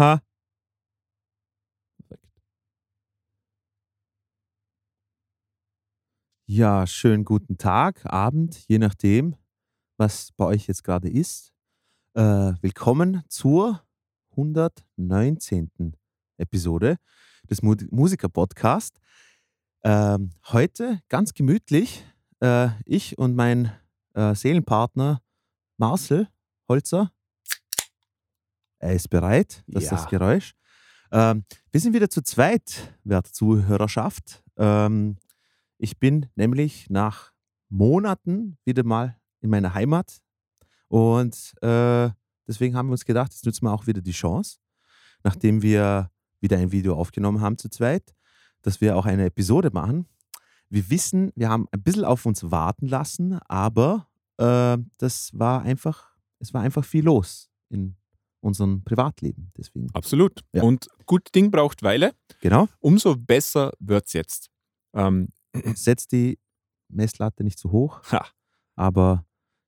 [0.00, 0.18] Ha.
[6.46, 9.36] Ja, schönen guten Tag, Abend, je nachdem,
[9.98, 11.52] was bei euch jetzt gerade ist.
[12.14, 12.22] Äh,
[12.62, 13.84] willkommen zur
[14.30, 15.70] 119.
[16.38, 16.96] Episode
[17.50, 18.98] des Mu Musiker-Podcast.
[19.84, 22.06] Ähm, heute ganz gemütlich,
[22.40, 23.70] äh, ich und mein
[24.14, 25.20] äh, Seelenpartner
[25.76, 26.26] Marcel
[26.70, 27.12] Holzer.
[28.80, 30.08] Er ist bereit, das ist das Ja.
[30.08, 30.54] Geräusch.
[31.12, 34.42] Ähm, wir sind wieder zu zweit, werte Zuhörerschaft.
[34.56, 35.16] Ähm,
[35.78, 37.32] ich bin nämlich nach
[37.68, 40.20] Monaten wieder mal in meiner Heimat
[40.88, 42.10] und äh,
[42.48, 44.58] deswegen haben wir uns gedacht, jetzt nutzen wir auch wieder die Chance,
[45.22, 48.14] nachdem wir wieder ein Video aufgenommen haben zu zweit,
[48.62, 50.06] dass wir auch eine Episode machen.
[50.68, 56.14] Wir wissen, wir haben ein bisschen auf uns warten lassen, aber äh, das war einfach,
[56.38, 57.96] es war einfach viel los in
[58.40, 59.52] unserem Privatleben.
[59.56, 60.40] Deswegen, Absolut.
[60.52, 60.62] Ja.
[60.62, 62.12] Und gut Ding braucht Weile.
[62.40, 64.48] genau, Umso besser wird's jetzt.
[64.94, 65.28] Ähm,
[65.74, 66.38] setzt die
[66.88, 68.26] Messlatte nicht zu hoch, ha,
[68.76, 69.24] aber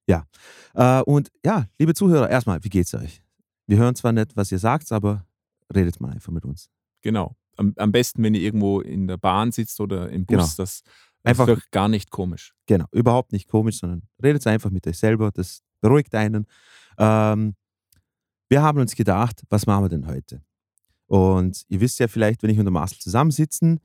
[0.09, 0.27] ja.
[0.75, 3.23] Äh, und ja, liebe Zuhörer, erstmal, wie geht's euch?
[3.67, 5.25] Wir hören zwar nicht, was ihr sagt, aber
[5.75, 6.69] redet mal einfach mit uns.
[7.03, 7.37] genau.
[7.59, 10.53] Am, am besten, wenn ihr irgendwo in der Bahn sitzt oder im Bus, Genau.
[10.57, 10.83] das
[11.23, 12.55] Einfach- ist doch gar nicht komisch.
[12.65, 16.47] Genau, überhaupt nicht komisch, sondern redet einfach mit euch selber, das beruhigt einen.
[16.97, 17.55] Ähm,
[18.53, 20.43] wir haben uns gedacht, was machen wir denn heute?
[21.07, 23.81] Und ihr wisst ja vielleicht, wenn ich und der Marcel zusammensitzen,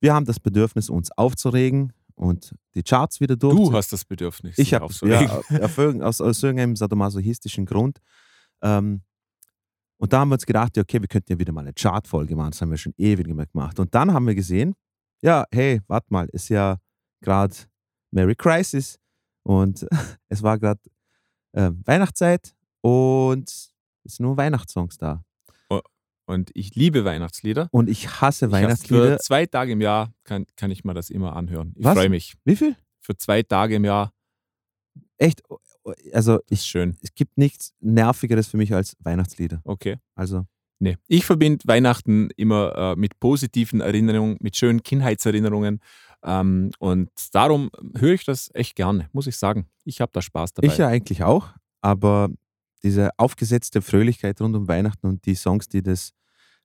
[0.00, 3.56] wir haben das Bedürfnis, uns aufzuregen und die Charts wieder durch.
[3.56, 4.58] Du hast das Bedürfnis.
[4.58, 5.30] Ich habe aufzuregen.
[5.48, 8.02] ja, aus, aus irgendeinem sadomasochistischen Grund.
[8.60, 9.00] Ähm,
[9.96, 12.36] und da haben wir uns gedacht, ja, okay, wir könnten ja wieder mal eine Chartfolge
[12.36, 12.50] machen.
[12.50, 13.80] Das haben wir schon ewig mehr gemacht.
[13.80, 14.74] Und dann haben wir gesehen,
[15.22, 16.76] ja, hey, warte mal, ist ja
[17.22, 17.54] gerade
[18.10, 18.98] Merry Crisis
[19.42, 19.86] und
[20.28, 20.82] es war gerade
[21.54, 23.74] ähm, Weihnachtszeit und
[24.06, 25.22] es sind nur Weihnachtssongs da.
[26.28, 27.68] Und ich liebe Weihnachtslieder.
[27.70, 29.12] Und ich hasse Weihnachtslieder.
[29.12, 31.72] Für zwei Tage im Jahr kann, kann ich mir das immer anhören.
[31.76, 32.34] Ich freue mich.
[32.44, 32.74] Wie viel?
[33.00, 34.12] Für zwei Tage im Jahr
[35.18, 35.42] Echt?
[36.12, 36.96] Also, ist ich, schön.
[37.00, 39.60] es gibt nichts Nervigeres für mich als Weihnachtslieder.
[39.64, 39.98] Okay.
[40.14, 40.46] Also,
[40.78, 40.98] Nee.
[41.08, 45.80] Ich verbinde Weihnachten immer äh, mit positiven Erinnerungen, mit schönen Kindheitserinnerungen.
[46.22, 49.70] Ähm, und darum höre ich das echt gerne, muss ich sagen.
[49.84, 50.66] Ich habe da Spaß dabei.
[50.66, 51.48] Ich ja eigentlich auch,
[51.80, 52.28] aber
[52.86, 56.12] diese aufgesetzte Fröhlichkeit rund um Weihnachten und die Songs, die das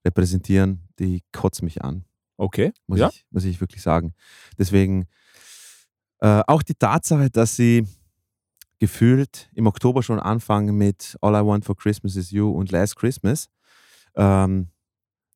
[0.05, 2.05] repräsentieren, die kotzen mich an,
[2.37, 2.71] Okay.
[2.87, 3.09] muss, ja.
[3.09, 4.13] ich, muss ich wirklich sagen.
[4.57, 5.05] Deswegen
[6.19, 7.85] äh, auch die Tatsache, dass sie
[8.79, 12.95] gefühlt im Oktober schon anfangen mit All I Want for Christmas is You und Last
[12.95, 13.47] Christmas.
[14.15, 14.67] Ähm,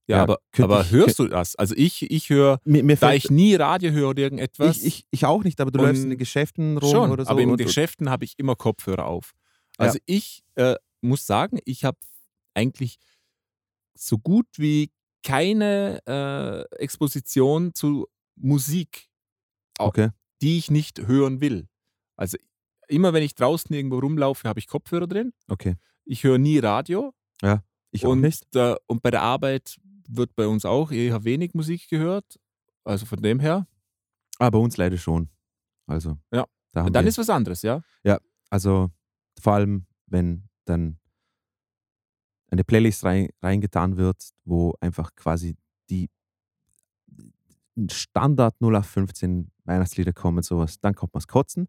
[0.07, 1.55] Ja, Ja, aber, aber ich- hörst du das?
[1.55, 5.43] Also ich, ich höre, da ich nie Radio höre oder irgendetwas, ich, ich, ich auch
[5.43, 7.29] nicht, aber du läufst in den Geschäften rum schon, oder so.
[7.31, 9.33] aber in und, Geschäften habe ich immer Kopfhörer auf.
[9.77, 11.97] Also ich äh, muss sagen, ich habe
[12.53, 12.97] eigentlich
[13.93, 14.91] so gut wie
[15.23, 19.09] keine äh, Exposition zu Musik,
[19.79, 20.09] okay.
[20.41, 21.67] die ich nicht hören will.
[22.15, 22.37] Also
[22.87, 25.33] immer wenn ich draußen irgendwo rumlaufe, habe ich Kopfhörer drin.
[25.47, 25.75] Okay.
[26.05, 27.13] Ich höre nie Radio
[27.91, 28.55] Ich auch und, nicht.
[28.55, 32.39] äh, und bei der Arbeit wird bei uns auch eher wenig Musik gehört.
[32.83, 33.67] Also von dem her,
[34.37, 35.29] Aber bei uns leider schon.
[35.87, 36.45] Also, Ja.
[36.71, 37.81] Da haben dann ist was anderes, ja.
[38.49, 38.91] also
[39.39, 40.99] vor allem, wenn dann
[42.49, 45.57] eine Playlist rein, reingetan wird, wo einfach quasi
[45.89, 46.09] die
[47.91, 51.67] Standard 0815 Weihnachtslieder kommen, sowas, dann kommt man es kotzen.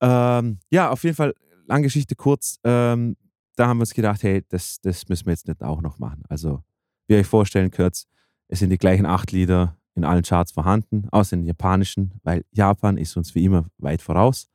[0.00, 1.34] Ähm, ja, auf jeden Fall,
[1.66, 3.16] lange Geschichte kurz, ähm,
[3.56, 6.22] da haben wir uns gedacht, hey, das, das müssen wir jetzt nicht auch noch machen.
[6.28, 6.62] Also,
[7.06, 8.04] wie ihr euch vorstellen könnt,
[8.48, 12.44] es sind die gleichen acht Lieder in allen Charts vorhanden, außer in den japanischen, weil
[12.52, 14.48] Japan ist uns wie immer weit voraus.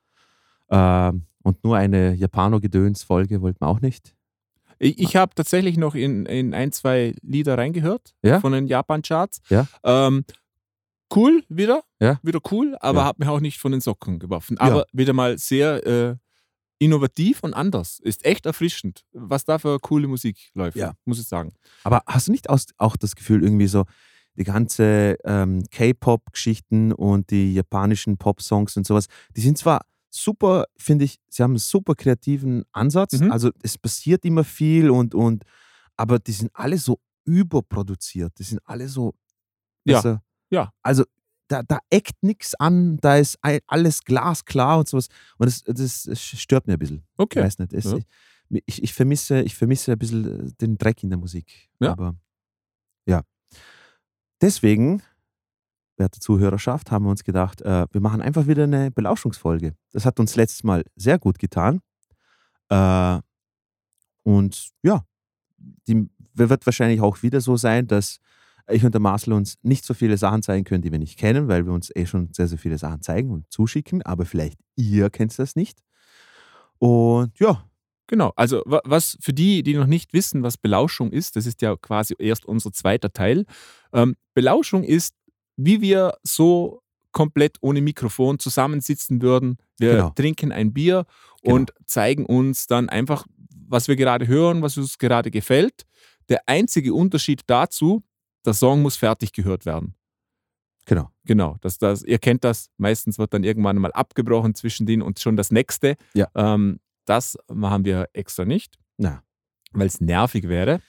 [0.69, 4.15] Ähm, und nur eine Japano-Gedöns-Folge wollten wir auch nicht.
[4.79, 8.39] Ich, habe tatsächlich noch in, in ein, zwei Lieder reingehört Ja?
[8.39, 9.41] von den Japan-Charts.
[9.49, 9.67] Ja.
[9.83, 10.25] Ähm,
[11.15, 12.19] cool wieder, Ja.
[12.23, 13.05] wieder cool, aber Ja.
[13.05, 14.57] hat mich auch nicht von den Socken geworfen.
[14.57, 16.15] Aber wieder mal sehr äh,
[16.79, 17.99] innovativ und anders.
[17.99, 21.53] Ist echt erfrischend, was da für coole Musik läuft, muss ich sagen.
[21.83, 23.85] Aber hast du nicht auch das Gefühl, irgendwie so
[24.35, 29.05] die ganze ähm, K-Pop-Geschichten und die japanischen Pop-Songs und sowas,
[29.35, 29.81] die sind zwar
[30.13, 33.19] super, finde ich, sie haben einen super kreativen Ansatz.
[33.19, 33.31] Mhm.
[33.31, 35.43] Also es passiert immer viel und, und
[35.97, 38.33] aber die sind alle so überproduziert.
[38.37, 39.13] Die sind alle so.
[39.85, 39.97] Ja.
[39.97, 40.19] Also,
[40.51, 40.71] Ja.
[40.83, 41.05] Also
[41.47, 43.37] da, da eckt nichts an, da ist
[43.67, 45.07] alles glasklar und sowas.
[45.37, 46.97] Und das, das, das stört mir ein bisschen.
[47.13, 47.41] Ich Okay.
[47.41, 47.73] weiß nicht.
[47.73, 47.97] Es, Ja.
[47.97, 51.69] ich, ich, ich, vermisse, ich vermisse ein bisschen äh, den Dreck in der Musik.
[51.79, 51.91] Ja.
[51.91, 52.15] Aber
[53.05, 53.23] ja.
[54.41, 55.01] Deswegen,
[56.01, 59.75] werte Zuhörerschaft, haben wir uns gedacht, äh, wir machen einfach wieder eine Belauschungsfolge.
[59.93, 61.81] Das hat uns letztes Mal sehr gut getan.
[62.69, 63.19] Äh,
[64.23, 65.05] Und ja,
[65.87, 68.19] die wird wahrscheinlich auch wieder so sein, dass
[68.69, 71.47] ich und der Marcel uns nicht so viele Sachen zeigen können, die wir nicht kennen,
[71.47, 74.01] weil wir uns eh schon sehr, sehr viele Sachen zeigen und zuschicken.
[74.03, 75.79] Aber vielleicht ihr kennt das nicht.
[76.79, 77.65] Und ja.
[78.07, 81.77] Genau, also was für die, die noch nicht wissen, was Belauschung ist, das ist ja
[81.77, 83.45] quasi erst unser zweiter Teil.
[83.93, 85.15] Ähm, Belauschung ist,
[85.65, 86.81] wie wir so
[87.11, 89.57] komplett ohne Mikrofon zusammensitzen würden.
[89.77, 90.09] Wir genau.
[90.11, 91.05] trinken ein Bier
[91.41, 91.55] genau.
[91.55, 93.25] und zeigen uns dann einfach,
[93.67, 95.85] was wir gerade hören, was uns gerade gefällt.
[96.29, 98.03] Der einzige Unterschied dazu,
[98.45, 99.95] der Song muss fertig gehört werden.
[100.85, 101.11] Genau.
[101.25, 101.57] Genau.
[101.61, 102.69] Das, das, ihr kennt das.
[102.77, 105.95] Meistens wird dann irgendwann mal abgebrochen zwischen denen und schon das nächste.
[106.13, 106.27] Ja.
[106.35, 108.77] Ähm, das machen wir extra nicht,
[109.73, 110.81] weil es nervig wäre.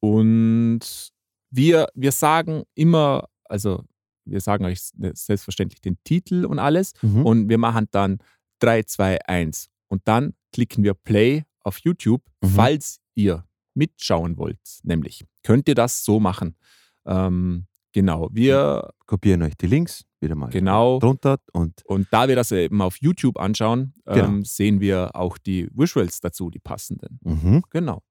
[0.00, 1.12] Und
[1.50, 3.84] wir, wir sagen immer, also
[4.26, 6.92] wir sagen euch selbstverständlich den Titel und alles.
[7.02, 7.24] Mhm.
[7.24, 8.18] Und wir machen dann
[8.60, 9.68] 3, 2, 1.
[9.88, 12.48] Und dann klicken wir Play auf YouTube, mhm.
[12.48, 13.44] falls ihr
[13.74, 14.58] mitschauen wollt.
[14.82, 16.56] Nämlich könnt ihr das so machen.
[17.04, 21.38] Ähm, genau, wir kopieren euch die Links wieder mal genau, drunter.
[21.52, 24.44] Und, und da wir das eben auf YouTube anschauen, ähm, genau.
[24.44, 27.20] sehen wir auch die Visuals dazu, die passenden.
[27.22, 27.62] Mhm.
[27.70, 28.02] Genau.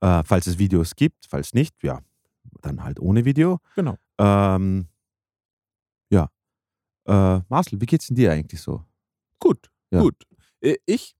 [0.00, 2.00] Äh, falls es Videos gibt, falls nicht, ja,
[2.60, 3.58] dann halt ohne Video.
[3.74, 3.96] Genau.
[4.22, 4.86] Ähm,
[6.10, 6.30] ja.
[7.06, 8.84] Äh, Marcel, wie geht's denn dir eigentlich so?
[9.40, 10.00] Gut, ja.
[10.00, 10.14] gut.
[10.60, 11.16] Äh, ich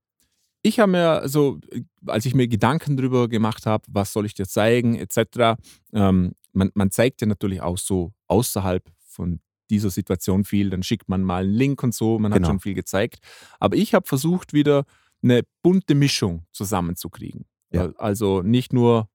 [0.65, 1.59] ich habe mir so,
[2.07, 5.61] als ich mir Gedanken darüber gemacht habe, was soll ich dir zeigen, etc.,
[5.93, 9.41] ähm, man, man zeigt ja natürlich auch so außerhalb von
[9.71, 12.45] dieser Situation viel, dann schickt man mal einen Link und so, man genau.
[12.45, 13.19] hat schon viel gezeigt.
[13.59, 14.85] Aber ich habe versucht, wieder
[15.23, 17.47] eine bunte Mischung zusammenzukriegen.
[17.73, 17.93] Ja.
[17.97, 19.09] Also nicht nur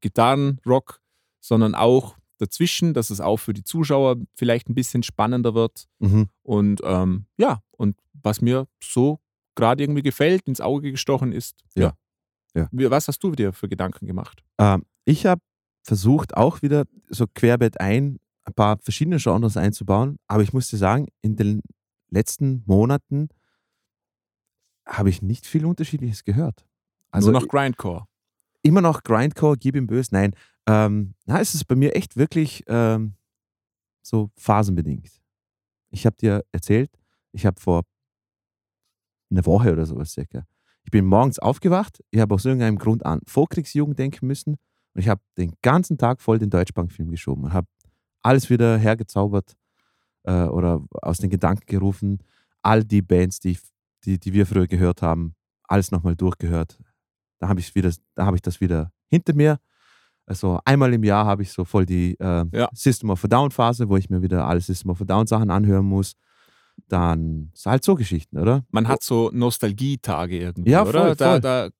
[0.00, 1.00] Gitarrenrock,
[1.40, 5.86] sondern auch dazwischen, dass es auch für die Zuschauer vielleicht ein bisschen spannender wird.
[5.98, 6.28] Mhm.
[6.42, 9.20] Und ähm, ja, und was mir so
[9.54, 11.64] gerade irgendwie gefällt, ins Auge gestochen ist.
[11.74, 11.94] Ja.
[12.54, 12.68] ja.
[12.72, 14.44] Was hast du dir für Gedanken gemacht?
[14.58, 15.40] Ähm, ich habe
[15.82, 20.18] versucht, auch wieder so querbett ein, ein paar verschiedene Genres einzubauen.
[20.26, 21.62] Aber ich muss dir sagen, in den
[22.10, 23.28] letzten Monaten
[24.86, 26.66] habe ich nicht viel Unterschiedliches gehört.
[27.10, 28.06] Also Nur noch Grindcore.
[28.62, 30.08] Immer noch Grindcore, gib ihm böse.
[30.12, 30.34] Nein,
[30.66, 33.14] ähm, na, es ist bei mir echt wirklich ähm,
[34.02, 35.10] so phasenbedingt.
[35.90, 36.90] Ich habe dir erzählt,
[37.32, 37.82] ich habe vor
[39.30, 40.46] eine Woche oder sowas circa.
[40.84, 44.56] Ich bin morgens aufgewacht, ich habe aus irgendeinem Grund an Vorkriegsjugend denken müssen
[44.94, 47.66] und ich habe den ganzen Tag voll den Deutschbankfilm geschoben und habe
[48.22, 49.56] alles wieder hergezaubert
[50.24, 52.18] äh, oder aus den Gedanken gerufen.
[52.62, 53.58] All die Bands, die,
[54.04, 55.34] die, die wir früher gehört haben,
[55.64, 56.78] alles nochmal durchgehört.
[57.38, 59.58] Da habe hab ich das wieder hinter mir.
[60.26, 62.68] Also einmal im Jahr habe ich so voll die äh, ja.
[62.72, 65.50] System of a Down Phase, wo ich mir wieder alle System of a Down Sachen
[65.50, 66.14] anhören muss
[66.88, 68.64] dann ist halt so Geschichten, oder?
[68.70, 70.92] Man hat so Nostalgietage irgendwie, ja, oder?
[70.92, 71.40] Voll, voll.
[71.40, 71.70] Da, da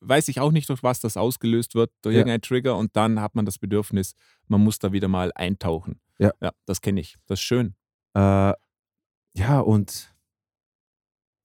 [0.00, 2.20] weiß ich auch nicht, durch was das ausgelöst wird, durch ja.
[2.20, 4.14] irgendein Trigger und dann hat man das Bedürfnis,
[4.46, 6.00] man muss da wieder mal eintauchen.
[6.18, 6.32] Ja.
[6.40, 7.16] Ja, das kenne ich.
[7.26, 7.74] Das ist schön.
[8.14, 8.52] Äh,
[9.34, 10.14] ja, und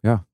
[0.01, 0.25] ja,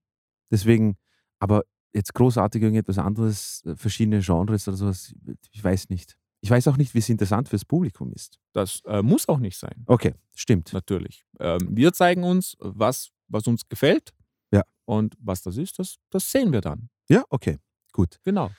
[0.50, 0.98] deswegen,
[1.40, 5.14] aber jetzt großartig irgendetwas anderes, äh, verschiedene Genres oder sowas,
[5.52, 6.18] ich weiß nicht.
[6.42, 8.40] Ich weiß auch nicht, wie es interessant fürs Publikum ist.
[8.54, 9.84] Das äh, muss auch nicht sein.
[9.88, 10.72] Okay, stimmt.
[10.72, 11.26] Natürlich.
[11.40, 14.14] Ähm, wir zeigen uns, was, was uns gefällt.
[14.52, 14.64] Ja.
[14.86, 16.90] Und was das ist, das, das sehen wir dann.
[17.10, 17.58] Ja, okay,
[17.92, 18.20] gut.
[18.24, 18.52] Genau.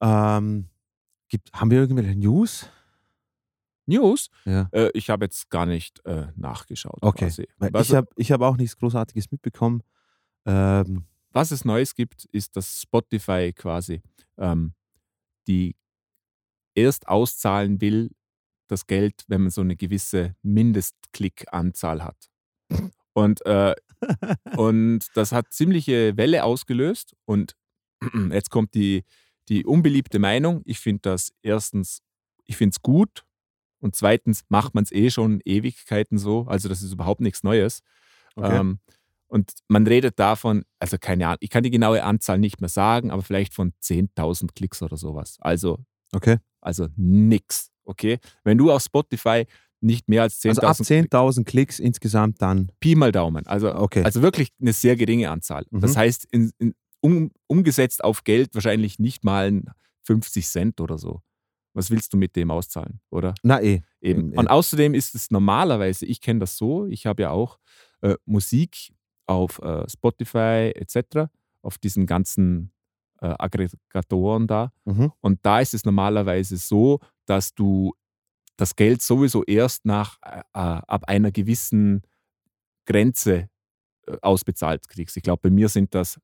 [0.00, 0.68] Ähm,
[1.28, 2.68] gibt, haben wir irgendwelche News?
[3.86, 4.30] News?
[4.44, 4.68] Ja.
[4.72, 6.98] Äh, ich habe jetzt gar nicht äh, nachgeschaut.
[7.00, 7.32] Okay.
[7.58, 9.82] Was, ich habe ich hab auch nichts Großartiges mitbekommen.
[10.44, 11.04] Ähm,
[11.36, 14.00] was es Neues gibt, ist, dass Spotify quasi
[14.38, 14.72] ähm,
[15.46, 15.76] die
[16.74, 18.10] erst auszahlen will,
[18.68, 22.30] das Geld, wenn man so eine gewisse Mindestklickanzahl hat.
[23.12, 23.74] Und, äh,
[24.56, 27.14] und das hat ziemliche Welle ausgelöst.
[27.26, 27.54] Und
[28.30, 29.04] jetzt kommt die,
[29.48, 30.62] die unbeliebte Meinung.
[30.64, 32.00] Ich finde das erstens,
[32.46, 33.24] ich finde es gut.
[33.78, 36.46] Und zweitens macht man es eh schon Ewigkeiten so.
[36.46, 37.82] Also das ist überhaupt nichts Neues.
[38.34, 38.56] Okay.
[38.56, 38.80] Ähm,
[39.28, 43.10] und man redet davon, also keine Ahnung, ich kann die genaue Anzahl nicht mehr sagen,
[43.10, 45.36] aber vielleicht von 10.000 Klicks oder sowas.
[45.40, 46.38] Also Okay.
[46.60, 47.70] Also nix.
[47.84, 48.18] Okay.
[48.44, 49.46] Wenn du auf Spotify
[49.80, 52.72] nicht mehr als 10.000 also 10.000 Klicks insgesamt dann.
[52.80, 53.46] Pi mal Daumen.
[53.46, 54.02] Also, okay.
[54.02, 55.66] also wirklich eine sehr geringe Anzahl.
[55.70, 55.80] Mhm.
[55.80, 59.62] Das heißt, in, in, um, umgesetzt auf Geld wahrscheinlich nicht mal
[60.04, 61.20] 50 Cent oder so.
[61.74, 63.34] Was willst du mit dem auszahlen, oder?
[63.42, 63.82] Na eh.
[64.00, 64.32] Eben.
[64.32, 67.58] Und außerdem ist es normalerweise, ich kenne das so, ich habe ja auch
[68.00, 68.94] äh, Musik
[69.26, 71.28] auf äh, Spotify etc.,
[71.62, 72.72] auf diesen ganzen
[73.20, 74.72] äh, Aggregatoren da.
[74.84, 75.12] Mhm.
[75.20, 77.94] Und da ist es normalerweise so, dass du
[78.56, 82.02] das Geld sowieso erst nach äh, äh ab einer gewissen
[82.86, 83.48] Grenze
[84.06, 85.16] äh, ausbezahlt kriegst.
[85.16, 86.20] Ich glaube, bei mir sind das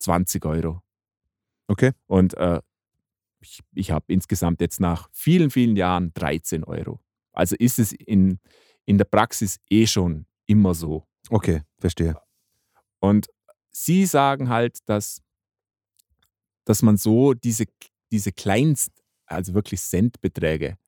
[0.00, 0.82] 20 Euro.
[1.68, 1.92] Okay.
[2.06, 2.60] Und äh,
[3.40, 7.00] ich, ich habe insgesamt jetzt nach vielen, vielen Jahren 13 Euro.
[7.32, 8.38] Also ist es in,
[8.84, 11.06] in der Praxis eh schon immer so.
[11.28, 12.16] Okay, verstehe.
[13.00, 13.26] Und
[13.70, 15.22] sie sagen halt, dass,
[16.64, 17.64] dass man so diese,
[18.12, 18.90] diese Kleinst,
[19.26, 20.78] also wirklich Centbeträge,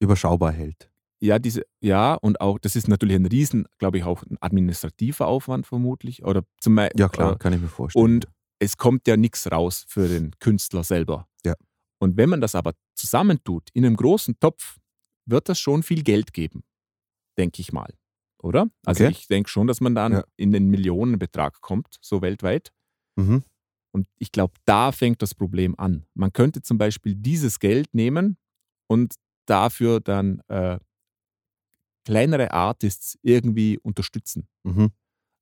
[0.00, 0.90] Überschaubar hält.
[1.20, 5.28] ja, diese, ja, und auch, das ist natürlich ein Riesen, glaube ich, auch ein administrativer
[5.28, 6.24] Aufwand vermutlich.
[6.24, 8.04] Oder zum Ja, klar, Äh, kann ich mir vorstellen.
[8.04, 8.26] und
[8.58, 11.28] es kommt ja nichts raus für den Künstler selber.
[11.44, 11.54] Ja.
[12.00, 14.78] Und wenn man das aber zusammentut in einem großen Topf,
[15.24, 16.64] wird das schon viel Geld geben,
[17.38, 17.94] denke ich mal.
[18.42, 18.68] Oder?
[18.84, 19.12] Also Okay.
[19.12, 20.24] ich denke schon, dass man dann Ja.
[20.36, 22.72] in den Millionenbetrag kommt, so weltweit.
[23.16, 23.42] mhm.
[23.94, 26.06] Und ich glaube, da fängt das Problem an.
[26.14, 28.38] Man könnte zum Beispiel dieses Geld nehmen
[28.86, 30.78] und dafür dann äh,
[32.04, 34.48] kleinere Artists irgendwie unterstützen.
[34.64, 34.92] Mhm.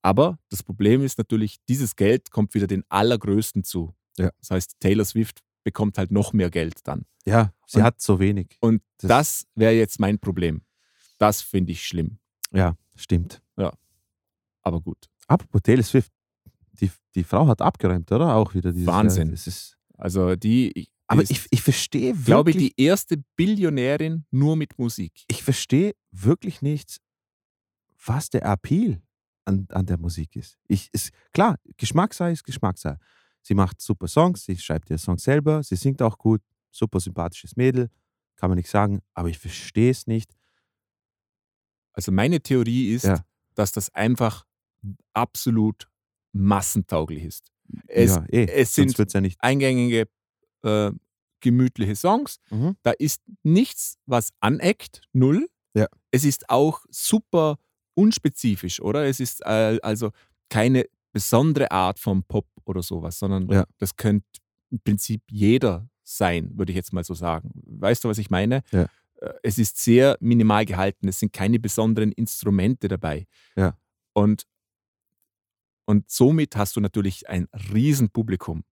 [0.03, 3.95] Aber das Problem ist natürlich, dieses Geld kommt wieder den Allergrößten zu.
[4.19, 4.31] Ja.
[4.41, 7.05] Das heißt, Taylor Swift bekommt halt noch mehr Geld dann.
[7.27, 8.57] Ja, sie Und- hat so wenig.
[8.61, 10.63] Und Das- das, wäre jetzt mein Problem.
[11.19, 12.19] Das finde ich schlimm.
[12.53, 13.43] Ja, stimmt.
[14.63, 15.09] Aber gut.
[15.27, 16.13] Apropos Taylor Swift,
[16.73, 18.35] die, die Frau hat abgeräumt, oder?
[18.35, 19.29] Auch wieder dieses Wahnsinn.
[19.29, 19.33] Jahr.
[19.33, 24.25] Das ist, Also die, ich, aber ist, ich, ich verstehe wirklich, glaube, die erste Billionärin
[24.31, 25.25] nur mit Musik.
[25.29, 26.99] ich verstehe wirklich nicht,
[28.05, 29.01] was der Appeal
[29.45, 30.59] an, an der Musik ist.
[30.69, 31.11] Ich, ist.
[31.33, 32.99] Klar, Geschmackssache ist Geschmackssache.
[33.43, 37.57] Sie macht super Songs, sie schreibt ihre Songs selber, sie singt auch gut, super sympathisches
[37.57, 37.89] Mädel,
[38.37, 40.33] kann man nicht sagen, aber ich verstehe es nicht.
[41.93, 43.25] Also meine Theorie ist, Ja.
[43.55, 44.45] dass das einfach
[45.13, 45.89] absolut
[46.33, 47.51] massentauglich ist.
[47.87, 49.37] Es, ja, eh, es sind ja nicht.
[49.41, 50.07] eingängige,
[50.63, 50.91] äh,
[51.41, 52.39] gemütliche Songs.
[52.51, 52.77] Mhm.
[52.83, 55.49] Da ist nichts, was aneckt, null.
[55.75, 55.87] Ja.
[56.11, 57.57] Es ist auch super
[57.95, 59.07] unspezifisch, oder?
[59.07, 60.11] Es ist äh, also
[60.49, 63.65] keine besondere Art von Pop oder sowas, sondern Ja.
[63.79, 64.27] das könnte
[64.71, 67.51] im Prinzip jeder sein, würde ich jetzt mal so sagen.
[67.67, 68.63] Weißt du, was ich meine?
[68.73, 68.87] Ja.
[69.21, 73.27] Äh, Es ist sehr minimal gehalten, es sind keine besonderen Instrumente dabei.
[73.57, 73.79] Ja.
[74.13, 74.47] Und,
[75.85, 78.65] und somit hast du natürlich ein Riesenpublikum.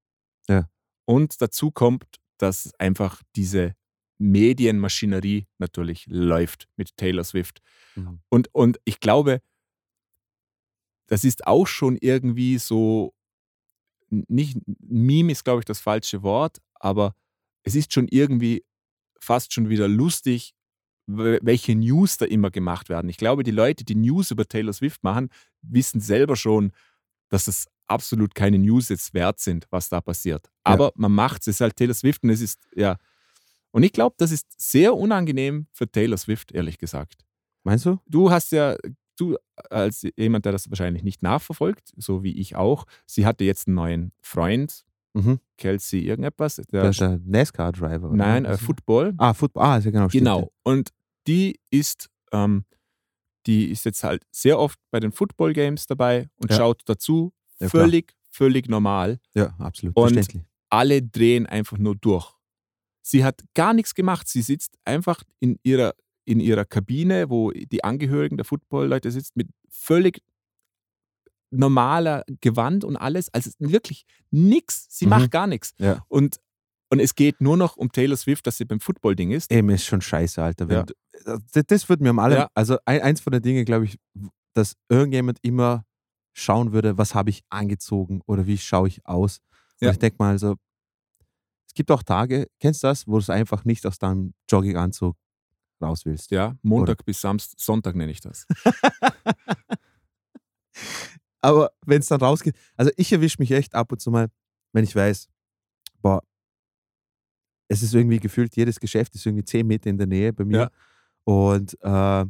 [0.49, 0.69] Ja.
[1.05, 2.05] Und dazu kommt,
[2.38, 3.75] dass einfach diese
[4.19, 7.61] Medienmaschinerie natürlich läuft mit Taylor Swift.
[7.95, 8.21] Mhm.
[8.28, 9.40] Und, und ich glaube,
[11.07, 13.14] das ist auch schon irgendwie so,
[14.11, 17.14] nicht Meme ist, glaube ich, das falsche Wort, aber
[17.62, 18.64] es ist schon irgendwie
[19.21, 20.55] fast schon wieder lustig,
[21.07, 23.09] welche News da immer gemacht werden.
[23.09, 25.31] Ich glaube, die Leute, die News über Taylor Swift machen,
[25.63, 26.73] wissen selber schon,
[27.31, 30.51] dass es absolut keine News jetzt wert sind, was da passiert.
[30.65, 32.99] Aber man macht es, es ist halt Taylor Swift und es ist, ja.
[33.71, 37.25] Und ich glaube, das ist sehr unangenehm für Taylor Swift, ehrlich gesagt.
[37.65, 37.99] Meinst du?
[38.07, 38.77] Du hast ja,
[39.17, 39.37] du
[39.71, 43.77] als jemand, der das wahrscheinlich nicht nachverfolgt, so wie ich auch, sie hatte jetzt einen
[43.77, 44.85] neuen Freund,
[45.15, 45.41] Mhm.
[45.57, 46.57] Kelsey irgendetwas.
[46.57, 48.09] Der, Der ist der NASCAR-Driver.
[48.09, 49.15] oder nein, äh, Football.
[49.19, 49.62] Ah, Football.
[49.65, 50.09] Ah, ja genau.
[50.09, 50.53] stimmt, Genau.
[50.62, 50.91] Und
[51.27, 52.65] die ist, ähm,
[53.47, 56.57] die ist jetzt halt sehr oft bei den Football Games dabei und Ja.
[56.59, 57.33] schaut dazu.
[57.61, 57.85] Ja, klar.
[57.85, 59.19] völlig, völlig normal.
[59.35, 59.97] Ja, absolut.
[59.97, 60.29] Und-.
[60.71, 62.31] Alle drehen einfach nur durch.
[63.03, 64.29] Sie hat gar nichts gemacht.
[64.29, 65.95] Sie sitzt einfach in ihrer,
[66.27, 70.21] in ihrer Kabine, wo die Angehörigen der Football-Leute sitzen, mit völlig
[71.50, 73.33] normaler Gewand und alles.
[73.33, 74.87] Also wirklich nichts.
[74.90, 75.11] Sie Mhm.
[75.11, 75.73] macht gar nichts.
[75.78, 76.05] Ja.
[76.09, 76.38] Und,
[76.90, 79.50] und es geht nur noch um Taylor Swift, dass sie beim Football-Ding ist.
[79.52, 80.71] Eben ist schon scheiße, Alter.
[80.71, 80.83] Ja.
[80.85, 80.95] du,
[81.52, 82.50] das, das würde mir am allem, Ja.
[82.55, 83.99] also ein, eins von den Dingen, glaube ich,
[84.55, 85.85] dass irgendjemand immer
[86.35, 89.38] schauen würde, was habe ich angezogen oder wie schaue ich aus.
[89.81, 90.55] Und ich denke mal, also,
[91.67, 95.17] es gibt auch Tage, kennst du das, wo du es einfach nicht aus deinem Jogginganzug
[95.83, 96.31] raus willst.
[96.33, 98.47] Ja, Montag bis Samstag, Sonntag nenne ich das.
[101.40, 104.28] Aber wenn es dann rausgeht, also ich erwische mich echt ab und zu mal,
[104.73, 105.28] wenn ich weiß,
[106.02, 106.23] boah,
[107.68, 110.59] es ist irgendwie gefühlt, jedes Geschäft ist irgendwie zehn Meter in der Nähe bei mir.
[110.59, 110.71] Ja.
[111.25, 112.25] Und äh,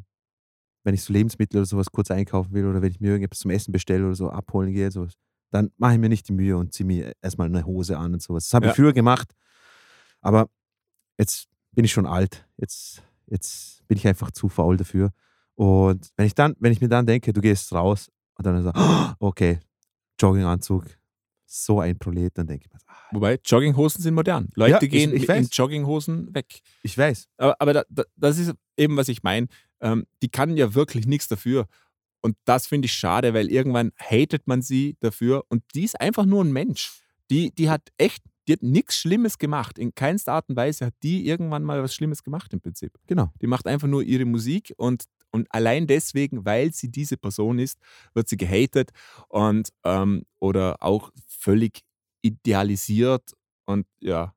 [0.84, 3.50] wenn ich so Lebensmittel oder sowas kurz einkaufen will oder wenn ich mir irgendetwas zum
[3.50, 5.14] Essen bestelle oder so abholen gehe, sowas,
[5.50, 8.22] dann mache ich mir nicht die Mühe und ziehe mir erstmal eine Hose an und
[8.22, 8.44] sowas.
[8.44, 8.72] Das habe Ja.
[8.72, 9.32] ich früher gemacht,
[10.20, 10.48] aber
[11.18, 12.46] jetzt bin ich schon alt.
[12.56, 15.10] Jetzt, jetzt bin ich einfach zu faul dafür.
[15.54, 18.72] Und wenn ich dann, wenn ich mir dann denke, du gehst raus und dann so,
[19.20, 19.60] okay,
[20.20, 20.84] Jogginganzug,
[21.46, 24.48] so ein Prolet, dann denke ich mir, ah, Wobei, Jogginghosen sind modern.
[24.54, 26.60] Leute Ja, ich- gehen ich in Jogginghosen weg.
[26.82, 27.28] ich weiß.
[27.38, 29.46] Aber, aber da, da, das ist eben, was ich meine.
[29.80, 31.66] Ähm, die kann ja wirklich nichts dafür.
[32.20, 35.44] Und das finde ich schade, weil irgendwann hatet man sie dafür.
[35.48, 37.00] Und die ist einfach nur ein Mensch.
[37.30, 39.78] Die, die hat echt, die hat nichts Schlimmes gemacht.
[39.78, 42.92] In keinster Art und Weise hat die irgendwann mal was Schlimmes gemacht im Prinzip.
[43.06, 43.30] Genau.
[43.40, 47.78] Die macht einfach nur ihre Musik und, und allein deswegen, weil sie diese Person ist,
[48.14, 48.90] wird sie gehatet
[49.28, 51.82] und ähm, oder auch völlig
[52.22, 53.32] idealisiert
[53.66, 54.34] und ja,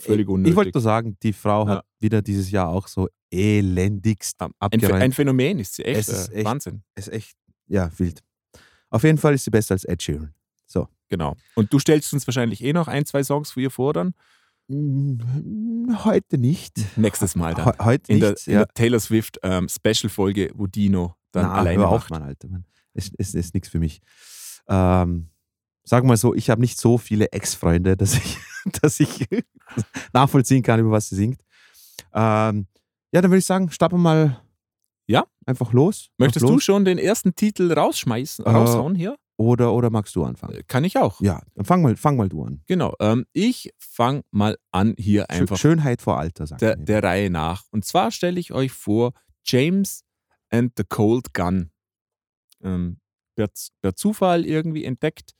[0.00, 0.50] völlig unnötig.
[0.52, 1.74] Ich wollte nur sagen, die Frau Ja.
[1.76, 5.02] hat wieder dieses Jahr auch so elendigst ein, abgeräumt.
[5.02, 6.82] ein Phänomen ist sie, echt, Es ist äh, echt- Wahnsinn.
[6.94, 8.22] ist echt, ja, wild.
[8.90, 10.32] Auf jeden Fall ist sie besser als Ed Sheeran.
[11.08, 11.36] Genau.
[11.54, 14.12] Und du stellst uns wahrscheinlich eh noch ein, zwei Songs für ihr vor dann?
[14.68, 16.74] Mm, Heute nicht.
[16.96, 17.64] Nächstes Mal dann.
[17.66, 18.46] He- Heute In der, nicht.
[18.48, 22.10] in der Taylor Swift ähm, Special-Folge, wo Dino dann Na, alleine hör auf, macht.
[22.10, 22.48] Mann, Alter.
[22.48, 22.64] Mann.
[22.94, 24.00] Es, es ist nichts für mich.
[24.68, 25.28] Ähm,
[25.84, 28.38] sagen wir mal so, ich habe nicht so viele Ex-Freunde, dass ich,
[28.82, 29.26] dass ich
[30.12, 31.40] nachvollziehen kann, über was sie singt.
[32.12, 32.66] Ähm,
[33.12, 34.40] ja, dann würde ich sagen, starten wir mal
[35.06, 35.24] Ja.
[35.46, 36.10] einfach los.
[36.18, 36.64] Möchtest Auf du los.
[36.64, 39.16] schon den ersten Titel rausschmeißen, Äh, raushauen hier?
[39.38, 40.54] Oder, oder magst du anfangen?
[40.56, 41.20] Äh, Kann ich auch.
[41.20, 42.62] Ja, dann fang mal, fang mal du an.
[42.66, 42.94] Genau.
[43.00, 47.64] Ähm, ich fange mal an hier einfach Schönheit vor Alter, sagt der, der Reihe nach.
[47.70, 49.12] Und zwar stelle ich euch vor
[49.44, 50.04] James
[50.48, 51.70] and the Cold Gun.
[52.62, 52.98] Ähm,
[53.34, 53.50] per,
[53.82, 55.34] per Zufall irgendwie entdeckt.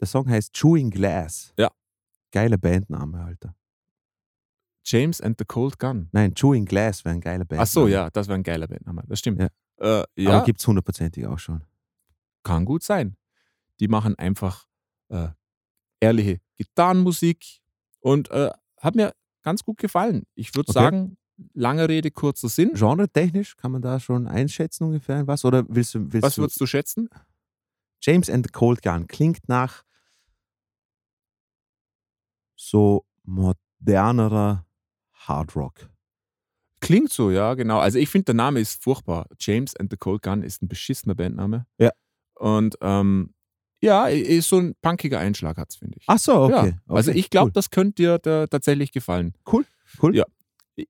[0.00, 1.54] Der Song heißt Chewing Glass.
[1.58, 1.70] Ja.
[2.30, 3.54] Geile Bandname, Alter.
[4.84, 6.08] James and the Cold Gun.
[6.12, 7.62] Nein, Chewing Glass wäre ein geiler Bandname.
[7.62, 9.02] Ach so, ja, das wäre ein geiler Bandname.
[9.06, 9.40] Das stimmt.
[9.40, 9.48] Ja.
[9.80, 11.62] Äh, ja, Aber gibt es hundertprozentig auch schon.
[12.48, 13.16] Kann gut sein.
[13.80, 14.66] Die machen einfach
[15.08, 15.28] äh,
[16.00, 17.60] ehrliche Gitarrenmusik
[18.00, 20.24] und äh, hat mir ganz gut gefallen.
[20.34, 20.80] Ich würde Okay.
[20.80, 21.16] sagen,
[21.54, 22.72] lange Rede, kurzer Sinn.
[22.74, 25.44] Genre-technisch kann man da schon einschätzen ungefähr was?
[25.44, 27.08] Oder willst du, willst Was du würdest du schätzen?
[28.00, 29.84] James and the Cold Gun klingt nach
[32.56, 34.66] so modernerer
[35.12, 35.88] Hard Rock.
[36.80, 37.78] Klingt so, ja, genau.
[37.80, 39.26] Also ich finde, der Name ist furchtbar.
[39.40, 41.66] James and the Cold Gun ist ein beschissener Bandname.
[41.78, 41.90] Ja.
[42.38, 43.34] Und ähm,
[43.80, 46.04] ja, ist so ein punkiger Einschlag hat es, finde ich.
[46.08, 46.68] Ach so, okay.
[46.68, 46.94] Ja.
[46.94, 47.52] Also okay, ich glaube, cool.
[47.52, 49.34] das könnte dir da tatsächlich gefallen.
[49.50, 49.64] Cool,
[50.02, 50.16] cool.
[50.16, 50.24] Ja.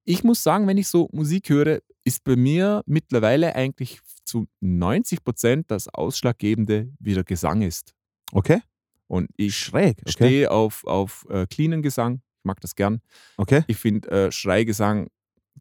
[0.04, 5.24] Ich muss sagen, wenn ich so Musik höre, ist bei mir mittlerweile eigentlich zu 90
[5.24, 7.94] Prozent das Ausschlaggebende, wie der Gesang ist.
[8.32, 8.60] Okay.
[9.06, 9.98] Und ich Schräg.
[10.00, 10.10] Okay.
[10.10, 12.20] stehe auf, auf äh, cleanen Gesang.
[12.38, 13.00] Ich mag das gern.
[13.36, 13.64] okay.
[13.66, 15.08] Ich finde, äh, Schreigesang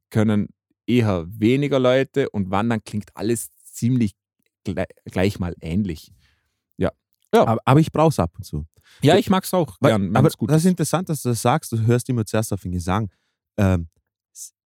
[0.09, 0.49] können
[0.85, 4.13] eher weniger Leute und Wandern klingt alles ziemlich
[5.05, 6.11] gleich, mal ähnlich.
[6.77, 6.91] Ja.
[7.33, 8.65] Ja, Aber, aber ich brauche es ab und zu.
[9.01, 10.15] ja ich mag es auch Weil- gern.
[10.15, 11.71] aber gut das ist interessant, dass du das sagst.
[11.71, 13.09] Du hörst immer zuerst auf den Gesang.
[13.57, 13.87] Ähm,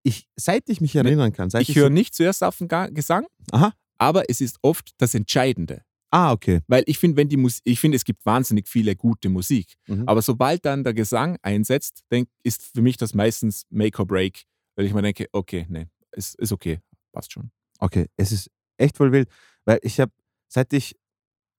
[0.03, 3.25] ich, seit ich mich erinnern kann, seit Ich höre so, nicht zuerst auf den Gesang,
[3.51, 3.73] Aha.
[3.97, 5.83] aber es ist oft das Entscheidende.
[6.13, 6.59] Ah, okay.
[6.67, 9.75] Weil ich finde, wenn die Musik, ich finde, es gibt wahnsinnig viele gute Musik.
[9.87, 10.03] Mhm.
[10.07, 14.43] Aber sobald dann der Gesang einsetzt, denk, ist für mich das meistens Make or Break.
[14.75, 16.79] Weil ich mir denke, okay, nee, ist, ist okay,
[17.13, 17.49] passt schon.
[17.79, 19.29] Okay, es ist echt voll wild,
[19.65, 20.11] weil ich habe,
[20.47, 20.95] seit ich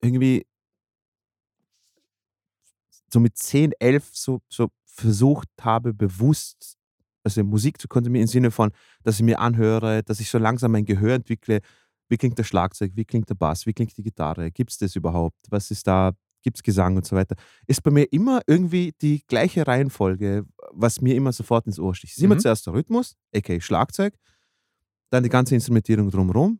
[0.00, 0.44] irgendwie
[3.12, 6.76] so mit 10, 11 so, so versucht habe, bewusst
[7.24, 8.72] also Musik zu konsumieren, im Sinne von,
[9.04, 11.60] dass ich mir anhöre, dass ich so langsam mein Gehör entwickle,
[12.08, 14.96] wie klingt das Schlagzeug, wie klingt der Bass, wie klingt die Gitarre, gibt es das
[14.96, 16.12] überhaupt, was ist da,
[16.42, 17.36] gibt es Gesang und so weiter,
[17.68, 22.14] ist bei mir immer irgendwie die gleiche Reihenfolge, was mir immer sofort ins Ohr sticht.
[22.14, 22.40] Es ist immer Mhm.
[22.40, 24.14] zuerst der Rhythmus, aka Schlagzeug,
[25.10, 26.58] dann die ganze Instrumentierung drumherum,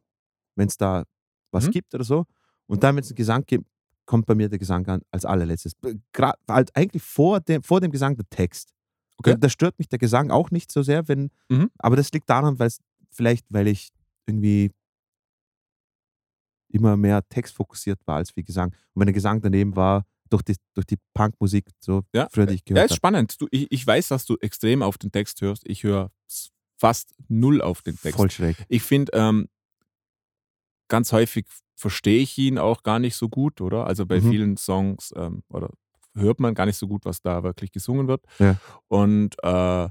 [0.54, 1.04] wenn es da
[1.52, 1.70] was Mhm.
[1.70, 2.24] gibt oder so.
[2.66, 3.66] Und dann, wenn es einen Gesang gibt,
[4.06, 5.72] kommt bei mir der Gesang an als allerletztes.
[6.12, 8.72] Gra halt eigentlich vor dem, vor dem Gesang der Text.
[9.18, 9.32] Okay.
[9.32, 11.70] Da, da stört mich der Gesang auch nicht so sehr, wenn, Mhm.
[11.78, 12.70] aber das liegt daran, weil
[13.10, 13.90] vielleicht, weil ich
[14.26, 14.72] irgendwie
[16.68, 18.70] immer mehr textfokussiert war als wie Gesang.
[18.94, 22.26] Und wenn der Gesang daneben war, durch die, durch die Punkmusik, so Ja.
[22.32, 22.96] früher, die ich Ja, gehört ist habe.
[22.96, 23.40] spannend.
[23.40, 25.62] Du, ich, ich weiß, dass du extrem auf den Text hörst.
[25.66, 26.10] Ich höre
[26.78, 28.16] fast null auf den Text.
[28.16, 28.56] Voll schräg.
[28.68, 29.48] Ich finde, ähm,
[30.92, 33.86] ganz häufig verstehe ich ihn auch gar nicht so gut, oder?
[33.86, 34.30] Also bei Mhm.
[34.30, 35.70] vielen Songs ähm, oder
[36.14, 38.22] hört man gar nicht so gut, was da wirklich gesungen wird.
[38.38, 38.56] Ja.
[38.88, 39.88] Und äh,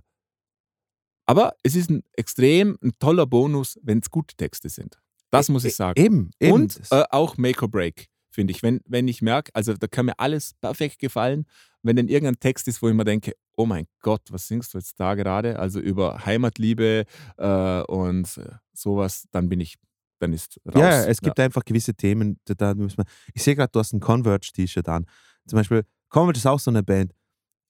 [1.26, 5.00] aber es ist ein extrem ein toller Bonus, wenn es gute Texte sind.
[5.32, 6.00] Das muss ich sagen.
[6.00, 6.54] Eben, eben.
[6.54, 8.62] Und äh, auch Make or Break, finde ich.
[8.64, 11.46] Wenn, wenn ich merke, also da kann mir alles perfekt gefallen,
[11.84, 14.78] wenn dann irgendein Text ist, wo ich mir denke, oh mein Gott, was singst du
[14.78, 15.58] jetzt da gerade?
[15.58, 17.06] Also über Heimatliebe
[17.38, 19.76] äh, und äh, sowas, dann bin ich,
[20.22, 20.76] dann ist raus.
[20.82, 23.06] Ja, es gibt einfach gewisse Themen, da, da muss man.
[23.34, 25.06] Ich sehe gerade, du hast ein Converge-T-Shirt an.
[25.48, 27.14] Zum Beispiel, Converge ist auch so eine Band,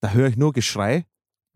[0.02, 1.06] da höre ich nur Geschrei.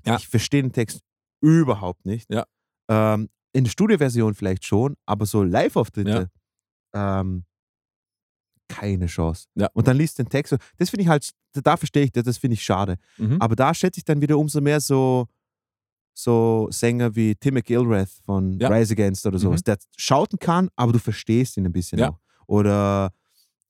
[0.05, 0.17] Ja.
[0.17, 1.01] Ich verstehe den Text
[1.41, 2.31] überhaupt nicht.
[2.31, 2.45] Ja.
[2.89, 6.29] Ähm, in der Studioversion vielleicht schon, aber so Live-Auftritte,
[6.93, 7.45] ähm,
[8.67, 9.47] keine Chance.
[9.55, 9.69] Ja.
[9.73, 10.49] Und dann liest den Text.
[10.51, 12.97] so- Das finde ich halt, da verstehe ich das, das finde ich schade.
[13.17, 13.41] Mhm.
[13.41, 15.27] Aber da schätze ich dann wieder umso mehr so,
[16.17, 18.69] so Sänger wie Tim McGilrath von Ja.
[18.69, 19.65] Rise Against oder sowas, Mhm.
[19.65, 22.09] der schauten kann, aber du verstehst ihn ein bisschen Ja.
[22.11, 22.19] auch.
[22.47, 23.11] Oder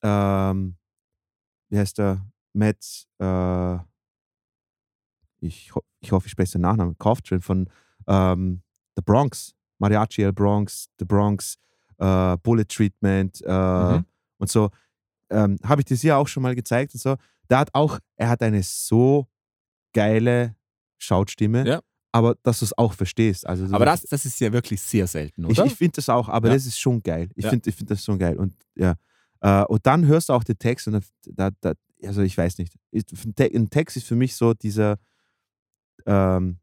[0.04, 0.76] ähm,
[1.70, 2.24] wie heißt der?
[2.54, 3.78] Matt, äh,
[5.42, 7.70] ich, ho ich hoffe, ich spreche den Nachnamen, Kauftrend von
[8.08, 8.62] ähm,
[8.96, 11.58] The Bronx, Mariachi El Bronx, The Bronx,
[11.98, 14.06] äh, Bullet Treatment äh, Mhm.
[14.38, 14.70] und so.
[15.32, 17.16] ähm, habe ich das hier auch schon mal gezeigt und so.
[17.50, 19.28] Der hat auch, er hat eine so
[19.92, 20.56] geile
[21.00, 21.82] Schautstimme, Ja.
[22.16, 23.46] Aber dass du es auch verstehst.
[23.46, 25.66] Also Aber das, das ist ja wirklich sehr selten, ich, oder?
[25.66, 26.54] ich finde das auch, aber Ja.
[26.54, 27.30] das ist schon geil.
[27.36, 27.50] Ich Ja.
[27.50, 28.38] finde ich find das schon geil.
[28.38, 28.96] Und ja.
[29.42, 31.74] Äh, und dann hörst du auch den Text und da, da,
[32.04, 32.74] also ich weiß nicht.
[32.92, 33.04] Ich-
[33.54, 34.98] Ein Text ist für mich so dieser,
[36.06, 36.60] ähm,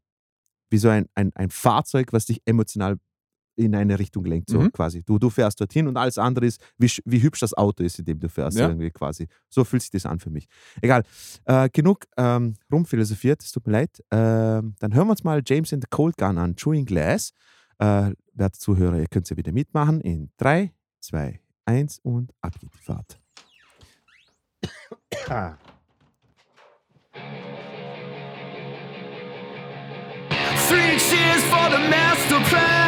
[0.71, 2.97] wie so ein, ein, ein Fahrzeug, was dich emotional
[3.55, 4.71] in eine Richtung lenkt, so Mhm.
[4.71, 5.03] quasi.
[5.03, 8.05] Du, du fährst dorthin und alles andere ist, wie, wie hübsch das Auto ist, in
[8.05, 8.67] dem du fährst, Ja.
[8.67, 9.27] irgendwie quasi.
[9.49, 10.47] So fühlt sich das an für mich.
[10.81, 11.03] Egal.
[11.45, 14.01] Äh, genug ähm, rumphilosophiert, es tut mir leid.
[14.11, 17.31] Ähm, dann hören wir uns mal James and the Cold Gun an, Chewing Glass.
[17.79, 22.73] Äh, werte Zuhörer, ihr könnt ja wieder mitmachen in 3, 2, 1 und ab geht
[22.73, 23.19] die Fahrt.
[30.67, 32.82] Three cheers for the master plan.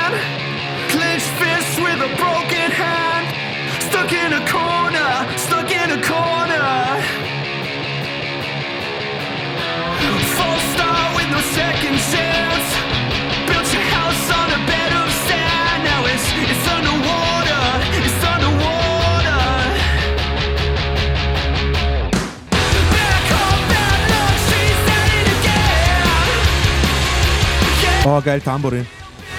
[28.06, 28.86] Oh, geil, Tambourin.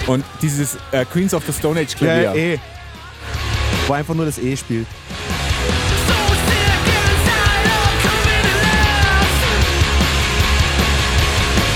[0.07, 2.35] Und dieses äh, Queens of the Stone Age Ja, Klavier.
[2.35, 2.59] eh.
[3.87, 4.87] Wo einfach nur das E spielt.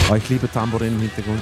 [0.09, 1.41] Oh, ich liebe Tambourin im Hintergrund.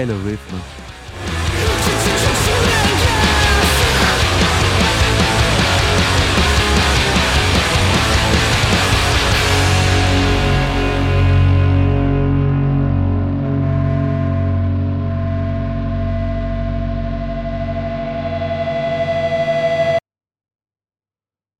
[0.00, 0.40] Geiler Riff.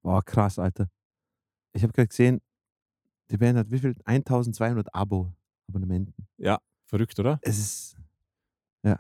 [0.03, 0.89] Boah, krass, Alter.
[1.75, 2.41] Ich habe gerade gesehen,
[3.31, 3.95] die Band hat wie viel?
[4.07, 6.27] 1200 Abo-Abonnenten.
[6.39, 7.39] Ja, verrückt, oder?
[7.43, 7.90] Es ist,
[8.83, 8.99] ja,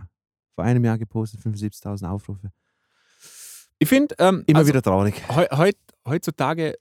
[0.55, 2.51] vor einem Jahr gepostet, 75.000 Aufrufe.
[3.79, 5.15] Ich finde, ähm, Immer also, wieder traurig.
[5.29, 6.75] heu, heut, heutzutage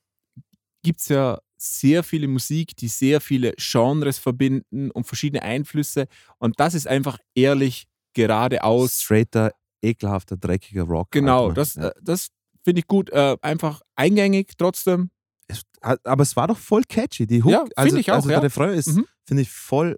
[0.84, 6.08] gibt es ja sehr viele Musik, die sehr viele Genres verbinden und verschiedene Einflüsse.
[6.38, 9.02] Und das ist einfach ehrlich geradeaus.
[9.02, 11.12] Straighter, ekelhafter, dreckiger Rock.
[11.12, 11.88] Genau, Alter, das, ja.
[11.90, 12.30] äh, das
[12.64, 13.10] finde ich gut.
[13.12, 15.10] Äh, einfach eingängig trotzdem.
[15.48, 17.28] es, aber es war doch voll catchy.
[17.28, 18.36] Die Hook, Ja, also, ich auch, also ja.
[18.40, 19.06] der Refrain ist, Mhm.
[19.26, 19.98] finde ich, voll.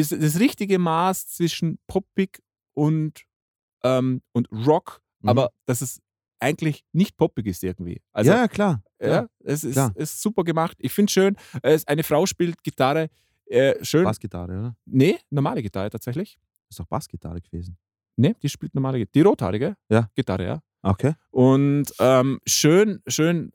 [0.00, 2.42] Das, das richtige Maß zwischen poppig
[2.74, 3.22] und,
[3.82, 5.28] ähm, und Rock, Mhm.
[5.30, 6.00] aber dass es
[6.38, 8.02] eigentlich nicht poppig ist irgendwie.
[8.12, 8.82] Also, ja, ja, klar.
[9.00, 9.92] Ja, es ist, klar.
[9.96, 10.76] ist super gemacht.
[10.80, 13.08] Ich finde schön, es, eine Frau spielt Gitarre.
[13.46, 14.04] Äh, schön.
[14.04, 14.76] Bassgitarre, oder?
[14.84, 16.38] Nee, normale Gitarre tatsächlich.
[16.68, 17.78] Ist doch Bassgitarre gewesen.
[18.16, 19.12] Nee, die spielt normale Gitarre.
[19.14, 20.10] Die rothaarige Ja.
[20.14, 20.60] Gitarre, ja.
[20.82, 21.14] Okay.
[21.30, 23.52] Und ähm, schön, schön,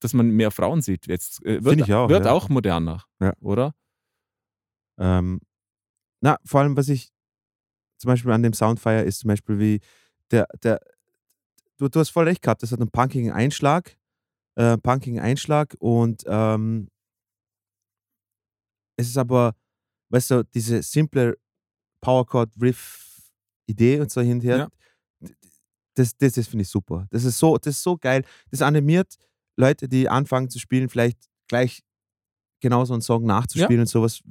[0.00, 1.06] dass man mehr Frauen sieht.
[1.06, 2.32] Jetzt äh, wird, auch, wird ja.
[2.32, 3.32] auch moderner, Ja.
[3.40, 3.74] oder?
[4.98, 5.40] Ähm,
[6.20, 7.10] na, vor allem, was ich
[7.98, 9.80] zum Beispiel an dem Sound feier, ist zum Beispiel wie
[10.30, 10.80] der, der,
[11.78, 12.62] du, du hast voll recht gehabt.
[12.62, 13.96] Das hat einen punkigen Einschlag.
[14.56, 16.88] Äh, punkigen Einschlag und ähm,
[18.96, 19.54] es ist aber,
[20.10, 21.36] weißt du, diese simple
[22.00, 24.70] Powerchord-Riff-Idee und so hinterher.
[25.20, 25.28] Ja.
[25.96, 27.06] Das, das, das finde ich super.
[27.10, 28.24] Das ist, so, das ist so geil.
[28.50, 29.16] Das animiert
[29.56, 31.82] Leute, die anfangen zu spielen, vielleicht gleich
[32.60, 34.22] genau so einen Song nachzuspielen und sowas.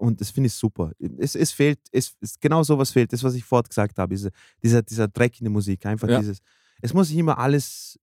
[0.00, 0.92] Und das finde ich super.
[1.18, 3.12] Es, es fehlt, es, es, genau sowas fehlt.
[3.12, 4.30] Das, was ich vorhin gesagt habe, diese,
[4.62, 5.84] dieser, dieser Dreck in der Musik.
[5.84, 6.18] Einfach Ja.
[6.20, 6.38] dieses,
[6.80, 7.98] es muss nicht immer alles,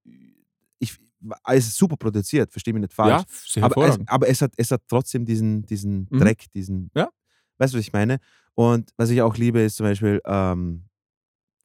[0.79, 0.95] ich,
[1.47, 3.23] es ist super produziert, verstehe mich nicht falsch.
[3.55, 6.19] Ja, Aber, es, aber es, hat, es hat trotzdem diesen, diesen Mhm.
[6.19, 6.91] Dreck, diesen.
[6.95, 7.09] Ja.
[7.57, 8.19] Weißt du, was ich meine?
[8.53, 10.83] Und was ich auch liebe, ist zum Beispiel ähm,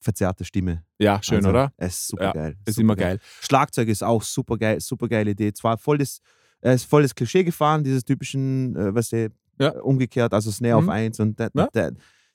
[0.01, 0.83] verzerrte Stimme.
[0.99, 1.73] Ja, schön, Also, oder?
[1.77, 2.57] Es ist super Ja, geil.
[2.65, 3.19] Ist super immer geil.
[3.43, 5.53] Schlagzeug ist auch super geil, super geile Idee.
[5.53, 6.21] Zwar voll das,
[6.63, 9.81] er ist voll das Klischee gefahren, dieses typischen, äh, was der Ja.
[9.81, 10.89] umgekehrt, also Snare Mhm.
[10.89, 11.69] auf 1 und da, Ja.
[11.73, 11.91] da,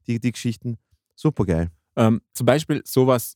[0.08, 0.78] die, die Geschichten.
[1.16, 1.70] Super geil.
[1.96, 3.36] Ähm, zum Beispiel sowas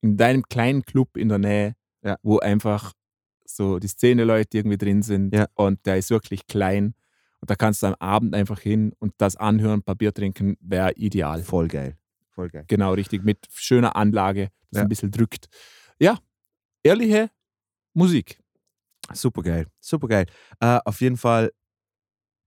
[0.00, 2.16] in deinem kleinen Club in der Nähe, Ja.
[2.22, 2.92] wo einfach
[3.46, 5.46] so die Szene-Leute irgendwie drin sind Ja.
[5.54, 6.94] und der ist wirklich klein
[7.40, 10.56] und da kannst du am Abend einfach hin und das anhören, ein paar Bier trinken,
[10.60, 11.42] wäre ideal.
[11.42, 11.96] Voll geil.
[12.30, 12.64] Voll geil.
[12.68, 14.82] Genau, richtig, mit schöner Anlage, das Ja.
[14.82, 15.46] ein bisschen drückt.
[15.98, 16.18] Ja,
[16.82, 17.30] ehrliche
[17.92, 18.38] Musik.
[19.12, 19.66] Super geil.
[19.80, 20.26] Super geil.
[20.60, 21.52] Äh, auf jeden Fall,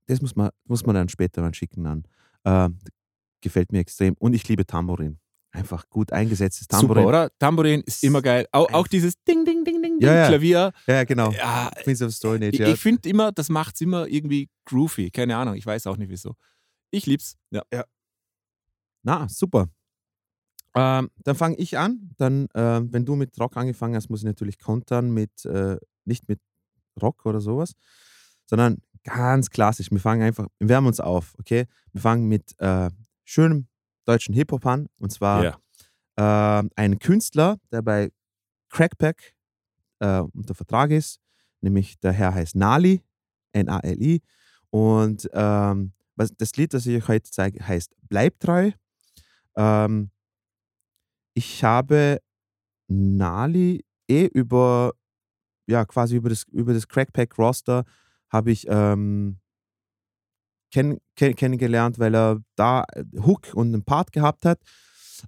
[0.08, 2.04] das muss man, muss man dann später mal schicken an.
[2.44, 2.78] Ähm,
[3.40, 4.14] gefällt mir extrem.
[4.18, 5.18] Und ich liebe Tambourin.
[5.50, 7.02] Einfach gut eingesetztes Tambourin.
[7.04, 7.30] Super, oder?
[7.38, 8.46] Tambourin ist immer geil.
[8.52, 10.28] Auch, auch dieses Ding, Ding, Ding, Ding, Ding, Ja, ja.
[10.28, 10.72] Klavier.
[10.86, 11.30] Ja, genau.
[11.32, 12.54] Ja, Queens of Stone Age.
[12.54, 12.68] ich, Ja.
[12.68, 15.10] ich finde immer, das macht es immer irgendwie groovy.
[15.10, 16.34] Keine Ahnung, ich weiß auch nicht wieso.
[16.90, 17.36] Ich lieb's.
[17.50, 17.62] Ja.
[19.02, 19.68] Na, super.
[20.74, 22.10] Ähm, dann fange ich an.
[22.18, 26.28] Dann, ähm, wenn du mit Rock angefangen hast, muss ich natürlich kontern mit, äh, nicht
[26.28, 26.40] mit
[27.00, 27.72] Rock oder sowas,
[28.46, 29.90] sondern ganz klassisch.
[29.90, 31.66] Wir fangen einfach, wir wärmen uns auf, okay?
[31.92, 32.90] Wir fangen mit äh,
[33.24, 33.66] schönem
[34.04, 34.88] deutschen Hip-Hop an.
[34.98, 35.58] Und zwar
[36.16, 36.60] Ja.
[36.60, 38.10] äh, ein Künstler, der bei
[38.70, 39.34] Crackpack
[40.00, 41.20] äh, unter Vertrag ist,
[41.60, 43.02] nämlich der Herr heißt Nali,
[43.52, 44.20] N-A-L-I.
[44.70, 48.70] Und ähm, was, das Lied, das ich euch heute zeige, heißt Bleib treu.
[49.56, 50.10] Ähm,
[51.34, 52.20] ich habe
[52.88, 54.92] Nali eh über,
[55.66, 57.84] ja, quasi über das, über das Crackpack-Roster
[58.30, 59.38] habe ich ähm,
[60.72, 64.60] kenn, kenn, kennengelernt, weil er da äh, Hook und einen Part gehabt hat.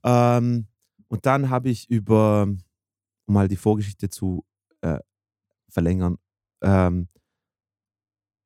[0.05, 0.67] Ähm,
[1.09, 4.45] und dann habe ich über, um mal die Vorgeschichte zu
[4.83, 4.99] äh,
[5.69, 6.19] verlängern,
[6.63, 7.09] ähm,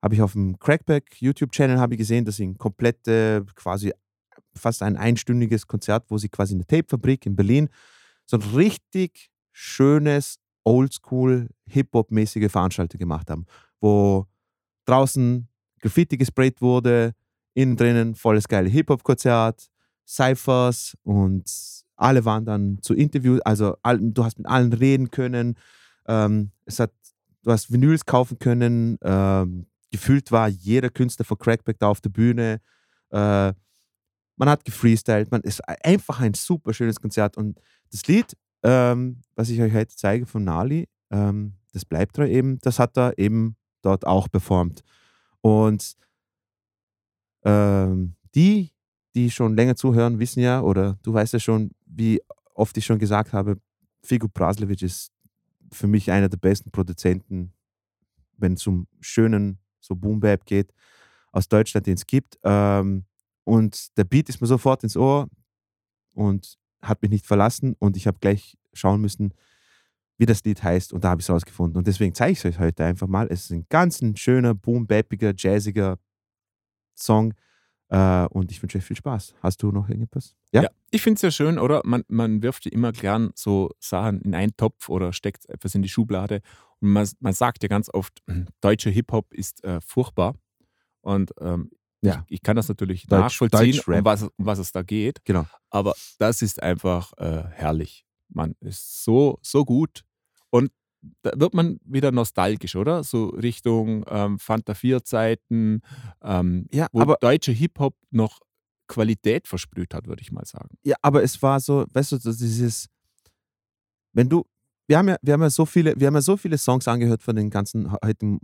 [0.02, 3.92] habe ich auf dem Crackback YouTube-Channel gesehen, dass sie ein komplette, quasi
[4.54, 7.68] fast ein einstündiges Konzert, wo sie quasi eine Tape-Fabrik in Berlin,
[8.26, 13.46] so ein richtig schönes, oldschool, Hip-Hop-mäßige Veranstaltung gemacht haben,
[13.80, 14.26] wo
[14.84, 15.48] draußen
[15.80, 17.12] Graffiti gesprayt wurde,
[17.54, 19.68] innen drinnen volles geile Hip-Hop-Konzert,
[20.06, 21.44] Cyphers und
[21.96, 25.56] alle waren dann zu Interviews, also all, du hast mit allen reden können,
[26.06, 26.92] ähm, es hat,
[27.42, 32.10] du hast Vinyls kaufen können, ähm, gefühlt war jeder Künstler von Crackback da auf der
[32.10, 32.60] Bühne,
[33.10, 33.52] äh,
[34.36, 37.60] man hat gefreestylt, man ist einfach ein super schönes Konzert und
[37.92, 42.58] das Lied, ähm, was ich euch heute zeige von Nali, ähm, das bleibt treu eben,
[42.60, 44.82] das hat er eben dort auch performt.
[45.40, 45.96] Und
[47.44, 48.72] ähm, die,
[49.14, 52.20] die schon länger zuhören, wissen ja, oder du weißt ja schon, wie
[52.54, 53.58] oft ich schon gesagt habe,
[54.02, 55.12] Figo Praslevic ist
[55.72, 57.52] für mich einer der besten Produzenten,
[58.36, 60.72] wenn es um schönen so Boom Bap geht,
[61.32, 62.38] aus Deutschland, den es gibt.
[62.42, 63.04] Ähm,
[63.44, 65.28] und der Beat ist mir sofort ins Ohr
[66.14, 69.34] und hat mich nicht verlassen und ich habe gleich schauen müssen,
[70.18, 71.76] wie das Lied heißt und da habe ich es rausgefunden.
[71.78, 73.26] Und deswegen zeige ich es euch heute einfach mal.
[73.30, 75.98] Es ist ein ganz ein schöner, boom-bappiger, jazziger
[76.96, 77.34] Song
[77.88, 79.34] äh, und ich wünsche euch viel Spaß.
[79.42, 80.36] Hast du noch irgendetwas?
[80.52, 80.68] Ja?
[80.90, 81.82] Ich finde es ja schön, oder?
[81.84, 85.82] Man, man wirft ja immer gern so Sachen in einen Topf oder steckt etwas in
[85.82, 86.40] die Schublade.
[86.80, 88.22] Und man, man sagt ja ganz oft,
[88.60, 90.34] deutscher Hip-Hop ist äh, furchtbar.
[91.00, 91.70] Und ähm,
[92.02, 92.24] Ja.
[92.28, 95.24] ich, ich kann das natürlich Deutsch- nachvollziehen, um was, um was es da geht.
[95.24, 95.46] Genau.
[95.70, 98.03] Aber das ist einfach äh, herrlich.
[98.28, 100.02] Man ist so, so gut.
[100.50, 100.70] Und
[101.22, 103.04] da wird man wieder nostalgisch, oder?
[103.04, 105.82] So Richtung ähm, Fanta 4-Zeiten,
[106.22, 108.40] ähm, Ja, wo aber- deutscher Hip-Hop noch
[108.86, 110.76] Qualität versprüht hat, würde ich mal sagen.
[110.82, 112.88] Ja, aber es war so, weißt du, dieses,
[114.12, 114.44] wenn du,
[114.86, 117.22] wir haben ja, wir haben ja so viele, wir haben ja so viele Songs angehört
[117.22, 118.38] von den ganzen he- heutigen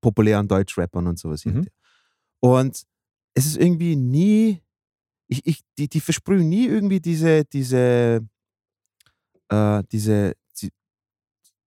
[0.00, 1.44] populären Deutschrappern und sowas.
[1.44, 1.66] Mhm.
[2.40, 2.82] Und
[3.34, 4.62] es ist irgendwie nie,
[5.28, 8.26] ich, ich, die, die versprühen nie irgendwie diese, diese,
[9.52, 10.70] äh, diese, die,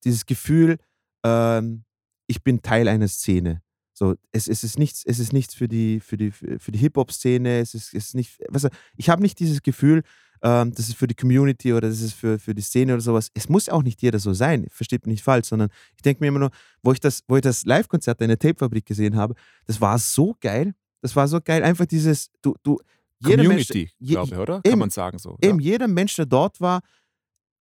[0.04, 0.78] dieses Gefühl,
[1.24, 1.84] ähm,
[2.28, 3.62] ich bin Teil einer Szene.
[3.94, 7.60] So, es, es ist nichts, es ist nichts für die, für die, für die Hip-Hop-Szene,
[7.60, 10.02] es ist, es ist nicht, weißt du, ich habe nicht dieses Gefühl,
[10.42, 13.30] ähm, das ist für die Community oder das ist für, für die Szene oder sowas.
[13.34, 16.28] Es muss auch nicht jeder so sein, versteht mich nicht falsch, sondern ich denke mir
[16.28, 16.52] immer nur,
[16.84, 19.34] wo ich das, wo ich das Live-Konzert in der Tape-Fabrik gesehen habe,
[19.66, 20.74] das war so geil.
[21.02, 21.64] Das war so geil.
[21.64, 22.80] Einfach dieses, du, du,
[23.20, 24.56] jeder Mensch, Community, je- glaube ich, oder?
[24.58, 25.38] eben, Kann man sagen so.
[25.42, 26.82] Eben, jeder Mensch, der dort war,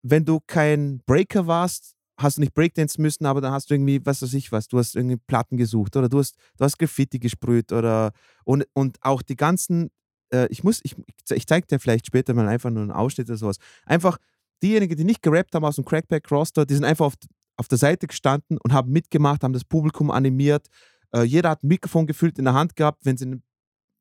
[0.07, 4.05] wenn du kein Breaker warst, hast du nicht Breakdance müssen, aber dann hast du irgendwie,
[4.05, 7.19] was weiß ich was, du hast irgendwie Platten gesucht oder du hast, du hast Graffiti
[7.19, 8.13] gesprüht oder
[8.45, 9.91] und, und auch die ganzen,
[10.33, 10.95] äh, ich muss, ich,
[11.31, 13.57] ich zeige dir vielleicht später mal einfach nur einen Ausschnitt oder sowas.
[13.87, 14.19] Einfach
[14.63, 17.15] diejenigen, die nicht gerappt haben aus dem Crackback Roster, die sind einfach auf,
[17.57, 20.69] auf der Seite gestanden und haben mitgemacht, haben das Publikum animiert.
[21.13, 23.41] Äh, jeder hat ein Mikrofon gefüllt in der Hand gehabt, wenn sie,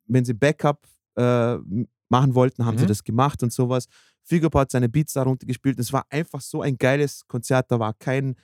[0.06, 0.86] wenn sie Backup
[1.16, 1.56] äh,
[2.10, 2.90] machen wollten, haben sie Mhm.
[2.90, 3.88] das gemacht und sowas.
[4.24, 5.80] Figurp hat seine Beats darunter gespielt.
[5.80, 7.70] Es war einfach so ein geiles Konzert.
[7.72, 8.36] Da war kein,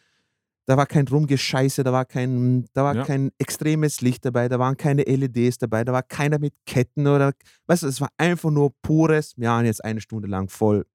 [0.65, 3.06] da war kein Rumgescheiße, da war kein, da war Ja.
[3.06, 7.34] kein extremes Licht dabei, da waren keine LEDs dabei, da war keiner mit Ketten oder,
[7.68, 10.86] weißt du, es war einfach nur pures, wir waren jetzt eine Stunde lang voll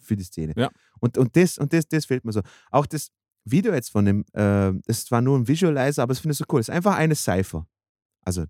[0.00, 0.52] für die Szene.
[0.56, 0.70] Ja.
[1.00, 2.42] Und, und das, und das, das fehlt mir so.
[2.70, 3.08] Auch das
[3.44, 6.44] Video jetzt von dem, äh, das war nur ein Visualizer, aber das finde ich so
[6.52, 6.60] cool.
[6.60, 7.66] Es ist einfach eine Cypher.
[8.20, 8.44] Also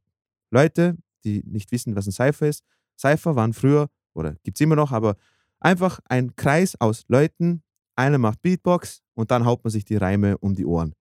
[0.51, 2.65] Leute, die nicht wissen, was ein Cypher ist.
[2.99, 5.17] Cypher waren früher, oder gibt es immer noch, aber
[5.63, 7.63] einfach ein Kreis aus Leuten.
[7.97, 10.95] Einer macht Beatbox und dann haut man sich die Reime um die Ohren.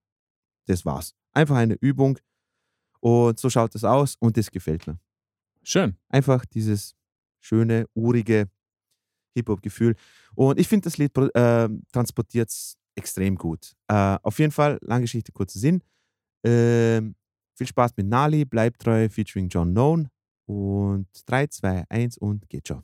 [0.66, 1.14] Das war's.
[1.32, 2.18] Einfach eine Übung.
[3.00, 4.98] Und so schaut es aus und das gefällt mir.
[5.62, 5.96] Schön.
[6.08, 6.94] Einfach dieses
[7.40, 8.48] schöne, urige
[9.34, 9.96] Hip-Hop-Gefühl.
[10.34, 13.74] Und ich finde, das Lied äh, transportiert es extrem gut.
[13.88, 15.82] Äh, auf jeden Fall, lange Geschichte, kurzer Sinn.
[16.44, 17.16] Ähm,
[17.54, 20.08] viel Spaß mit Nali, bleibt treu, featuring John Known.
[20.46, 22.82] Und 3, 2, 1 und geht schon.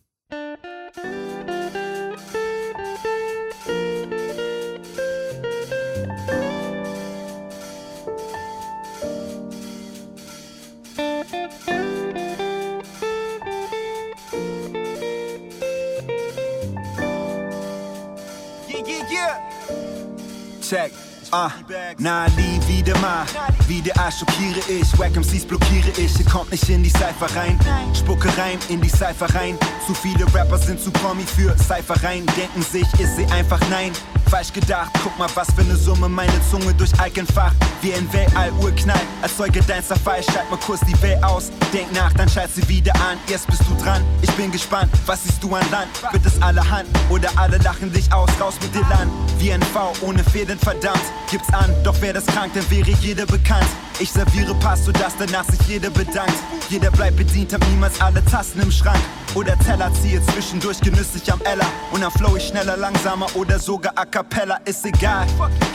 [20.69, 20.93] Check.
[21.33, 21.51] Ah,
[21.99, 23.25] Nali wieder mal,
[23.67, 27.59] wieder A schockiere ich, Wack MCs blockiere ich, ihr kommt nicht in die Cypher rein,
[27.95, 32.27] spucke rein in die Cypher rein, zu viele Rapper sind zu Promi für Cypher rein,
[32.37, 33.93] denken sich, ist sie einfach nein,
[34.29, 39.01] falsch gedacht, guck mal was für eine Summe meine Zunge durch Alkenfach, wie ein Weltall-Urknall,
[39.23, 42.67] als Zeuge dein Zerfall, schalt mal kurz die Welt aus, denk nach, dann schalt sie
[42.69, 46.27] wieder an, erst bist du dran, ich bin gespannt, was siehst du an Land, wird
[46.27, 50.23] es allerhand, oder alle lachen dich aus, raus mit dir Land, wie ein V ohne
[50.25, 53.69] Fäden verdammt, gibt's an, doch wer das krank, dann wäre jeder bekannt.
[54.01, 56.35] Ich serviere Pass, sodass danach sich jeder bedankt.
[56.69, 59.01] Jeder bleibt bedient, hab niemals alle Tassen im Schrank.
[59.35, 61.67] Oder Teller ziehe zwischendurch genüsslich am Ella.
[61.93, 65.27] Und dann flow ich schneller, langsamer oder sogar a cappella, ist egal.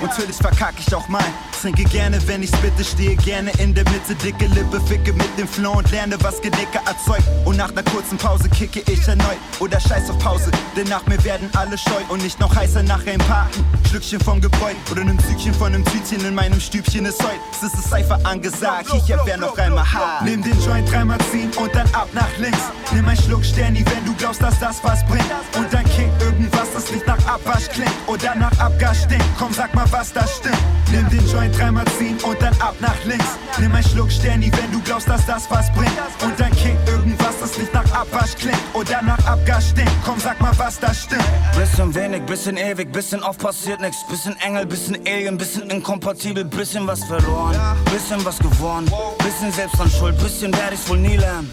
[0.01, 1.23] Und natürlich verkack ich auch mal.
[1.61, 4.15] Trinke gerne, wenn ich's bitte, stehe gerne in der Mitte.
[4.15, 7.23] Dicke Lippe, ficke mit dem Flow und lerne, was Gedicke erzeugt.
[7.45, 9.37] Und nach einer kurzen Pause kicke ich erneut.
[9.59, 12.01] Oder scheiß auf Pause, denn nach mir werden alle scheu.
[12.09, 13.49] Und nicht noch heißer nach ein paar
[13.89, 14.73] Schlückchen vom Gebräu.
[14.91, 17.39] Oder einem Zügchen von einem Tütchen in meinem Stübchen ist heut.
[17.53, 20.23] Es ist Cypher angesagt, ich wer noch einmal hart.
[20.23, 22.59] Nimm den Joint dreimal ziehen und dann ab nach links.
[22.91, 25.29] Nimm ein Schluck Sterni, wenn du glaubst, dass das was bringt.
[25.55, 27.93] Und dann kick irgendwas, das nicht nach Abwasch klingt.
[28.07, 29.25] Oder nach Abgas stinkt.
[29.37, 30.57] Komm, sag mal, was da stimmt.
[30.91, 33.37] Nimm den Joint dreimal ziehen und dann ab nach links.
[33.59, 35.93] Nimm ein Schluck Sterni, wenn du glaubst, dass das was bringt.
[36.23, 38.57] Und dann kick irgendwas, das nicht nach Abwasch klingt.
[38.73, 39.91] Oder nach Abgas stinkt.
[40.03, 41.23] Komm, sag mal, was da stimmt.
[41.55, 43.97] Bisschen wenig, bisschen ewig, bisschen oft passiert nix.
[44.09, 47.55] Bisschen Engel, bisschen Alien, bisschen inkompatibel, bisschen was verloren,
[47.93, 51.51] bisschen was gewonnen, bisschen selbst an Schuld, bisschen werde ich's wohl nie lernen.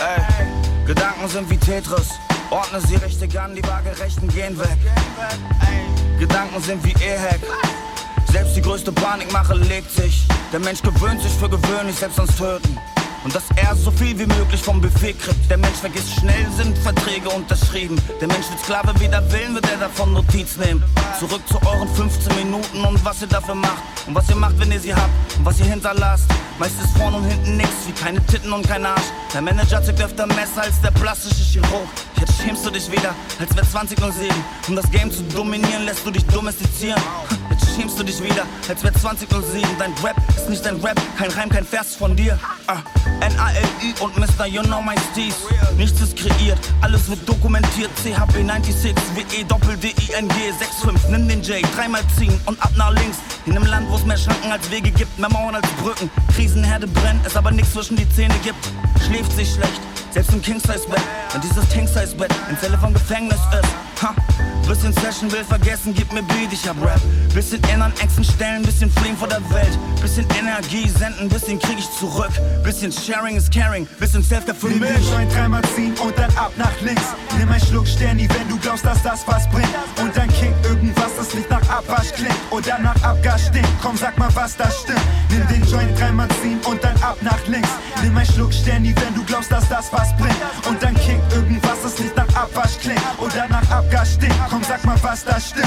[0.00, 0.59] Ey,
[0.90, 2.08] Gedanken sind wie Tetris,
[2.50, 4.76] ordne sie richtig an, die waagerechten gehen weg.
[6.18, 7.38] Gedanken sind wie E-Hack.
[8.32, 10.26] Selbst die größte Panikmache legt sich.
[10.52, 12.76] Der Mensch gewöhnt sich für gewöhnlich selbst ans Töten.
[13.22, 15.48] Und dass er so viel wie möglich vom Buffet kriegt.
[15.48, 17.96] Der Mensch vergisst schnell, sind Verträge unterschrieben.
[18.20, 20.82] Der Mensch wird Sklave, weder willen wird er davon Notiz nehmen.
[21.20, 23.84] Zurück zu euren 15 Minuten und was ihr dafür macht.
[24.06, 25.10] Und was ihr macht, wenn ihr sie habt.
[25.38, 26.24] Und was ihr hinterlasst.
[26.58, 29.04] Meist ist vorne und hinten nix, wie keine Titten und kein Arsch.
[29.32, 31.88] Der Manager zückt öfter Messer als der plastische Chirurg.
[32.18, 34.30] Jetzt schämst du dich wieder, als wär 2007.
[34.68, 37.00] Um das Game zu dominieren, lässt du dich domestizieren.
[37.50, 39.66] Jetzt schämst du dich wieder, als wär 2007.
[39.78, 42.38] Dein Rap ist nicht dein Rap, kein Reim, kein Vers von dir.
[42.66, 42.78] Ah,
[43.20, 44.46] N-A-L-I und Mr.
[44.46, 45.36] You Know My Steez.
[45.78, 47.90] Nichts ist kreiert, alles wird dokumentiert.
[47.96, 51.10] CHB 96, WE, Doppel-D-I-N-G 65.
[51.10, 53.16] Nimm den J, dreimal ziehen und ab nach links.
[53.46, 56.10] In einem Land, wo es mehr Schranken als Wege gibt, mehr Mauern als Brücken.
[56.34, 58.70] Krisenherde brennt, es aber nichts zwischen die Zähne gibt.
[59.04, 59.80] Schläft sich schlecht,
[60.12, 61.02] selbst im King-Size-Bett.
[61.32, 63.89] Wenn dieses King-Size-Bett in Zelle vom Gefängnis ist.
[64.02, 64.14] Ha,
[64.66, 67.00] Bisschen Session will vergessen, gib mir Beat, ich hab Rap.
[67.34, 69.76] Bisschen innern Ängsten stellen, bisschen fliehen vor der Welt.
[70.00, 72.30] Bisschen Energie senden, bisschen krieg ich zurück.
[72.62, 74.90] Bisschen Sharing is Caring, bisschen Self-Care für Nimm mich.
[74.90, 77.02] den Joint dreimal ziehen und dann ab nach links.
[77.36, 79.68] Nimm ein Schluck Sterni, wenn du glaubst, dass das was bringt.
[80.00, 83.68] Und dann kick irgendwas, das nicht nach Abwasch klingt oder nach Abgas stinkt.
[83.82, 85.02] Komm, sag mal, was da stimmt.
[85.30, 87.70] Nimm den Joint dreimal ziehen und dann ab nach links.
[88.02, 90.36] Nimm ein Schluck Sterni, wenn du glaubst, dass das was bringt.
[90.68, 91.49] Und dann kick irgendwas,
[91.90, 94.36] das nicht nach Abwasch klingt oder nach Abgas stinkt.
[94.48, 95.66] Komm, sag mal, was da stimmt.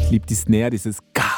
[0.00, 1.33] Ich liebe die Snare, dieses Ga.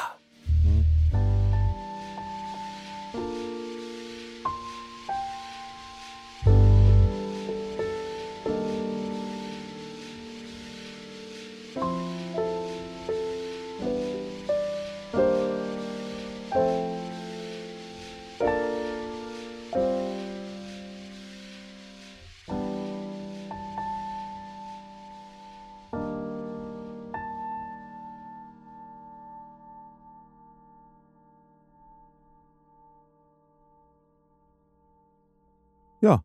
[36.01, 36.25] Ja.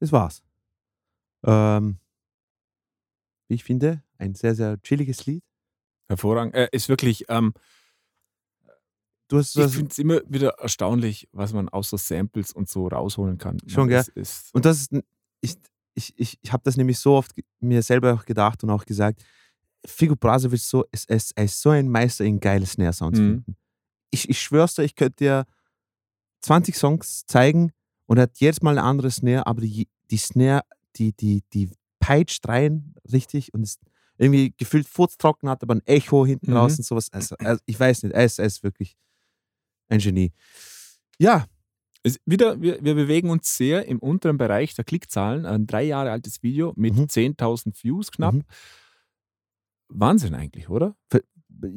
[0.00, 0.42] Das war's.
[1.44, 1.98] Ähm,
[3.48, 5.44] wie ich finde, ein sehr, sehr chilliges Lied.
[6.08, 6.54] Hervorragend.
[6.54, 7.52] Äh, ist wirklich, ähm,
[9.28, 12.68] Du hast, ich das, finde es immer wieder erstaunlich, was man aus so Samples und
[12.68, 13.58] so rausholen kann.
[13.66, 14.22] Schon, das gell?
[14.22, 14.92] Ist, und das ist,
[15.40, 15.54] ich,
[15.94, 19.24] ich, ich, ich habe das nämlich so oft mir selber auch gedacht und auch gesagt,
[19.86, 23.24] Figo Brazovic so, ist, ist, ist so ein Meister in geile Snare-Sounds Mhm.
[23.24, 23.56] finden.
[24.10, 25.46] Ich, ich schwör's dir, ich könnte dir
[26.42, 27.72] 20 Songs zeigen
[28.06, 30.62] und hat jedes Mal eine andere Snare, aber die, die Snare,
[30.96, 31.70] die, die, die
[32.00, 33.80] peitscht rein richtig und ist
[34.18, 36.56] irgendwie gefühlt furztrocken, hat aber ein Echo hinten Mhm.
[36.56, 37.08] raus und sowas.
[37.12, 38.96] Also, also ich weiß nicht, er ist, er ist wirklich
[39.88, 40.32] ein Genie.
[41.18, 41.46] Ja,
[42.04, 45.46] Es, wieder, wir, wir bewegen uns sehr im unteren Bereich der Klickzahlen.
[45.46, 47.04] Ein drei Jahre altes Video mit Mhm.
[47.04, 48.34] 10.000 Views knapp.
[48.34, 48.42] Mhm.
[49.88, 50.96] Wahnsinn eigentlich, oder?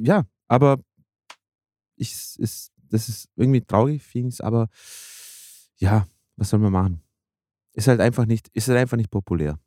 [0.02, 0.80] ja, aber
[1.96, 4.70] ich, ist, das ist irgendwie traurig, Feelings, aber
[5.78, 6.08] ja,
[6.38, 7.02] was soll man machen?
[7.74, 9.60] Ist halt einfach nicht, ist halt einfach nicht populär.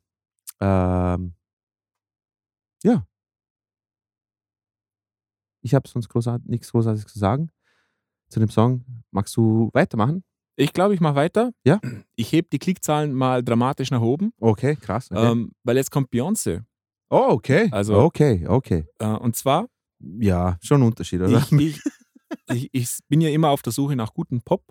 [0.59, 1.33] Ähm,
[2.83, 3.05] ja.
[5.61, 7.49] Ich habe sonst großart, nichts Großartiges zu sagen
[8.29, 8.85] zu dem Song.
[9.11, 10.23] Magst du weitermachen?
[10.55, 11.51] Ich glaube, ich mache weiter.
[11.63, 11.79] Ja.
[12.15, 15.09] Ich hebe die Klickzahlen mal dramatisch nach oben, Okay, krass.
[15.11, 15.31] Okay.
[15.31, 16.63] ähm, weil jetzt kommt Beyoncé.
[17.09, 17.69] oh, okay.
[17.71, 18.85] also- okay, okay.
[18.99, 19.67] Äh, und zwar,
[19.99, 21.39] Ja, schon ein Unterschied, oder?
[21.39, 21.81] ich, ich,
[22.51, 24.63] ich, ich bin ja immer auf der Suche nach gutem Pop.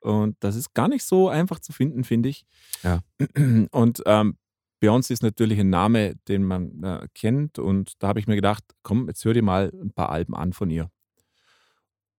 [0.00, 2.44] Und das ist gar nicht so einfach zu finden, finde ich.
[2.82, 3.00] Ja.
[3.72, 4.38] Und ähm,
[4.80, 7.58] Beyoncé ist natürlich ein Name, den man äh, kennt.
[7.58, 10.52] Und da habe ich mir gedacht, komm, jetzt hör dir mal ein paar Alben an
[10.52, 10.90] von ihr.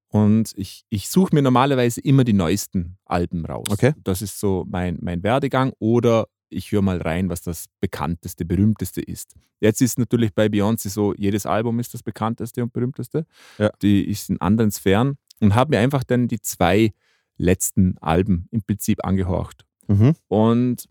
[0.08, 3.66] Und ich, ich suche mir normalerweise immer die neuesten Alben raus.
[3.70, 3.94] Okay.
[4.02, 5.72] Das ist so mein, mein Werdegang.
[5.78, 9.34] Oder ich höre mal rein, was das bekannteste, berühmteste ist.
[9.60, 13.26] Jetzt ist natürlich bei Beyoncé so, jedes Album ist das bekannteste und berühmteste.
[13.58, 13.70] Ja.
[13.82, 15.16] Die ist in anderen Sphären.
[15.40, 16.92] Und habe mir einfach dann die zwei
[17.38, 19.64] letzten Alben im Prinzip angehorcht.
[19.88, 20.14] Mhm.
[20.28, 20.84] Und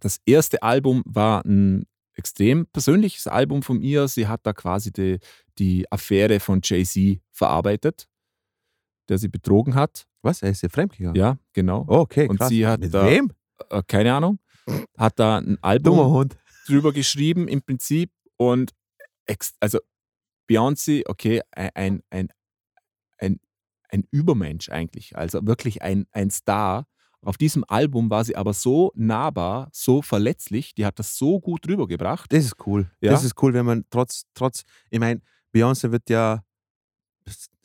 [0.00, 4.06] das erste Album war ein extrem persönliches Album von ihr.
[4.08, 5.18] Sie hat da quasi die,
[5.58, 8.06] die Affäre von Jay-Z verarbeitet,
[9.08, 10.06] der sie betrogen hat.
[10.20, 10.42] Was?
[10.42, 11.16] Er ist ja fremdgegangen?
[11.16, 11.84] Ja, genau.
[11.88, 12.48] Oh, okay, Und krass.
[12.50, 13.32] sie hat Mit da- wem?
[13.70, 14.38] Äh, keine Ahnung.
[14.96, 16.36] Hat da ein Album Hund.
[16.66, 18.72] drüber geschrieben im Prinzip und
[19.26, 19.78] ex also
[20.48, 22.28] Beyoncé, okay, ein, ein,
[23.18, 23.40] ein,
[23.88, 26.86] ein Übermensch eigentlich, also wirklich ein, ein Star.
[27.24, 31.68] Auf diesem Album war sie aber so nahbar, so verletzlich, die hat das so gut
[31.68, 32.32] rübergebracht.
[32.32, 32.90] Das ist cool.
[33.00, 33.12] Ja.
[33.12, 35.20] Das ist cool, wenn man trotz, trotz, ich meine,
[35.54, 36.42] Beyoncé wird ja,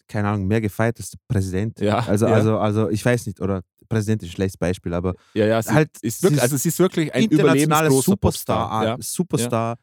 [0.08, 1.80] keine Ahnung, mehr gefeiert als der Präsident.
[1.80, 2.34] Ja, Also, ja.
[2.34, 5.74] also, also ich weiß nicht, oder Präsident ist ein schlechtes Beispiel, aber Ja, ja, sie
[5.74, 8.84] Halt, ist wirklich, also sie ist wirklich ein internationaler überlebensgroßer Superstar.
[8.84, 8.98] Ja.
[9.00, 9.78] Superstar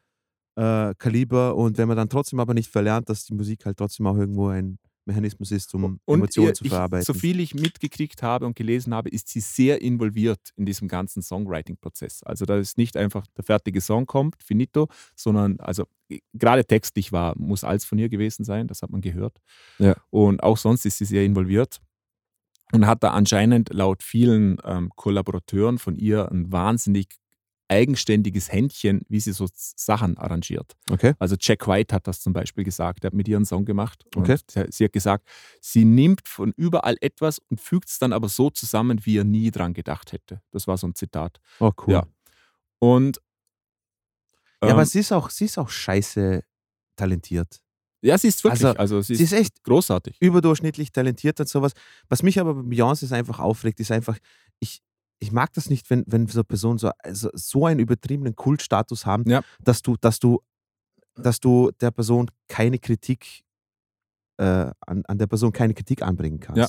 [0.55, 4.07] äh, Kaliber und wenn man dann trotzdem aber nicht verlernt, dass die Musik halt trotzdem
[4.07, 7.05] auch irgendwo ein Mechanismus ist, um Und Emotionen ihr, zu ich, verarbeiten.
[7.05, 11.21] so viel ich mitgekriegt habe und gelesen habe, ist sie sehr involviert in diesem ganzen
[11.21, 12.23] Songwriting-Prozess.
[12.23, 15.85] Also da ist nicht einfach der fertige Song kommt, finito, sondern also
[16.33, 19.37] gerade textlich war, muss alles von ihr gewesen sein, das hat man gehört.
[19.79, 19.95] Ja.
[20.09, 21.79] Und auch sonst ist sie sehr involviert
[22.71, 27.07] und hat da anscheinend laut vielen ähm, Kollaborateuren von ihr ein wahnsinnig
[27.67, 30.73] eigenständiges Händchen, wie sie so Sachen arrangiert.
[30.91, 31.13] Okay.
[31.19, 34.05] Also Jack White hat das zum Beispiel gesagt, er hat mit ihr einen Song gemacht
[34.15, 34.37] Okay.
[34.69, 35.27] sie- hat gesagt,
[35.61, 39.49] sie nimmt von überall etwas und fügt es dann aber so zusammen, wie er nie
[39.51, 40.41] dran gedacht hätte.
[40.51, 41.39] Das war so ein Zitat.
[41.59, 41.93] Oh, cool.
[41.93, 42.03] Ja.
[42.79, 43.19] Und
[44.61, 46.43] Ja, ähm, aber sie ist auch, sie ist auch scheiße
[46.95, 47.61] talentiert.
[48.01, 50.17] ja, sie ist wirklich, Also, also, sie, Sie ist ist echt großartig.
[50.21, 51.73] überdurchschnittlich talentiert und sowas.
[52.09, 54.17] Was mich aber bei Beyoncé einfach aufregt, ist einfach,
[54.59, 54.81] ich,
[55.19, 59.23] ich mag das nicht, wenn, wenn so Personen so, also so einen übertriebenen Kultstatus haben,
[59.29, 59.41] Ja.
[59.63, 60.41] dass du, dass du,
[61.15, 63.43] dass du der Person keine Kritik,
[64.37, 64.43] äh,
[64.81, 66.57] an, an der Person keine Kritik anbringen kannst.
[66.59, 66.67] Ja.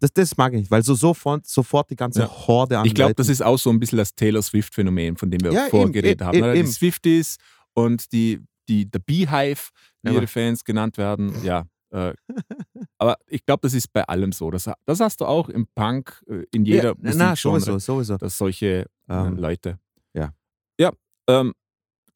[0.00, 2.28] Das, das mag ich nicht, weil so sofort, sofort die ganze Ja.
[2.30, 5.40] Horde an Ich glaube, das ist auch so ein bisschen das Taylor Swift-Phänomen, von dem
[5.42, 6.38] wir Ja, vorher eben, geredet haben.
[6.40, 6.54] ne?
[6.54, 6.66] eben.
[6.66, 7.36] Die Swifties
[7.74, 9.70] und die, die The Beehive,
[10.02, 11.34] wie ihre Fans genannt werden.
[11.44, 11.64] Ja.
[11.90, 12.14] Äh,
[12.98, 14.50] aber ich glaube, das ist bei allem so.
[14.50, 18.16] Das, das hast du auch im Punk, äh, in jeder ja, na, Musikgenre, sowieso, sowieso.
[18.18, 19.78] dass solche äh, Ähm, Leute.
[20.14, 20.32] ja.
[20.78, 20.92] Ja,
[21.28, 21.54] ähm,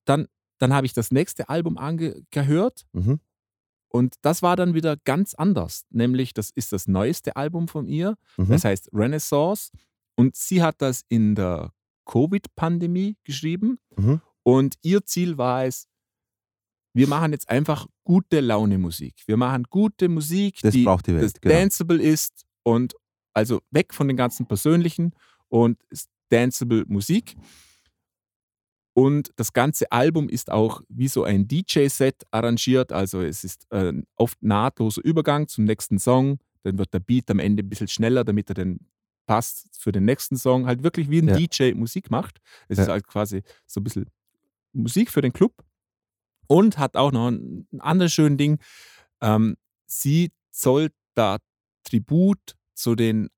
[0.05, 0.27] dann,
[0.59, 3.19] dann habe ich das nächste Album angehört Mhm.
[3.89, 5.85] und das war dann wieder ganz anders.
[5.91, 8.17] Nämlich, das ist das neueste Album von ihr.
[8.37, 8.49] Mhm.
[8.49, 9.71] Das heißt Renaissance.
[10.15, 11.73] Und sie hat das in der
[12.07, 13.79] Covid-Pandemie geschrieben.
[13.97, 14.21] Mhm.
[14.43, 15.89] Und ihr Ziel war es,
[16.95, 19.15] wir machen jetzt einfach gute Laune Musik.
[19.27, 21.55] Wir machen gute Musik, Das die braucht die Welt, das genau.
[21.55, 22.95] danceable ist und
[23.35, 25.13] also weg von den ganzen persönlichen
[25.49, 25.79] und
[26.29, 27.35] danceable Musik.
[28.95, 32.93] Und das ganze Album ist auch wie so ein DJ-Set arrangiert.
[32.93, 36.39] Also es ist ein oft nahtloser Übergang zum nächsten Song.
[36.63, 38.81] Dann wird der Beat am Ende ein bisschen schneller, damit er dann
[39.27, 40.67] passt für den nächsten Song.
[40.67, 41.37] Halt wirklich wie ein Ja.
[41.37, 42.39] DJ Musik macht.
[42.69, 42.85] Es Ja.
[42.85, 44.11] ist halt quasi so ein bisschen
[44.75, 45.55] Musik für den Club.
[46.53, 48.59] Und hat auch noch ein, ein anderes schönes Ding.
[49.21, 51.39] Ähm, sie zollt da
[51.85, 52.39] Tribut
[52.75, 53.29] zu den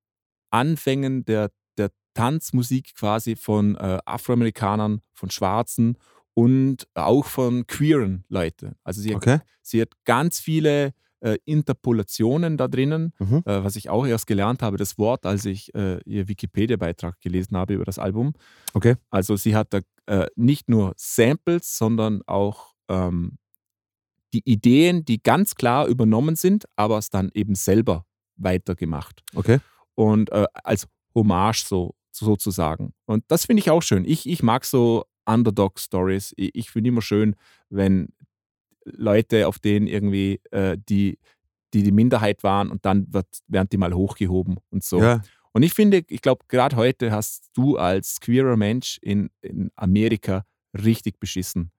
[0.50, 5.98] Anfängen der, der Tanzmusik quasi von äh, Afroamerikanern, von Schwarzen
[6.34, 8.74] und auch von queeren Leuten.
[8.84, 9.38] Also sie, Okay.
[9.62, 13.42] sie hat ganz viele äh, Interpolationen da drinnen, Mhm.
[13.46, 17.56] äh, was ich auch erst gelernt habe, das Wort, als ich äh, ihr Wikipedia-Beitrag gelesen
[17.56, 18.32] habe über das Album.
[18.74, 18.96] Okay.
[19.10, 23.38] Also sie hat da äh, nicht nur Samples, sondern auch ähm,
[24.32, 28.04] die Ideen, die ganz klar übernommen sind, aber es dann eben selber
[28.36, 29.22] weitergemacht.
[29.34, 29.58] Okay.
[29.94, 32.92] Und äh, als Hommage so, sozusagen.
[33.06, 34.04] Und das finde ich auch schön.
[34.04, 36.34] Ich, ich mag so Underdog-Stories.
[36.36, 37.36] Ich, ich finde immer schön,
[37.70, 38.08] wenn
[38.84, 41.18] Leute, auf denen irgendwie äh, die,
[41.72, 45.00] die die Minderheit waren und dann wird, werden die mal hochgehoben und so.
[45.00, 45.22] Ja.
[45.52, 50.44] Und ich finde, ich glaube, gerade heute hast du als queerer Mensch in, in Amerika
[50.74, 51.70] richtig beschissen.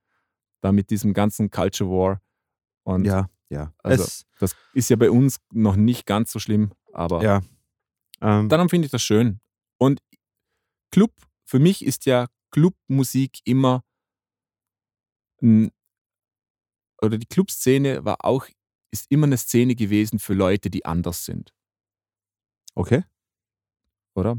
[0.66, 2.22] Da mit diesem ganzen Culture War.
[2.86, 3.30] Und Ja.
[3.52, 3.72] Ja.
[3.84, 7.44] Also, es, das ist ja bei uns noch nicht ganz so schlimm, aber ja.
[8.20, 9.42] Ähm, darum finde ich das schön.
[9.78, 10.02] Und
[10.90, 11.12] Club,
[11.44, 13.84] für mich ist ja Clubmusik immer,
[15.40, 18.48] oder die Clubszene war auch,
[18.90, 21.54] ist immer eine Szene gewesen für Leute, die anders sind,
[22.74, 23.04] okay.
[24.16, 24.36] oder?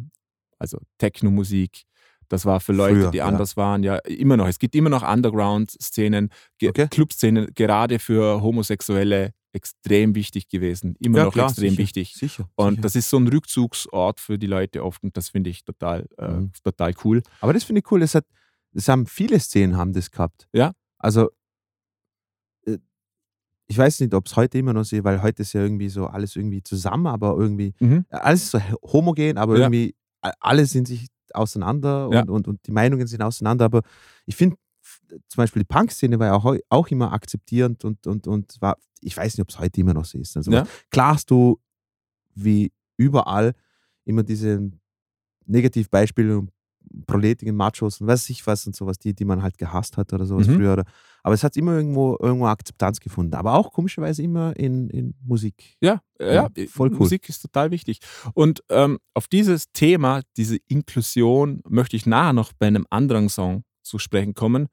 [0.59, 1.85] Also Techno-Musik,
[2.29, 3.27] das war für Leute, Früher, die ja.
[3.27, 4.47] anders waren, ja, immer noch.
[4.49, 6.89] Es gibt immer noch Underground-Szenen, Ge- Okay.
[6.89, 12.15] Clubszenen, gerade für Homosexuelle extrem wichtig gewesen, immer ja, noch klar, extrem sicher, wichtig.
[12.15, 12.49] Sicher.
[12.57, 12.83] Und sicher.
[12.83, 16.29] das ist so ein Rückzugsort für die Leute oft und das finde ich total, äh,
[16.29, 16.53] Mhm.
[16.63, 17.23] total cool.
[17.41, 18.01] Aber das finde ich cool.
[18.01, 18.27] Das, hat,
[18.73, 20.47] das haben viele Szenen haben das gehabt.
[20.53, 20.73] Ja.
[20.99, 21.31] Also
[22.67, 22.77] äh,
[23.69, 25.89] ich weiß nicht, ob es heute immer noch so ist, weil heute ist ja irgendwie
[25.89, 28.05] so alles irgendwie zusammen, aber irgendwie Mhm.
[28.11, 28.61] alles ist so
[28.93, 29.63] homogen, aber Ja.
[29.65, 29.95] irgendwie
[30.41, 32.21] alle sind sich auseinander Ja.
[32.23, 33.65] und, und, und die Meinungen sind auseinander.
[33.67, 33.83] Aber
[34.27, 34.57] ich finde
[35.29, 39.17] zum Beispiel die Punk-Szene war ja auch, auch immer akzeptierend und, und, und war, ich
[39.17, 40.37] weiß nicht, ob es heute immer noch so ist.
[40.37, 40.67] Also Ja.
[40.91, 41.59] Klar hast du
[42.35, 43.55] wie überall
[44.05, 44.71] immer diese
[45.47, 46.51] Negativbeispiele und
[47.07, 50.27] proletigen Machos und weiß ich was und sowas, die, die man halt gehasst hat oder
[50.27, 50.55] sowas Mhm.
[50.57, 50.85] früher.
[51.23, 53.35] Aber es hat immer irgendwo, irgendwo Akzeptanz gefunden.
[53.35, 55.77] Aber auch komischerweise immer in, in Musik.
[55.81, 56.99] Ja, äh, Ja, ja, voll cool.
[56.99, 57.99] Musik ist total wichtig.
[58.35, 63.65] Und ähm, auf dieses Thema, diese Inklusion, möchte ich nachher noch bei einem anderen Song
[63.83, 64.69] zu sprechen kommen,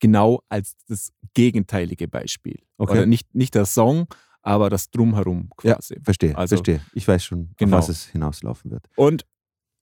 [0.00, 2.58] genau als das gegenteilige Beispiel.
[2.78, 2.92] Okay.
[2.92, 4.06] Oder nicht, nicht der Song,
[4.42, 5.98] aber das Drumherum Ja, quasi.
[6.02, 6.80] verstehe, Also- verstehe.
[6.94, 7.76] Ich weiß schon, Genau.
[7.76, 8.86] was es hinauslaufen wird.
[8.96, 9.26] Und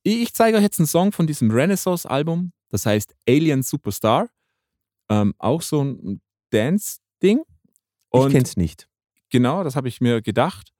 [0.02, 4.28] ich zeige euch jetzt einen Song von diesem Renaissance-Album, das heißt Alien Superstar.
[5.10, 6.20] Ähm, auch so ein
[6.50, 7.42] Dance-Ding.
[8.12, 8.88] Ich es nicht.
[9.30, 10.72] Genau, das habe ich mir gedacht.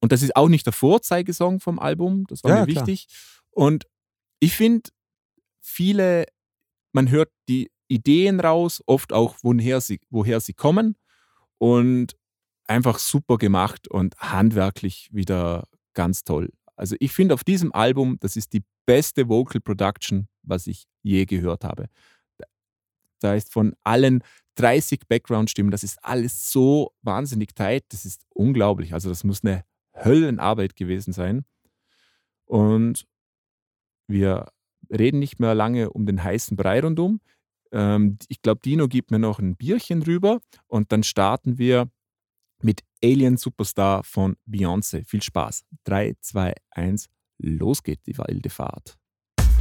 [0.00, 2.86] Und das ist auch nicht der Vorzeigesong vom Album, das war Ja, mir klar.
[2.86, 3.08] wichtig.
[3.50, 3.86] Und
[4.40, 4.90] ich finde,
[5.60, 6.26] viele,
[6.92, 10.96] man hört die Ideen raus, oft auch, woher sie, woher sie kommen.
[11.58, 12.16] Und
[12.66, 16.50] einfach super gemacht und handwerklich wieder ganz toll.
[16.76, 21.24] Also ich finde auf diesem Album, das ist die beste Vocal Production, was ich je
[21.24, 21.88] gehört habe.
[23.20, 24.22] Da- ist von allen
[24.56, 28.92] 30 Background-Stimmen, das ist alles so wahnsinnig tight, das ist unglaublich.
[28.94, 29.64] Also das muss eine
[29.94, 31.44] Höllenarbeit gewesen sein.
[32.46, 33.06] Und
[34.08, 34.46] wir
[34.90, 37.20] reden nicht mehr lange um den heißen Brei rundum.
[37.72, 41.88] Ähm, ich glaube, Dino gibt mir noch ein Bierchen rüber und dann starten wir
[42.64, 45.04] mit Alien Superstar von Beyoncé.
[45.06, 45.64] Viel Spaß.
[45.84, 47.08] 3, 2, 1,
[47.38, 48.96] los geht die wilde Fahrt.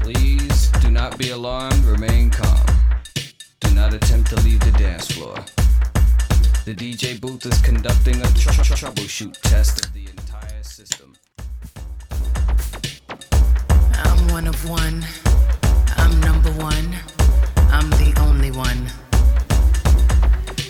[0.02, 2.66] Please do not be alarmed, remain calm.
[3.60, 5.36] Do not attempt to leave the dance floor.
[6.66, 11.14] The DJ booth is conducting a tr- tr- troubleshoot test of the entire system.
[14.06, 15.06] I'm one of one.
[15.98, 16.96] I'm number one.
[17.70, 18.88] I'm the only one.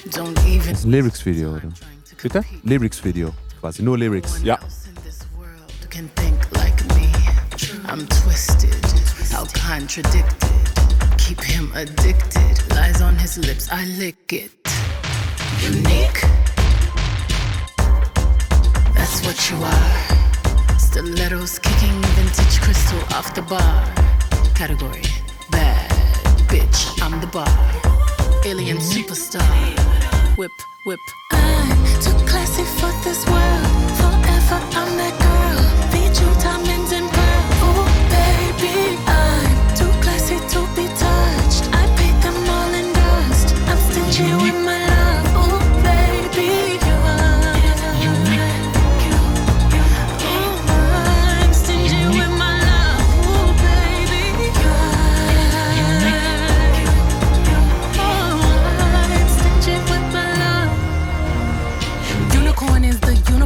[0.10, 0.76] Don't even.
[0.76, 1.72] Ein Lyrics-Video, oder?
[2.24, 2.46] Bitte?
[2.64, 4.40] Lyrics-Video, quasi, nur Lyrics.
[4.44, 4.58] Ja.
[4.62, 7.12] else in this world can think like me.
[7.90, 8.86] I'm twisted,
[9.30, 10.50] how contradicted.
[11.18, 12.64] Keep him addicted.
[12.70, 14.52] Lies on his lips, I lick it.
[15.62, 16.24] Unique.
[18.96, 20.80] That's what you are.
[20.80, 23.84] Stilettos kicking vintage crystal off the bar.
[24.56, 25.04] Category
[25.52, 25.92] bad
[26.48, 27.52] bitch, I'm the bar.
[28.46, 30.03] Alien superstar.
[30.36, 30.52] Whip,
[30.84, 31.00] whip.
[31.32, 33.92] I'm too classy for this world.
[34.00, 35.62] Forever, I'm that girl.
[35.92, 37.60] Feed you diamonds and pearls.
[37.62, 41.70] Oh, baby, I'm too classy to be touched.
[41.72, 43.54] I paid them all in dust.
[43.70, 44.53] I'm stingy with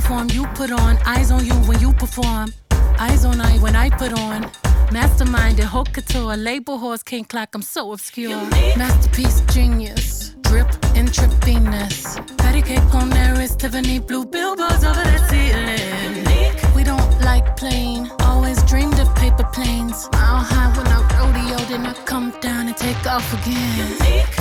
[0.08, 0.97] uniform you put on.
[1.05, 2.53] Eyes on you when you perform.
[2.99, 4.43] Eyes on I when I put on.
[4.91, 8.38] Masterminded, haute couture, label horse, king clock, I'm so obscure.
[8.78, 12.16] Masterpiece, genius, drip and trippiness.
[12.38, 16.74] Patty cake on there is Tiffany blue billboards over the ceiling.
[16.76, 20.08] We don't like plain, always dreamed of paper planes.
[20.14, 23.97] Mile high when I rodeo, then I come down take off again.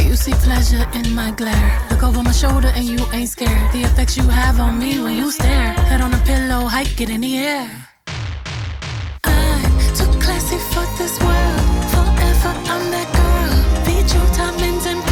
[0.06, 1.80] You see pleasure in my glare.
[1.90, 3.72] Look over my shoulder and you ain't scared.
[3.72, 5.72] The effects you have on me when you stare.
[5.90, 7.68] Head on a pillow, hike it in the air.
[9.24, 11.60] I'm too classy for this world.
[11.94, 13.54] Forever, I'm that girl.
[13.84, 15.05] Feed you diamonds and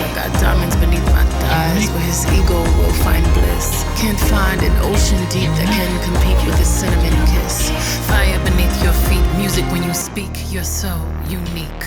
[0.00, 3.84] I got diamonds beneath my thighs, where his ego will find bliss.
[3.96, 7.70] Can't find an ocean deep that can compete with his cinnamon kiss.
[8.06, 10.30] Fire beneath your feet, music when you speak.
[10.52, 10.94] You're so
[11.28, 11.84] unique.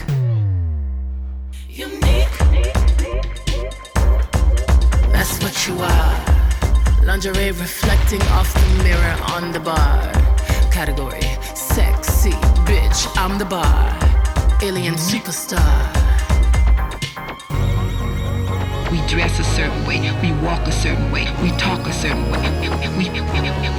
[1.69, 2.37] Unique.
[5.13, 7.05] That's what you are.
[7.05, 10.11] Lingerie reflecting off the mirror on the bar.
[10.69, 11.21] Category
[11.55, 12.31] sexy
[12.67, 13.97] bitch, I'm the bar.
[14.61, 16.00] Alien superstar.
[18.91, 22.43] We dress a certain way, we walk a certain way, we talk a certain way,
[22.99, 23.07] we,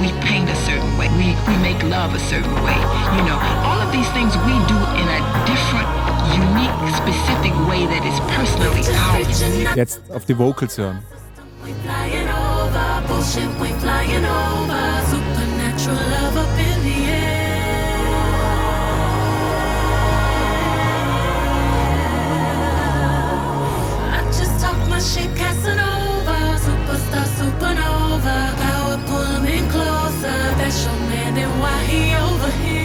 [0.01, 2.73] we paint a certain way, we, we make love a certain way.
[3.17, 5.85] You know, all of these things we do in a different,
[6.33, 8.81] unique, specific way that is personally
[9.13, 9.75] ours.
[9.75, 11.03] Jetzt auf die Vocals hören.
[11.63, 14.81] We flying over, bullshit, we flying over.
[15.11, 17.42] Supernatural love up in the air.
[25.11, 26.37] Shit, Casanova.
[26.65, 28.37] Superstar, supernova.
[28.63, 30.39] Power pull me closer.
[30.59, 32.81] That's your man, and why he over here?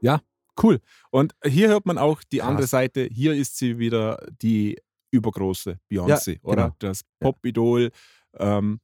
[0.00, 0.20] Ja,
[0.62, 0.80] cool.
[1.10, 2.70] Und hier hört man auch die andere Krass.
[2.70, 3.08] Seite.
[3.10, 4.78] Hier ist sie wieder die
[5.10, 6.62] übergroße Beyoncé, Ja, oder?
[6.64, 6.76] genau.
[6.78, 7.06] Das Ja.
[7.20, 7.90] Pop-Idol.
[8.34, 8.80] Ähm,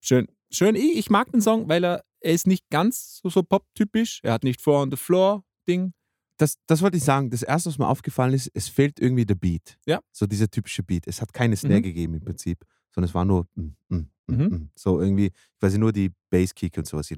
[0.00, 0.28] schön.
[0.50, 0.74] Schön.
[0.76, 4.20] Ich mag den Song, weil er, er ist nicht ganz so, so pop-typisch.
[4.22, 5.92] Er hat nicht Four on the Floor-Ding.
[6.38, 7.30] Das, das wollte ich sagen.
[7.30, 9.78] Das erste, was mir aufgefallen ist, es fehlt irgendwie der Beat.
[9.86, 10.00] Ja.
[10.12, 11.06] So dieser typische Beat.
[11.06, 11.82] Es hat keine Snare Mhm.
[11.82, 14.42] gegeben im Prinzip, sondern es war nur mm, mm, mm, Mhm.
[14.44, 14.70] mm.
[14.74, 17.12] so irgendwie, quasi nur die Basskick und sowas.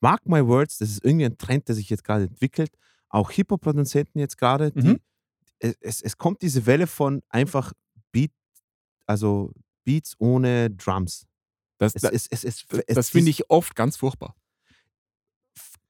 [0.00, 2.70] Mark my words, das ist irgendwie ein Trend, der sich jetzt gerade entwickelt.
[3.08, 4.98] Auch Hip-Hop-Produzenten jetzt gerade, Mhm.
[5.58, 7.72] es, es, es kommt diese Welle von einfach
[8.12, 8.32] Beat,
[9.06, 9.52] also
[9.84, 11.26] Beats ohne Drums.
[11.78, 14.34] Das, Es, das, es, es, das finde ich oft ganz furchtbar.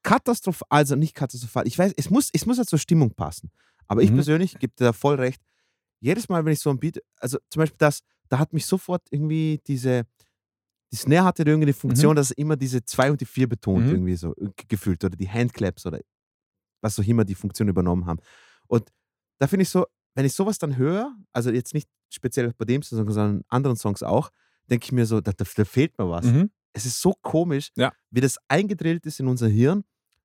[0.02, 1.66] katastrophal, also nicht katastrophal.
[1.66, 3.50] Ich weiß, es muss, es muss halt zur Stimmung passen.
[3.86, 4.14] Aber ich Mhm.
[4.16, 5.42] persönlich gebe dir da voll recht.
[6.00, 9.02] Jedes Mal, wenn ich so ein Beat, also zum Beispiel das, da hat mich sofort
[9.10, 10.04] irgendwie diese,
[10.92, 12.16] die Snare hatte irgendwie eine Funktion, Mhm.
[12.16, 13.92] dass es immer diese zwei und die vier betont Mhm.
[13.92, 16.00] irgendwie so äh, gefühlt oder die Handclaps oder
[16.80, 18.20] was auch immer die Funktion übernommen haben.
[18.68, 18.88] Und
[19.38, 22.82] da finde ich so, wenn ich sowas dann höre, also jetzt nicht speziell bei dem
[22.82, 24.30] Song, sondern anderen Songs auch,
[24.70, 26.26] denke ich mir so, da, da, da fehlt mir was.
[26.26, 26.50] Mhm.
[26.72, 27.92] Es ist so komisch, Ja.
[28.10, 29.84] wie das eingedrillt ist in unser Hirn,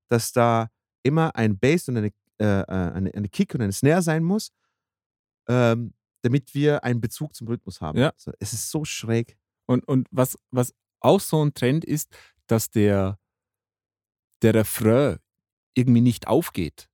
[0.10, 0.70] dass da
[1.04, 4.52] immer ein Bass und eine, äh, äh, eine, eine Kick und eine Snare sein muss,
[5.48, 7.98] ähm, damit wir einen Bezug zum Rhythmus haben.
[7.98, 8.14] Ja.
[8.18, 9.38] So, es ist so schräg.
[9.66, 12.16] Und, und was, was auch so ein Trend ist,
[12.48, 13.18] dass der,
[14.42, 15.18] der Refrain
[15.76, 16.90] irgendwie nicht aufgeht.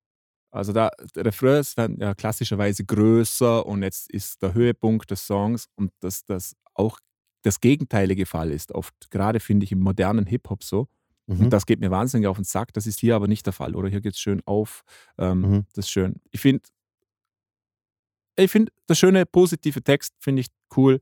[0.51, 5.27] Also da, der Refrain ist dann ja klassischerweise größer und jetzt ist der Höhepunkt des
[5.27, 6.99] Songs und dass das auch
[7.41, 8.73] das gegenteilige Fall ist.
[8.73, 10.87] Oft, gerade finde ich im modernen Hip-Hop so.
[11.27, 11.45] Mhm.
[11.45, 12.73] Und das geht mir wahnsinnig auf den Sack.
[12.73, 13.75] Das ist hier aber nicht der Fall.
[13.75, 14.83] Oder hier geht es schön auf.
[15.17, 15.65] Ähm, Mhm.
[15.73, 16.15] Das ist schön.
[16.31, 16.67] Ich finde,
[18.35, 21.01] ich finde, der schöne, positive Text finde ich cool.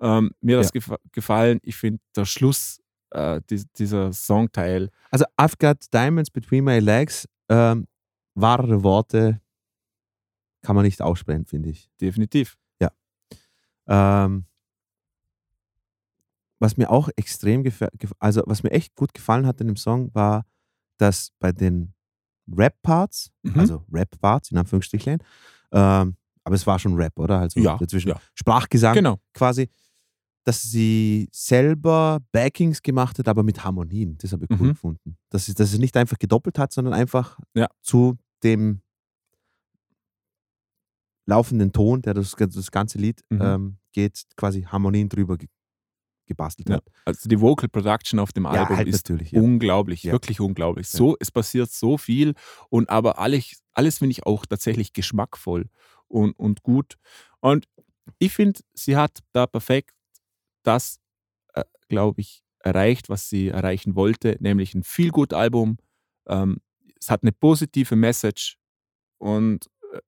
[0.00, 1.58] Ähm, mir hat das gefa gefallen.
[1.62, 2.80] Ich finde, der Schluss,
[3.10, 7.28] äh, dies, dieser Songteil, Also, I've got diamonds between my legs.
[7.48, 7.86] Ähm,
[8.34, 9.40] wahre Worte
[10.62, 11.88] kann man nicht aussprechen, finde ich.
[12.00, 12.56] definitiv.
[13.90, 14.44] Ähm,
[16.60, 20.12] was mir auch extrem gefällt, also was mir echt gut gefallen hat in dem Song,
[20.14, 20.44] war,
[20.98, 21.94] dass bei den
[22.50, 23.60] Rap-Parts, Mhm.
[23.60, 25.18] also Rap-Parts in Anführungsstrichen,
[25.72, 27.40] ähm, aber es war schon Rap, oder?
[27.40, 28.20] Also Ja, dazwischen ja.
[28.34, 29.20] Sprachgesang Genau.
[29.34, 29.68] quasi,
[30.44, 34.16] dass sie selber Backings gemacht hat, aber mit Harmonien.
[34.18, 34.70] Das habe ich cool Mhm.
[34.70, 35.18] gefunden.
[35.28, 37.68] Dass sie, dass sie nicht einfach gedoppelt hat, sondern einfach Ja.
[37.82, 38.80] zu dem
[41.26, 43.40] laufenden Ton, der das, das ganze Lied Mhm.
[43.42, 45.36] ähm, geht, quasi Harmonien drüber
[46.28, 46.76] gebastelt Ja.
[46.76, 46.84] hat.
[47.04, 49.32] Also die Vocal Production auf dem Ja, Album halt ist natürlich.
[49.32, 49.40] Ja.
[49.40, 50.88] unglaublich, wirklich unglaublich.
[50.88, 52.34] So, es passiert so viel
[52.70, 55.68] und aber alles, alles finde ich auch tatsächlich geschmackvoll
[56.06, 56.94] und, und gut.
[57.40, 57.66] Und
[58.18, 59.94] ich finde, sie hat da perfekt
[60.62, 61.00] das,
[61.54, 65.78] äh, glaube ich, erreicht, was sie erreichen wollte, nämlich ein viel gut Album.
[66.26, 66.58] Ähm,
[67.00, 68.58] es hat eine positive Message
[69.18, 70.00] und äh,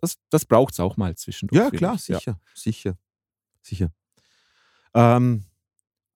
[0.00, 1.60] das, das braucht es auch mal zwischendurch.
[1.60, 2.08] Ja, klar, ich.
[2.08, 2.18] Ja.
[2.18, 2.98] sicher, sicher,
[3.62, 3.92] sicher.
[4.94, 5.44] Ähm,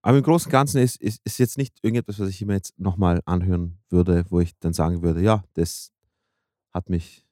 [0.03, 2.78] aber im Großen und Ganzen ist, ist, ist jetzt nicht irgendetwas, was ich mir jetzt
[2.78, 5.92] nochmal anhören würde, wo ich dann sagen würde, ja, das
[6.72, 7.24] hat mich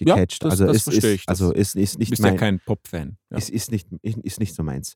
[0.00, 0.44] Ja, gecatcht.
[0.44, 1.28] das- also das es verstehe ist, ich.
[1.28, 3.18] Also ist, ist nicht bist ja mein, kein Pop-Fan.
[3.30, 3.38] Ja.
[3.38, 4.94] ist, ist, nicht, ist nicht so meins.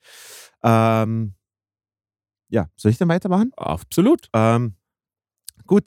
[0.63, 1.35] Ähm,
[2.49, 3.51] ja, soll ich dann weitermachen?
[3.57, 4.29] Absolut.
[4.35, 4.75] Ähm,
[5.67, 5.85] gut,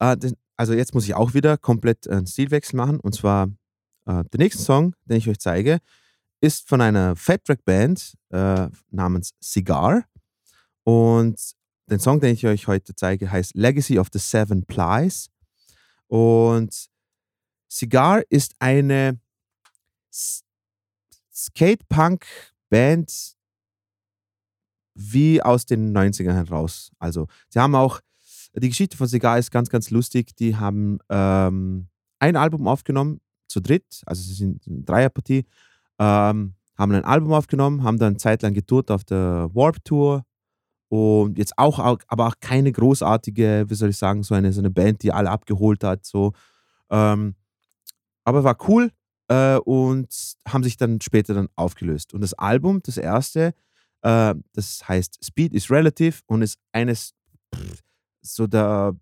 [0.00, 0.16] äh,
[0.56, 2.98] also jetzt muss ich auch wieder komplett einen Stilwechsel machen.
[3.00, 3.46] Und zwar
[4.06, 5.78] äh, der nächste Song, den ich euch zeige,
[6.40, 10.04] ist von einer Fat Track Band äh, namens Cigar.
[10.88, 11.36] Und
[11.90, 15.28] den Song, den ich euch heute zeige, heißt Legacy of the Seven Plies.
[16.06, 16.88] Und
[17.70, 19.20] Cigar ist eine
[21.30, 23.36] Skate-Punk-Band
[24.94, 26.90] wie aus den 90ern heraus.
[26.98, 28.00] Also, sie haben auch,
[28.54, 30.34] die Geschichte von Cigar ist ganz, ganz lustig.
[30.36, 35.44] Die haben ähm, ein Album aufgenommen, zu dritt, also sie sind eine Dreierpartie,
[35.98, 40.24] ähm, haben ein Album aufgenommen, haben dann zeitlang getourt auf der Warp Tour
[40.88, 44.70] und jetzt auch, aber auch keine großartige, wie soll ich sagen, so eine, so eine
[44.70, 46.32] Band, die alle abgeholt hat, so.
[46.90, 47.34] Ähm,
[48.24, 48.90] aber war cool
[49.28, 50.08] äh, und
[50.46, 52.14] haben sich dann später dann aufgelöst.
[52.14, 53.54] Und das Album, das erste,
[54.02, 57.12] äh, das heißt Speed is Relative und ist eines
[57.54, 57.82] pff,
[58.22, 58.94] so der,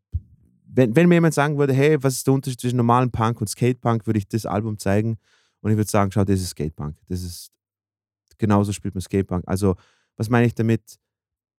[0.67, 3.49] wenn, wenn mir jemand sagen würde, hey, was ist der Unterschied zwischen normalen Punk und
[3.49, 5.19] Skatepunk, würde ich das Album zeigen
[5.61, 6.97] und ich würde sagen, schau, das ist Skatepunk.
[7.09, 7.51] Das ist,
[8.39, 9.45] genauso spielt man Skatepunk.
[9.47, 9.77] Also,
[10.17, 10.99] was meine ich damit?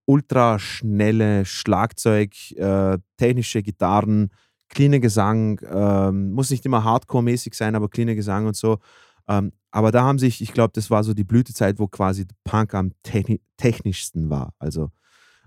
[0.07, 4.29] Ultra schnelle Schlagzeug, äh, technische Gitarren,
[4.69, 8.79] cleaner Gesang, ähm, muss nicht immer Hardcore-mäßig sein, aber cleaner Gesang und so.
[9.27, 12.73] Ähm, aber da haben sich, ich glaube, das war so die Blütezeit, wo quasi Punk
[12.73, 14.53] am techni technischsten war.
[14.59, 14.91] Also,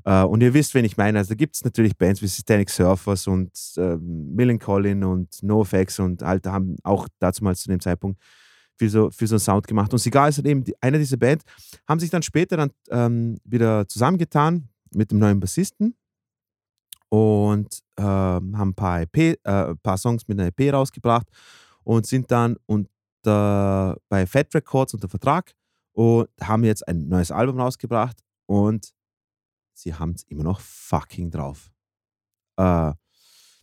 [0.05, 1.19] äh, und ihr wisst, wen ich meine.
[1.19, 6.01] Also, da gibt es natürlich Bands wie Satanic Surfers und ähm, Millen Collin und NoFX
[6.01, 8.21] und halt haben auch dazu mal zu dem Zeitpunkt
[8.81, 9.93] viel so, viel so einen Sound gemacht.
[9.93, 11.45] Und Cigar ist halt eben die, eine dieser Bands,
[11.87, 15.95] haben sich dann später dann ähm, wieder zusammengetan mit dem neuen Bassisten
[17.11, 21.29] und ähm, haben ein paar, EP, äh, ein paar Songs mit einer EP rausgebracht
[21.85, 25.53] und sind dann unter, bei Fat Records unter Vertrag
[25.93, 28.95] und haben jetzt ein neues Album rausgebracht und
[29.75, 31.71] sie haben es immer noch fucking drauf.
[32.57, 32.93] Äh,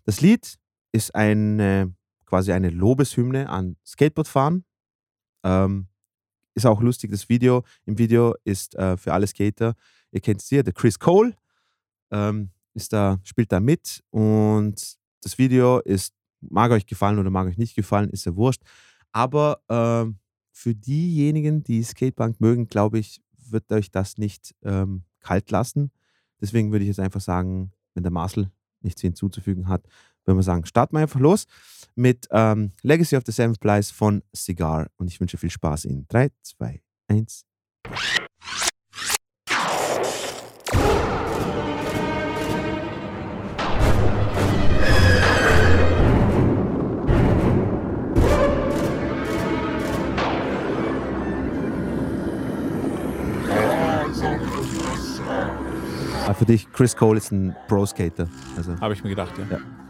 [0.05, 0.59] das Lied
[0.91, 1.95] ist eine,
[2.25, 4.66] quasi eine Lobeshymne an Skateboardfahren.
[5.47, 5.87] Ähm,
[6.55, 7.63] ist auch lustig, das Video.
[7.85, 9.75] Im Video ist äh, für alle Skater,
[10.11, 11.35] ihr kennt es hier, der Chris Cole
[12.11, 17.47] ähm, ist da, spielt da mit und das Video ist, mag euch gefallen oder mag
[17.47, 18.61] euch nicht gefallen, ist ja wurscht.
[19.11, 20.19] Aber ähm,
[20.51, 25.91] für diejenigen, die Skatepunk mögen, glaube ich, wird euch das nicht ähm, kalt lassen.
[26.41, 29.87] Deswegen würde ich jetzt einfach sagen, wenn der Marcel nichts hinzuzufügen hat,
[30.27, 31.45] würden wir sagen, starten wir einfach los
[31.95, 34.87] mit ähm, Legacy of the Seventh Place von Cigar.
[34.97, 37.45] Und ich wünsche viel Spaß in 3, 2, 1.
[56.27, 58.27] Ah, für dich, Chris Cole ist ein Pro-Skater.
[58.57, 59.45] Also, Habe ich mir gedacht, ja.
[59.49, 59.86] Ja.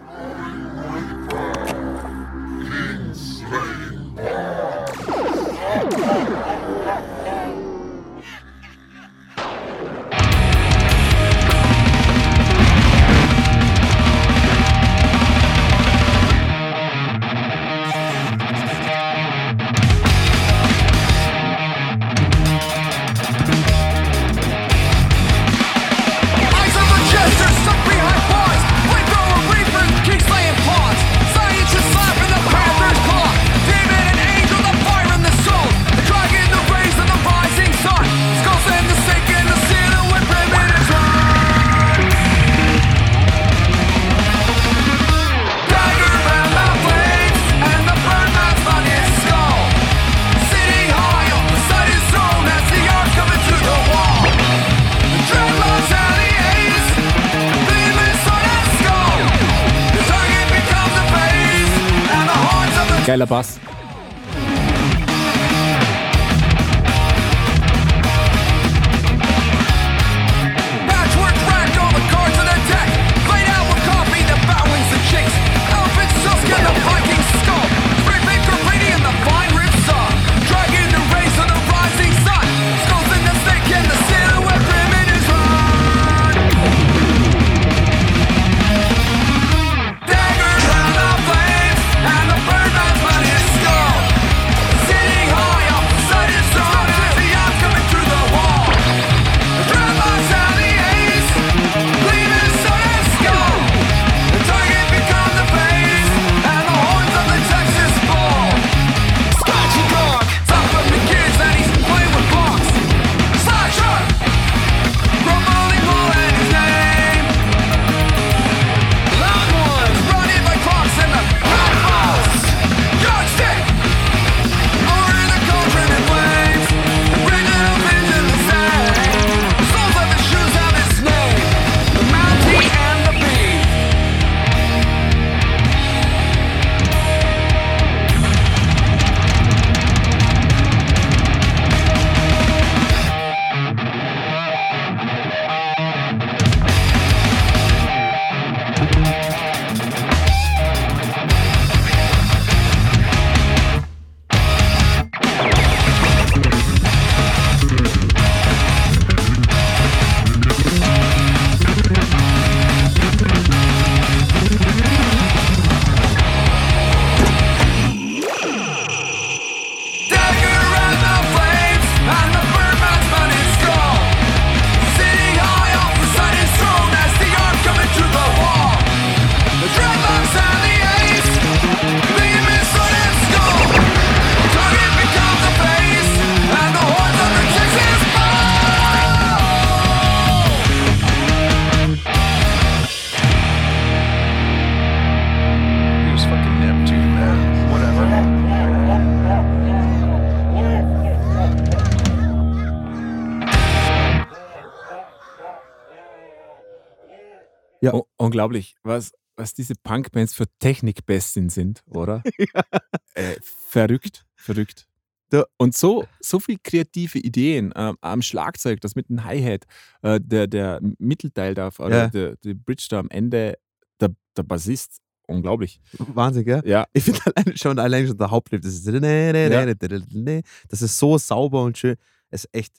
[208.27, 212.23] Unglaublich, was, was diese Punkbands für Technikbestien sind, oder?
[213.15, 214.87] äh, verrückt, verrückt.
[215.29, 219.65] Da- Und so, so viel kreative Ideen ähm, am Schlagzeug, das mit dem Hi-Hat,
[220.01, 222.07] äh, der, der Mittelteil da, oder Ja.
[222.07, 223.57] der, der Bridge da am Ende,
[223.99, 225.81] der, der Bassist, unglaublich.
[225.97, 226.61] Wahnsinn, gell?
[226.65, 231.63] Ja, Ich finde allein schon, allein schon der Hauptlied, das ist, das ist so sauber
[231.63, 231.97] und schön.
[232.29, 232.73] Es ist echt.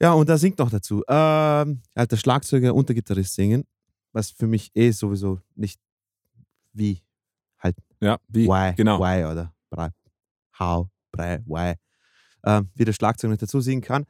[0.00, 1.02] Ja, und er singt noch dazu.
[1.08, 3.64] Ähm, halt der Schlagzeuger und der Gitarrist singen,
[4.16, 5.78] was für mich eh sowieso nicht
[6.72, 7.02] wie
[7.58, 8.98] halt ja, wie, why, genau.
[8.98, 9.90] why oder bra,
[10.58, 11.74] how, bra, why,
[12.44, 14.06] ähm, wie der Schlagzeuger nicht dazu singen kann.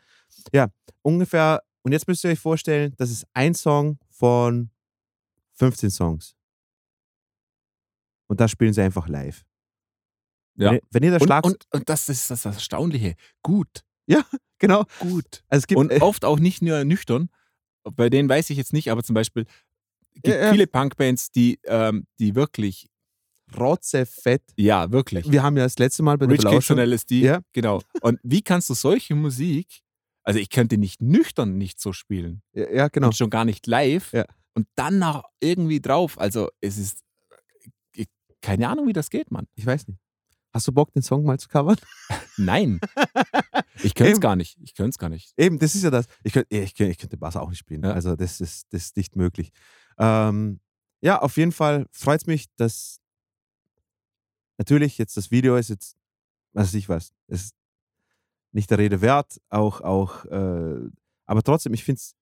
[0.52, 0.68] Ja,
[1.02, 4.70] ungefähr, und jetzt müsst ihr euch vorstellen, das ist ein Song von
[5.54, 6.36] 15 Songs.
[8.28, 9.44] Und das spielen sie einfach live.
[10.54, 10.70] Ja.
[10.72, 11.52] Wenn, wenn ihr das Und, Schlagzeug.
[11.52, 13.16] und, und das ist das Erstaunliche.
[13.42, 13.84] Gut,
[14.58, 14.84] genau.
[15.00, 15.44] gut.
[15.48, 17.28] Also es gibt, Und äh, oft auch nicht nur nüchtern,
[17.94, 19.46] bei denen weiß ich jetzt nicht, aber zum Beispiel
[20.22, 22.88] gibt Ja, viele Punkbands, die, ähm, die wirklich,
[23.56, 24.42] Rotzefett.
[24.56, 25.30] ja, wirklich.
[25.30, 26.78] Wir haben ja das letzte Mal bei der Rich Kids und Belauschung.
[26.78, 27.40] LSD, Ja.
[27.52, 27.80] genau.
[28.00, 29.82] Und wie kannst du solche Musik,
[30.24, 33.08] also ich könnte nicht nüchtern nicht so spielen Ja, ja, genau.
[33.08, 34.24] und schon gar nicht live Ja.
[34.54, 36.18] und dann noch irgendwie drauf.
[36.18, 36.98] Also es ist,
[37.94, 38.06] ich,
[38.42, 39.46] keine Ahnung, wie das geht, Mann.
[39.54, 40.00] Ich weiß nicht.
[40.52, 41.76] Hast du Bock, den Song mal zu covern?
[42.36, 42.80] Nein.
[43.82, 44.56] Ich könnte es gar nicht.
[44.62, 45.34] Ich könnte es gar nicht.
[45.36, 46.06] Eben, das ist ja das.
[46.24, 47.82] Ich könnte, ich ich könnte Bass auch nicht spielen.
[47.84, 47.92] Ja.
[47.92, 49.50] Also das ist, das ist nicht möglich.
[49.98, 50.60] Ähm,
[51.00, 53.00] ja, auf jeden Fall freut es mich, dass
[54.58, 55.96] natürlich jetzt das Video ist jetzt,
[56.52, 57.54] was weiß ich was, ist
[58.52, 60.88] nicht der Rede wert, auch, auch, äh,
[61.26, 62.14] aber trotzdem, ich finde es,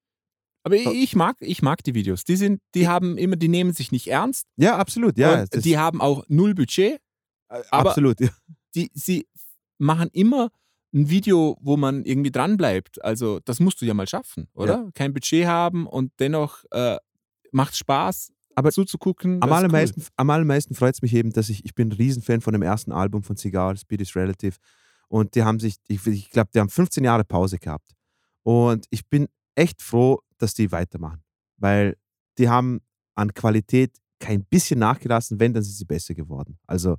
[0.64, 2.25] Aber ich, mag, ich mag die Videos.
[2.25, 4.47] Die sind, die haben immer, die nehmen sich nicht ernst.
[4.57, 5.47] ja, absolut, ja.
[5.47, 7.01] die haben auch null Budget.
[7.51, 8.31] äh, absolut, ja.
[8.75, 9.27] Die, sie
[9.79, 10.51] machen immer
[10.93, 13.05] ein Video, wo man irgendwie dran bleibt.
[13.05, 14.91] Also das musst du ja mal schaffen, oder?
[14.95, 16.97] Kein Budget haben und dennoch äh,
[17.55, 19.42] macht Spaß, Aber zuzugucken.
[19.42, 19.57] Am cool.
[19.57, 22.62] allermeisten, am allermeisten freut es mich eben, dass ich, ich bin ein Riesenfan von dem
[22.62, 24.57] ersten Album von Cigar, Speed is Relative.
[25.09, 27.94] Und die haben sich, ich, ich glaube, die haben 15 Jahre Pause gehabt.
[28.42, 31.22] Und ich bin echt froh, dass die weitermachen.
[31.57, 31.96] Weil
[32.38, 32.80] die haben
[33.14, 36.59] an Qualität kein bisschen nachgelassen, wenn, dann sind sie besser geworden.
[36.66, 36.96] Also,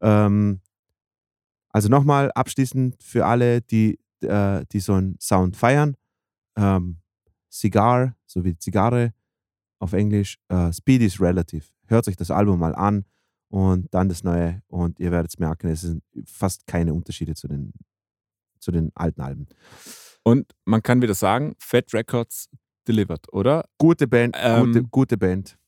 [0.00, 0.60] ähm,
[1.70, 5.96] also nochmal abschließend für alle, die, äh, die so einen Sound feiern.
[6.56, 6.98] Ähm,
[7.50, 9.12] Cigar, so wie Zigarre,
[9.82, 11.66] auf Englisch, äh, Speed is Relative.
[11.86, 13.04] Hört euch das Album mal an
[13.48, 17.72] und dann das neue und ihr werdet merken, es sind fast keine Unterschiede zu den,
[18.60, 19.48] zu den alten Alben.
[20.22, 22.48] Und man kann wieder sagen, Fat Records
[22.86, 23.64] delivered, oder?
[23.76, 25.58] Gute Band, Ähm, gute, gute Band.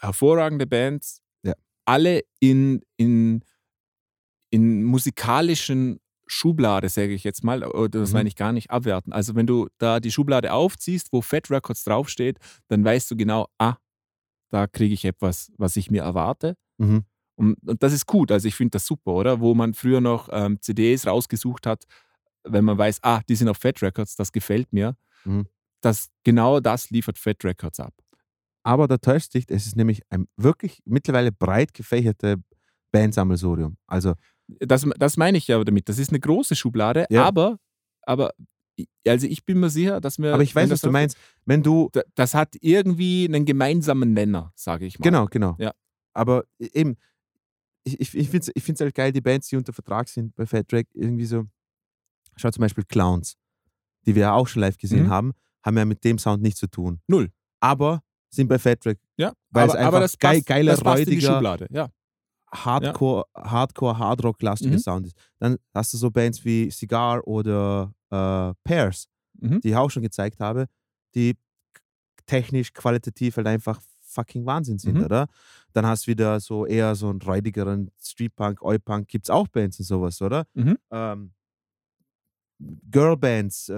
[0.00, 1.22] Hervorragende Bands.
[1.42, 1.54] Ja.
[1.86, 3.42] Alle in, in,
[4.50, 8.14] in musikalischen Schublade, sage ich jetzt mal, oder das Mhm.
[8.14, 9.12] meine ich gar nicht abwerten.
[9.12, 13.48] Also wenn du da die Schublade aufziehst, wo Fat Records draufsteht, dann weißt du genau,
[13.58, 13.76] ah,
[14.50, 16.56] da kriege ich etwas, was ich mir erwarte.
[16.78, 17.04] Mhm.
[17.36, 19.40] Und, und das ist gut, also ich finde das super, oder?
[19.40, 21.84] Wo man früher noch ähm, CDs rausgesucht hat,
[22.44, 24.96] wenn man weiß, ah, die sind auf Fat Records, das gefällt mir.
[25.24, 25.46] Mhm.
[25.82, 27.92] Das, genau das liefert Fat Records ab.
[28.64, 32.36] Aber da täuscht sich, es ist nämlich ein wirklich mittlerweile breit gefächerte
[32.92, 33.76] Bandsammelsurium.
[33.86, 34.14] Also,
[34.48, 35.88] Das, das meine ich ja damit.
[35.88, 37.24] Das ist eine große Schublade, Ja.
[37.24, 37.58] aber,
[38.02, 38.32] aber
[39.06, 40.34] also ich bin mir sicher, dass wir.
[40.34, 41.16] aber ich weiß, was du meinst.
[41.46, 45.04] Wenn du, da- Das hat irgendwie einen gemeinsamen Nenner, sage ich mal.
[45.04, 45.56] genau, genau.
[45.58, 45.72] Ja.
[46.12, 46.96] Aber eben,
[47.84, 50.34] ich, ich, ich finde es ich find's halt geil, die Bands, die unter Vertrag sind
[50.36, 51.44] bei Fat Track, irgendwie so,
[52.36, 53.36] schau zum Beispiel Clowns,
[54.06, 55.10] die wir ja auch schon live gesehen Mhm.
[55.10, 55.32] haben,
[55.64, 57.00] haben ja mit dem Sound nichts zu tun.
[57.08, 57.30] Null.
[57.60, 60.82] Aber sind bei Fat Track Ja, Weil aber, es einfach aber das passt, geiler, das
[60.82, 61.66] passt in die räudiger- Schublade.
[61.70, 61.88] Ja.
[62.54, 64.78] Hardcore, Hardcore, Hardrock-lastiger Mhm.
[64.78, 65.16] Sound ist.
[65.38, 69.08] Dann hast du so Bands wie Cigar oder äh, Pairs,
[69.40, 69.60] Mhm.
[69.60, 70.66] die ich auch schon gezeigt habe,
[71.14, 71.36] die
[72.26, 75.04] technisch, qualitativ halt einfach fucking Wahnsinn sind, Mhm.
[75.04, 75.26] oder?
[75.74, 79.78] Dann hast du wieder so eher so einen räudigeren Streetpunk, Oi-Punk, gibt es auch Bands
[79.80, 80.44] und sowas, oder?
[80.54, 80.78] Mhm.
[80.90, 81.32] Ähm,
[82.90, 83.74] Girlbands, äh,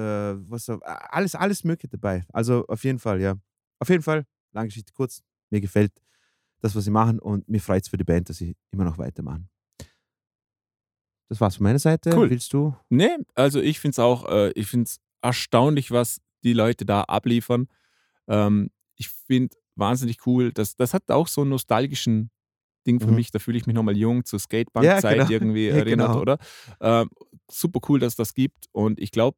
[0.51, 2.25] was so, alles, alles mögliche dabei.
[2.33, 3.35] Also auf jeden Fall, ja.
[3.81, 5.93] Auf jeden Fall, lange Geschichte kurz, mir gefällt
[6.61, 8.99] das, was sie machen und mir freut es für die Band, dass sie immer noch
[8.99, 9.49] weitermachen.
[11.29, 12.11] Das war's von meiner Seite.
[12.17, 12.31] Cool.
[12.31, 12.75] Willst du?
[12.89, 17.03] Nee, also ich finde es auch, äh, ich finde es erstaunlich, was die Leute da
[17.03, 17.69] abliefern.
[18.29, 22.31] Ähm, ich finde wahnsinnig cool, dass das hat auch so einen nostalgischen
[22.87, 23.15] Ding für Mhm.
[23.17, 25.31] mich, da fühle ich mich nochmal jung zur Skatebank-Zeit Ja, genau.
[25.31, 26.21] irgendwie Ja, erinnert, genau.
[26.21, 26.39] oder?
[26.81, 27.11] Ähm,
[27.51, 29.37] super cool, dass das gibt und ich glaube,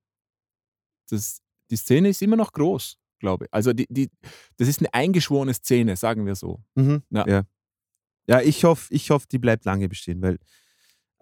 [1.11, 1.41] das,
[1.71, 3.55] die Szene ist immer noch groß, glaube ich.
[3.55, 4.11] Also die, die,
[4.57, 6.61] das ist eine eingeschworene Szene, sagen wir so.
[6.75, 7.03] Mhm.
[7.11, 7.27] Ja.
[7.29, 7.43] ja.
[8.27, 10.39] Ja, ich hoffe, ich hoff, die bleibt lange bestehen, weil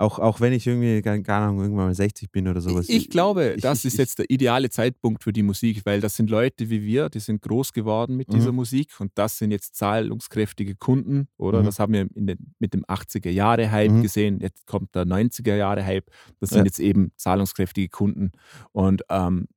[0.00, 2.88] auch, auch wenn ich irgendwie, keine Ahnung, irgendwann mal 60 bin oder sowas.
[2.88, 6.00] Ich, ich glaube, ich- das ich- ist jetzt der ideale Zeitpunkt für die Musik, weil
[6.00, 8.56] das sind Leute wie wir, die sind groß geworden mit dieser Mhm.
[8.56, 11.62] Musik und das sind jetzt zahlungskräftige Kunden, oder?
[11.62, 11.64] Mhm.
[11.66, 14.02] Das haben wir den, mit dem 80er-Jahre-Hype Mhm.
[14.02, 14.38] gesehen.
[14.40, 16.08] Jetzt kommt der 90er-Jahre-Hype.
[16.38, 16.64] Das sind Ja.
[16.66, 18.30] jetzt eben zahlungskräftige Kunden.
[18.70, 19.48] Und ähm,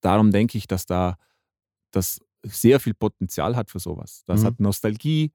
[0.00, 1.16] darum denke ich, dass da
[1.90, 4.22] das sehr viel Potenzial hat für sowas.
[4.26, 4.46] Das Mhm.
[4.46, 5.32] hat Nostalgie.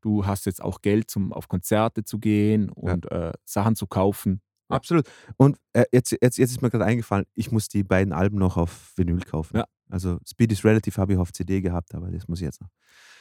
[0.00, 4.40] Du hast jetzt auch Geld, um auf Konzerte zu gehen und äh, Sachen zu kaufen.
[4.68, 4.76] Ja.
[4.76, 5.08] Absolut.
[5.36, 8.56] Und äh, jetzt, jetzt, jetzt ist mir gerade eingefallen, ich muss die beiden Alben noch
[8.56, 9.58] auf Vinyl kaufen.
[9.58, 9.66] Ja.
[9.90, 12.68] Also Speed is Relative habe ich auf CD gehabt, aber das muss ich jetzt noch.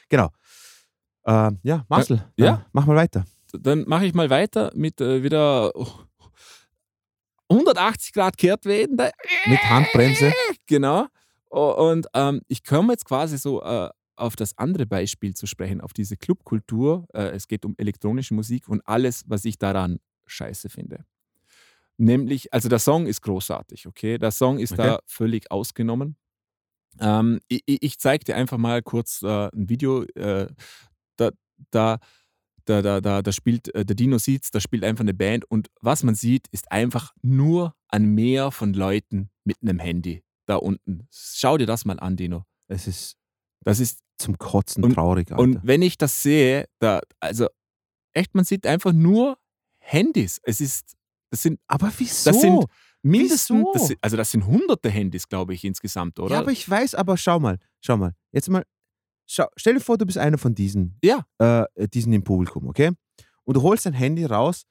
[0.09, 0.29] Genau.
[1.25, 2.45] Ähm, ja, Marcel, ja.
[2.45, 2.65] ja.
[2.73, 3.25] mach mal weiter.
[3.53, 5.71] dann mache ich mal weiter mit äh, wieder
[7.49, 9.11] 180 Grad Kehrtwende.
[9.45, 10.33] Mit Handbremse.
[10.67, 11.07] Genau.
[11.51, 15.91] Und ähm, ich komme jetzt quasi so äh, auf das andere Beispiel zu sprechen, auf
[15.93, 17.07] diese Clubkultur.
[17.13, 21.05] Äh, es geht um elektronische Musik und alles, was ich daran scheiße finde.
[21.97, 24.17] Nämlich, also der Song ist großartig, okay?
[24.17, 25.03] Der Song ist da Okay.
[25.05, 26.15] völlig ausgenommen.
[26.99, 30.03] Ähm, ich ich zeige dir einfach mal kurz äh, ein Video.
[30.15, 30.47] Äh,
[31.17, 31.31] da,
[31.71, 31.99] da,
[32.65, 35.69] da, da, da, da spielt äh, der Dino Seeds, da spielt einfach eine Band und
[35.81, 41.07] was man sieht, ist einfach nur ein Meer von Leuten mit einem Handy da unten.
[41.11, 42.45] Schau dir das mal an, Dino.
[42.67, 43.15] Es ist
[43.63, 45.41] Das ist zum Kotzen Und- traurig, Alter.
[45.43, 47.47] Und wenn ich das sehe, da, also
[48.13, 49.37] echt, man sieht einfach nur
[49.79, 50.39] Handys.
[50.43, 50.95] Es ist,
[51.29, 52.29] das sind, aber wieso?
[52.31, 52.65] das sind
[53.03, 56.35] mindestens, das sind, also das sind hunderte Handys, glaube ich, insgesamt, oder?
[56.35, 58.13] Ja, aber ich weiß, aber schau mal, schau mal.
[58.31, 58.63] Jetzt mal,
[59.27, 61.25] schau, stell dir vor, du bist einer von diesen, Ja.
[61.39, 62.91] äh, diesen im Publikum, okay?
[63.43, 64.63] Und du holst dein Handy raus,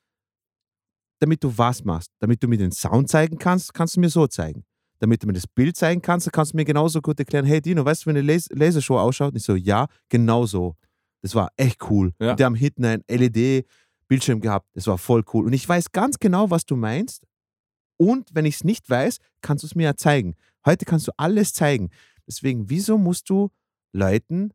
[1.21, 2.11] damit du was machst.
[2.18, 4.64] Damit du mir den Sound zeigen kannst, kannst du mir so zeigen.
[5.01, 7.61] Damit du mir das Bild zeigen kannst, dann kannst du mir genauso gut erklären, hey
[7.61, 9.33] Dino, weißt du, wie eine Las Lasershow ausschaut?
[9.33, 10.77] Und ich so, ja, genau so.
[11.23, 12.13] Das war echt cool.
[12.19, 12.31] Ja.
[12.31, 14.69] Und die haben hinten ein LED-Bildschirm gehabt.
[14.75, 15.47] Das war voll cool.
[15.47, 17.25] Und ich weiß ganz genau, was du meinst.
[17.97, 20.35] Und wenn ich es nicht weiß, kannst du es mir ja zeigen.
[20.65, 21.91] Heute kannst du alles zeigen.
[22.27, 23.51] Deswegen, wieso musst du
[23.93, 24.53] Leuten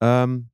[0.00, 0.50] ähm,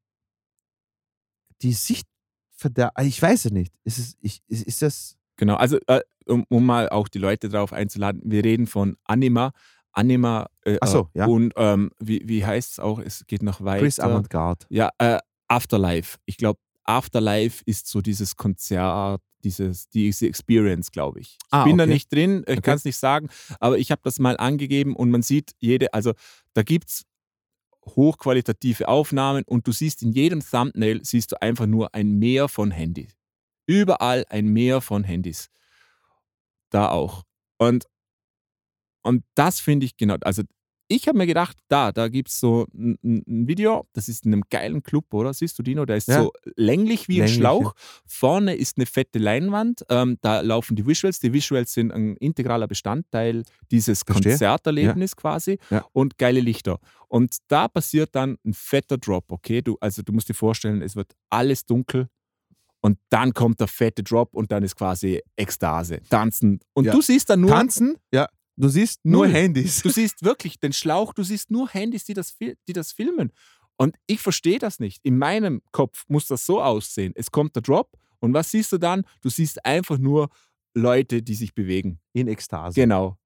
[1.62, 2.06] die Sicht
[2.50, 3.06] verderben?
[3.06, 3.74] Ich weiß es nicht.
[3.84, 5.16] Ist, es, ich, ist, ist das.
[5.36, 9.52] Genau, also äh, um, um mal auch die Leute darauf einzuladen, wir reden von Anima.
[9.92, 11.26] Anima äh, so, ja.
[11.26, 12.98] und ähm, wie, wie heißt es auch?
[13.00, 13.80] Es geht noch weiter.
[13.82, 14.66] Chris Avantgarde.
[14.68, 15.18] Ja, äh,
[15.48, 16.18] Afterlife.
[16.26, 21.34] Ich glaube, Afterlife ist so dieses Konzert, dieses, diese Experience, glaube ich.
[21.42, 21.92] Ich Ah, bin da okay.
[21.94, 22.60] nicht drin, ich Okay.
[22.60, 23.28] kann es nicht sagen,
[23.60, 26.12] aber ich habe das mal angegeben und man sieht jede, also
[26.54, 27.02] da gibt es
[27.86, 32.70] hochqualitative Aufnahmen und du siehst in jedem Thumbnail, siehst du einfach nur ein Meer von
[32.70, 33.16] Handys.
[33.66, 35.48] Überall ein Meer von Handys.
[36.70, 37.22] Da auch.
[37.58, 37.86] Und,
[39.02, 40.42] und das finde ich genau, also
[40.90, 44.24] ich habe mir gedacht, da, da gibt es so ein, ein ein Video, das ist
[44.24, 45.34] in einem geilen Club, oder?
[45.34, 45.84] Siehst du, Dino?
[45.84, 46.22] Der ist Ja.
[46.22, 47.74] so länglich wie ein Länglich, Schlauch.
[48.06, 51.20] Vorne ist eine fette Leinwand, ähm, da laufen die Visuals.
[51.20, 54.32] Die Visuals sind ein integraler Bestandteil dieses Verstehe.
[54.32, 55.84] Konzerterlebnis quasi Ja.
[55.92, 56.78] und geile Lichter.
[57.08, 59.60] Und da passiert dann ein fetter Drop, okay?
[59.60, 62.08] Du, also du musst dir vorstellen, es wird alles dunkel
[62.80, 66.60] und dann kommt der fette Drop und dann ist quasi Ekstase, Tanzen.
[66.74, 66.92] Und Ja.
[66.92, 67.96] du siehst dann nur Tanzen?
[68.12, 68.28] Ja.
[68.56, 69.34] Du siehst nur Null.
[69.34, 69.82] Handys.
[69.82, 73.32] Du siehst wirklich den Schlauch, du siehst nur Handys, die das, die das filmen.
[73.76, 75.04] Und ich verstehe das nicht.
[75.04, 77.12] In meinem Kopf muss das so aussehen.
[77.14, 79.04] Es kommt der Drop und was siehst du dann?
[79.22, 80.28] Du siehst einfach nur
[80.74, 82.00] Leute, die sich bewegen.
[82.12, 82.74] In Ekstase.
[82.80, 83.16] Genau.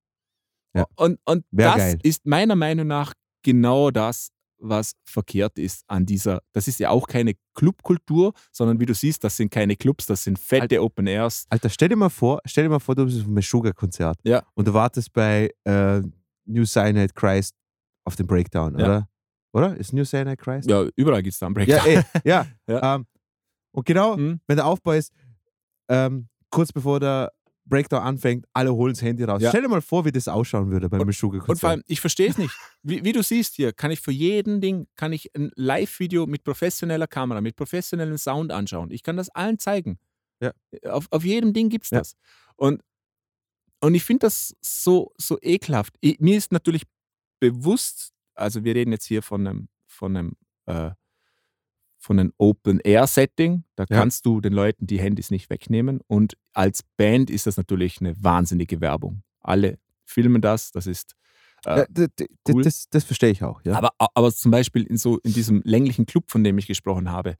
[0.74, 0.86] Ja.
[0.96, 1.98] Und, und Wär das geil.
[2.02, 4.30] ist meiner Meinung nach genau das,
[4.62, 6.42] was verkehrt ist an dieser.
[6.52, 10.24] Das ist ja auch keine Clubkultur, sondern wie du siehst, das sind keine Clubs, das
[10.24, 11.46] sind fette Open Airs.
[11.50, 14.18] Alter, stell dir mal vor, stell dir mal vor, du bist auf einem Meshuggah-Konzert.
[14.24, 14.42] Ja.
[14.54, 16.00] Und du wartest bei äh,
[16.44, 17.54] New Cyanide Christ
[18.04, 18.84] auf den Breakdown, Ja.
[18.84, 19.08] oder?
[19.54, 19.76] Oder?
[19.76, 20.70] Ist New Cyanide Christ?
[20.70, 22.04] Ja, überall gibt es da einen Ja, Breakdown.
[22.14, 22.46] ey, ja.
[22.66, 22.94] Ja.
[22.94, 23.06] Ähm,
[23.72, 24.40] und genau, Mhm.
[24.46, 25.12] wenn der Aufbau ist,
[25.88, 27.32] ähm, kurz bevor der
[27.64, 29.40] Breakdown anfängt, alle holen das Handy raus.
[29.40, 29.50] Ja.
[29.50, 31.48] Stell dir mal vor, wie das ausschauen würde beim Meshuggah-Konzert.
[31.50, 32.54] Und vor allem, ich verstehe es nicht.
[32.82, 36.42] Wie, wie du siehst hier, kann ich für jeden Ding, kann ich ein Live-Video mit
[36.42, 38.90] professioneller Kamera, mit professionellem Sound anschauen.
[38.90, 39.98] Ich kann das allen zeigen.
[40.40, 40.52] Ja.
[40.90, 41.98] Auf, auf jedem Ding gibt es Ja.
[41.98, 42.14] das.
[42.56, 42.82] Und,
[43.80, 45.94] und ich finde das so, so ekelhaft.
[46.00, 46.82] Ich, mir ist natürlich
[47.40, 50.32] bewusst, also wir reden jetzt hier von einem, von einem,
[50.66, 50.90] äh,
[52.02, 53.64] von einem Open-Air-Setting.
[53.76, 53.96] Da Ja.
[53.96, 56.00] kannst du den Leuten die Handys nicht wegnehmen.
[56.08, 59.22] Und als Band ist das natürlich eine wahnsinnige Werbung.
[59.40, 61.14] Alle filmen das, das ist
[61.64, 62.06] äh, Ja,
[62.50, 62.62] cool.
[62.64, 63.62] das, das verstehe ich auch.
[63.64, 63.74] Ja?
[63.76, 67.36] aber, aber zum Beispiel in, so, in diesem länglichen Club, von dem ich gesprochen habe,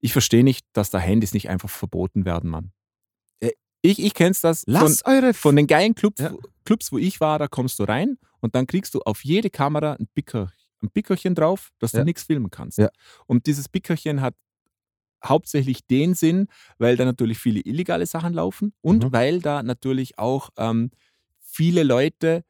[0.00, 2.72] ich verstehe nicht, dass da Handys nicht einfach verboten werden, Mann.
[3.40, 3.50] Äh,
[3.82, 6.32] Ich, ich kenn's das von, Lass eure von den geilen Clubs, Ja.
[6.64, 9.92] Clubs, wo ich war, da kommst du rein und dann kriegst du auf jede Kamera
[9.92, 10.50] ein, Picker,
[10.82, 12.00] ein Pickerchen drauf, dass Ja.
[12.00, 12.78] du nichts filmen kannst.
[12.78, 12.90] Ja.
[13.26, 14.34] Und dieses Pickerchen hat
[15.24, 16.48] hauptsächlich den Sinn,
[16.78, 19.12] weil da natürlich viele illegale Sachen laufen und Mhm.
[19.12, 20.90] weil da natürlich auch ähm,
[21.40, 22.44] viele Leute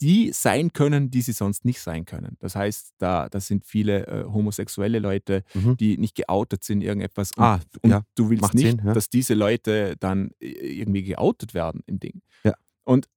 [0.00, 2.36] die sein können, die sie sonst nicht sein können.
[2.40, 5.76] Das heißt, da, da sind viele äh, homosexuelle Leute, Mhm.
[5.76, 7.30] die nicht geoutet sind, irgendetwas.
[7.36, 8.02] Und, Ah, und ja.
[8.16, 8.94] du willst nicht, Sinn, ja.
[8.94, 12.20] dass diese Leute dann irgendwie geoutet werden im Ding.
[12.42, 12.54] Ja.
[12.82, 13.08] Und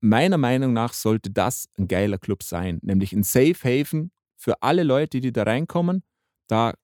[0.00, 4.82] meiner Meinung nach sollte das ein geiler Club sein, nämlich ein Safe Haven für alle
[4.82, 6.02] Leute, die da reinkommen.
[6.48, 6.74] Da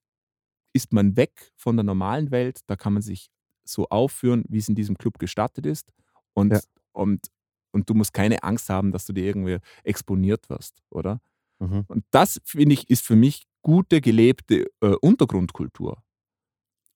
[0.72, 3.30] ist man weg von der normalen Welt, da kann man sich
[3.64, 5.92] so aufführen, wie es in diesem Club gestattet ist.
[6.34, 6.60] Und, Ja.
[6.92, 7.28] und,
[7.72, 11.20] und du musst keine Angst haben, dass du dir irgendwie exponiert wirst, oder?
[11.60, 11.84] Mhm.
[11.88, 16.02] Und das, finde ich, ist für mich gute, gelebte äh, Untergrundkultur.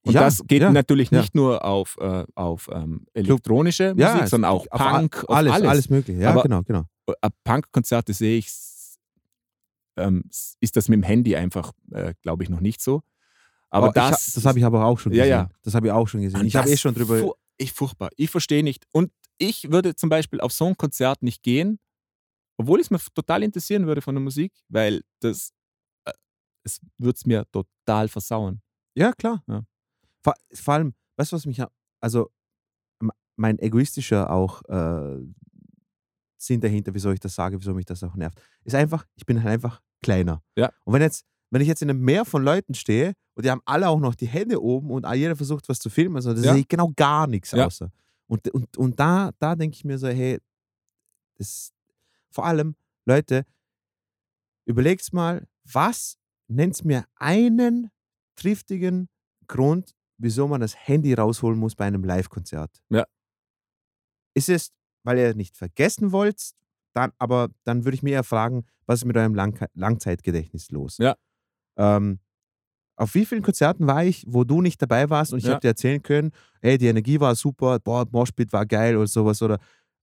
[0.04, 1.20] Und Ja, das geht ja, natürlich ja.
[1.20, 5.68] nicht nur auf, äh, auf ähm, elektronische Ja, Musik, sondern auch Punk, auf alles, alles.
[5.68, 6.20] alles mögliche.
[6.20, 6.84] Ja, Aber- genau, genau.
[7.06, 8.48] Äh, Punk-Konzerte sehe ich,
[9.96, 10.24] ähm,
[10.60, 13.02] ist das mit dem Handy einfach, äh, glaube ich, noch nicht so.
[13.70, 15.30] Aber Oh, ich ha- das, das habe ich aber auch schon Ja, gesehen.
[15.30, 15.48] ja.
[15.62, 16.40] Das habe ich auch schon gesehen.
[16.40, 17.18] Und Ich habe eh schon drüber.
[17.18, 18.10] fu- Ich furchtbar.
[18.16, 18.86] Ich verstehe nicht.
[18.92, 21.78] Und ich würde zum Beispiel auf so ein Konzert nicht gehen,
[22.60, 25.52] Obwohl es mir total interessieren würde von der Musik, weil das,
[26.04, 26.12] äh,
[26.64, 28.60] es würde es mir total versauen.
[28.96, 29.44] Ja, klar.
[29.46, 29.62] Ja.
[30.22, 31.70] Vor, vor allem, weißt du, was mich, ja-
[32.00, 32.30] also
[33.36, 35.20] mein egoistischer auch äh,
[36.36, 39.42] Sinn dahinter, wieso ich das sage, wieso mich das auch nervt, ist einfach, ich bin
[39.42, 40.42] halt einfach kleiner.
[40.56, 40.72] Ja.
[40.84, 43.62] Und wenn jetzt, wenn ich jetzt in einem Meer von Leuten stehe und die haben
[43.64, 46.52] alle auch noch die Hände oben und jeder versucht, was zu filmen, also das Ja.
[46.52, 47.66] sehe ich genau gar nichts Ja.
[47.66, 47.90] außer.
[48.26, 50.38] Und, und, und da, da denke ich mir so, hey,
[51.36, 51.72] das,
[52.30, 52.74] vor allem,
[53.06, 53.44] Leute,
[54.64, 56.18] überlegt mal, was
[56.48, 57.90] nennt mir einen
[58.36, 59.08] triftigen
[59.46, 62.70] Grund, wieso man das Handy rausholen muss bei einem Live-Konzert?
[62.90, 63.04] Ja.
[64.36, 64.70] Ist es,
[65.04, 66.50] weil ihr nicht vergessen wollt,
[66.94, 70.98] dann, aber dann würde ich mir eher fragen, was ist mit eurem Lang Langzeitgedächtnis los?
[70.98, 71.16] Ja.
[71.78, 72.20] Ähm,
[72.96, 75.52] auf wie vielen Konzerten war ich, wo du nicht dabei warst und ich Ja.
[75.52, 76.32] habe dir erzählen können,
[76.62, 79.58] hey, die Energie war super, boah, Moshpit war geil oder sowas oder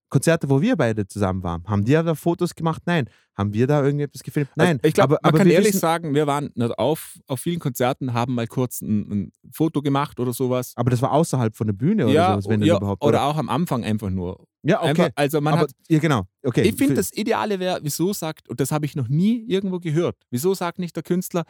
[0.09, 1.63] Konzerte, wo wir beide zusammen waren.
[1.65, 2.83] Haben die da Fotos gemacht?
[2.85, 3.09] Nein.
[3.35, 4.49] Haben wir da irgendetwas gefilmt?
[4.55, 4.77] Nein.
[4.77, 7.59] Also ich glaube, man aber kann ehrlich wissen, sagen, wir waren nicht auf, auf vielen
[7.59, 10.73] Konzerten, haben mal kurz ein, ein Foto gemacht oder sowas.
[10.75, 13.03] aber das war außerhalb von der Bühne oder ja, sowas, wenn ja überhaupt.
[13.03, 14.47] oder auch am Anfang einfach nur.
[14.63, 14.89] ja, okay.
[14.89, 16.23] Einfach, also man aber, hat, ja, genau.
[16.43, 16.61] Okay.
[16.61, 20.15] ich finde, das Ideale wäre, wieso sagt, und das habe ich noch nie irgendwo gehört,
[20.29, 21.43] wieso sagt nicht der Künstler,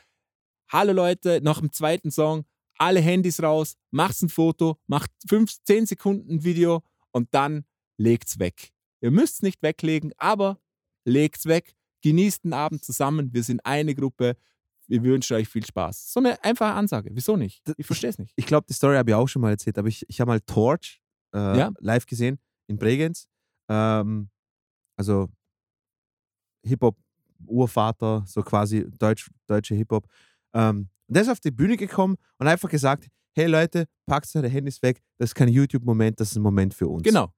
[0.71, 2.45] hallo Leute, nach dem zweiten Song,
[2.77, 7.63] alle Handys raus, macht's ein Foto, macht 5, 10 Sekunden Video und dann
[7.97, 8.71] legt's weg.
[9.01, 10.59] Ihr müsst es nicht weglegen, aber
[11.05, 14.35] legt's weg, genießt den Abend zusammen, wir sind eine Gruppe,
[14.87, 16.13] wir wünschen euch viel Spaß.
[16.13, 17.61] So eine einfache Ansage, wieso nicht?
[17.77, 18.33] Ich verstehe es nicht.
[18.35, 20.41] ich glaube, die Story habe ich auch schon mal erzählt, aber ich, ich habe mal
[20.41, 21.01] Torch
[21.33, 21.71] äh, Ja.
[21.79, 23.27] live gesehen in Bregenz.
[23.69, 24.29] Ähm,
[24.97, 25.29] also
[26.63, 30.07] Hip-Hop-Urvater, so quasi Deutsch, deutsche Hip-Hop.
[30.53, 34.47] Ähm, und der ist auf die Bühne gekommen und einfach gesagt: Hey Leute, packt eure
[34.47, 37.03] Handys weg, das ist kein YouTube-Moment, das ist ein Moment für uns.
[37.03, 37.31] Genau,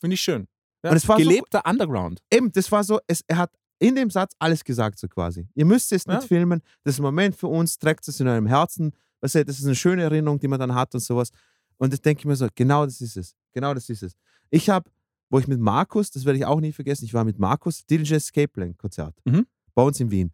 [0.00, 0.46] finde ich schön.
[0.82, 0.90] Ja.
[0.90, 2.20] Und es war so- Gelebter Underground.
[2.32, 3.50] Eben, das war so, es, er hat
[3.80, 5.48] in dem Satz alles gesagt, so quasi.
[5.54, 6.26] Ihr müsst es nicht Ja.
[6.26, 8.92] filmen, das ist ein Moment für uns, trägt es in eurem Herzen.
[9.20, 11.30] Weißt du, das ist eine schöne Erinnerung, die man dann hat und sowas.
[11.76, 13.34] Und das denke ich mir so, genau das ist es.
[13.52, 14.12] Genau das ist es.
[14.50, 14.90] Ich habe,
[15.30, 18.14] wo ich mit Markus, das werde ich auch nie vergessen, ich war mit Markus, DJ
[18.14, 19.46] Escape Plan Konzert Mhm.
[19.74, 20.32] bei uns in Wien.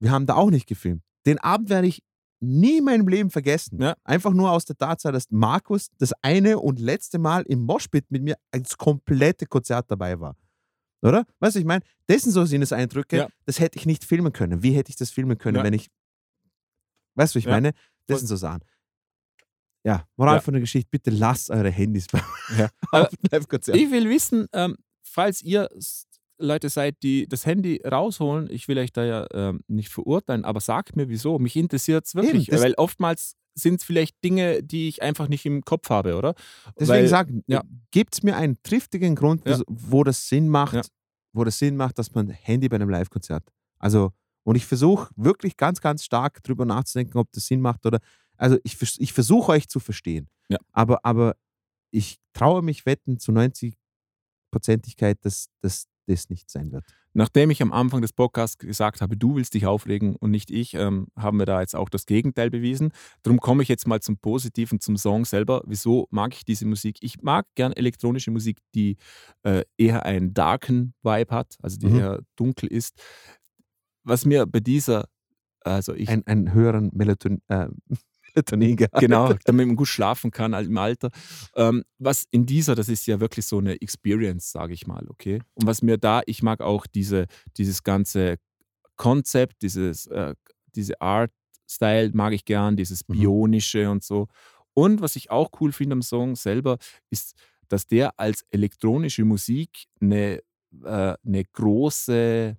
[0.00, 1.02] Wir haben da auch nicht gefilmt.
[1.26, 2.02] Den Abend werde ich
[2.40, 3.80] nie in meinem Leben vergessen.
[3.80, 3.94] Ja.
[4.04, 8.22] Einfach nur aus der Tatsache, dass Markus das eine und letzte Mal im Moshpit mit
[8.22, 10.36] mir als komplette Konzert dabei war.
[11.02, 11.24] Oder?
[11.40, 13.28] Weißt du, ich meine, das sind so Sinneseindrücke, Ja.
[13.44, 14.62] das hätte ich nicht filmen können.
[14.62, 15.64] Wie hätte ich das filmen können, Ja.
[15.64, 15.88] wenn ich.
[17.14, 17.52] Weißt du, ich Ja.
[17.52, 17.72] meine?
[18.06, 18.60] Das sind so Sachen.
[19.84, 22.06] Ja, Moral von der Geschichte, bitte lasst eure Handys
[22.90, 23.76] auf dem Live-Konzert.
[23.76, 25.68] Ich will wissen, ähm, falls ihr
[26.38, 30.60] Leute seid, die das Handy rausholen, ich will euch da ja ähm, nicht verurteilen, aber
[30.60, 31.38] sagt mir wieso.
[31.38, 35.46] Mich interessiert es wirklich, das- weil oftmals sind es vielleicht Dinge, die ich einfach nicht
[35.46, 36.34] im Kopf habe, oder?
[36.78, 37.62] Deswegen weil, sagen, ja.
[37.90, 39.60] gebt mir einen triftigen Grund, Ja.
[39.66, 40.82] wo- das Sinn macht, Ja.
[41.32, 43.44] wo das Sinn macht, dass man Handy bei einem Live-Konzert.
[43.78, 44.12] Also,
[44.44, 47.98] und ich versuche wirklich ganz, ganz stark drüber nachzudenken, ob das Sinn macht oder.
[48.36, 50.28] Also, ich, ich versuche euch zu verstehen.
[50.72, 51.34] Aber, aber
[51.90, 56.84] ich traue mich wetten zu 90-Prozentigkeit, dass dass das nicht sein wird.
[57.14, 60.74] Nachdem ich am Anfang des Podcasts gesagt habe, du willst dich aufregen und nicht ich,
[60.74, 62.92] ähm, haben wir da jetzt auch das Gegenteil bewiesen.
[63.22, 65.62] Darum komme ich jetzt mal zum Positiven, zum Song selber.
[65.66, 66.98] Wieso mag ich diese Musik?
[67.00, 68.96] Ich mag gern elektronische Musik, die
[69.44, 71.98] äh, eher einen darken Vibe hat, also die Mhm.
[71.98, 73.00] eher dunkel ist.
[74.04, 75.08] Was mir bei dieser,
[75.60, 77.68] also ich, Ein, einen höheren Melatonin, äh,
[78.50, 79.00] Melatonin gehabt.
[79.00, 81.10] genau, damit man gut schlafen kann halt im Alter.
[81.54, 85.40] Ähm, was in dieser, das ist ja wirklich so eine Experience, sage ich mal, okay?
[85.54, 87.26] Und was mir da, ich mag auch diese,
[87.56, 88.36] dieses ganze
[88.96, 90.34] Konzept, dieses, äh,
[90.74, 93.12] diese Art-Style mag ich gern, dieses Mhm.
[93.14, 94.28] Bionische und so.
[94.74, 96.78] Und was ich auch cool finde am Song selber,
[97.10, 97.34] ist,
[97.68, 100.42] dass der als elektronische Musik eine,
[100.84, 102.56] äh, eine große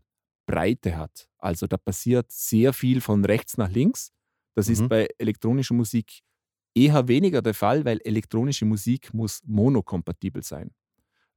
[0.48, 1.30] Breite hat.
[1.38, 4.12] Also da passiert sehr viel von rechts nach links.
[4.58, 4.90] Das ist Mhm.
[4.90, 6.22] bei elektronischer Musik
[6.76, 10.72] eher weniger der Fall, weil elektronische Musik muss monokompatibel sein.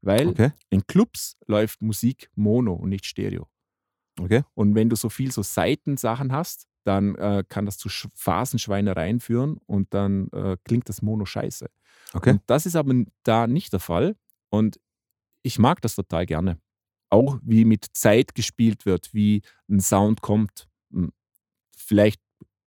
[0.03, 0.53] Weil Okay.
[0.71, 3.47] in Clubs läuft Musik mono und nicht stereo.
[4.19, 4.43] Okay.
[4.55, 9.21] Und wenn du so viel so Seitensachen hast, dann äh, kann das zu Sch Phasenschweinereien
[9.21, 11.69] führen und dann äh, klingt das Mono scheiße.
[12.15, 12.31] Okay.
[12.33, 14.17] Und das ist aber da nicht der Fall.
[14.51, 14.81] Und
[15.43, 16.59] ich mag das total gerne.
[17.11, 20.69] Auch wie mit Zeit gespielt wird, wie ein Sound kommt.
[20.93, 21.13] Hm,
[21.77, 22.21] Vielleicht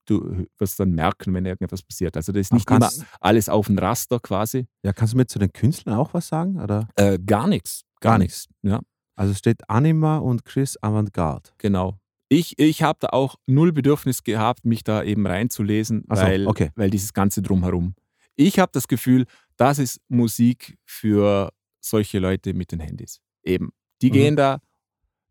[0.06, 2.16] du wirst dann merken, wenn irgendetwas passiert.
[2.18, 4.68] Also das ist nicht immer alles auf ein Raster quasi.
[4.84, 6.60] Ja, kannst du mir zu den Künstlern auch was sagen?
[6.60, 6.88] Oder?
[6.96, 7.84] Äh, gar nichts.
[8.02, 8.48] Gar nichts.
[8.64, 8.82] Ja.
[9.16, 11.52] Also steht Anima und Chris Avantgarde.
[11.58, 12.00] Genau.
[12.30, 16.72] Ich, ich habe da auch null Bedürfnis gehabt, mich da eben reinzulesen, so, weil, okay.
[16.76, 17.94] weil dieses ganze Drumherum.
[18.36, 19.26] Ich habe das Gefühl,
[19.56, 23.22] das ist Musik für solche Leute mit den Handys.
[23.44, 23.72] Eben.
[24.02, 24.14] Die Mhm.
[24.14, 24.60] gehen da,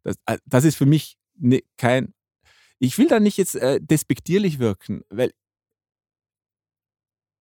[0.05, 2.15] Das, äh, das ist für mich ne, kein.
[2.83, 5.33] Ich will da nicht jetzt äh, despektierlich wirken, weil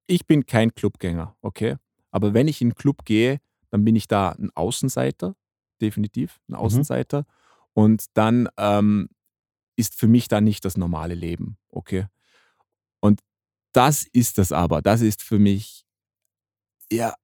[0.06, 1.78] ich bin kein Clubgänger, okay?
[2.12, 3.42] Aber wenn ich in einen Club gehe,
[3.72, 5.36] dann bin ich da ein Außenseiter,
[5.82, 7.26] definitiv ein Außenseiter.
[7.74, 9.10] Und dann ähm,
[9.76, 12.06] ist für mich da nicht das normale Leben, okay?
[13.00, 13.22] Und
[13.74, 14.84] das ist das aber.
[14.84, 15.88] Das ist für mich
[16.92, 17.16] ja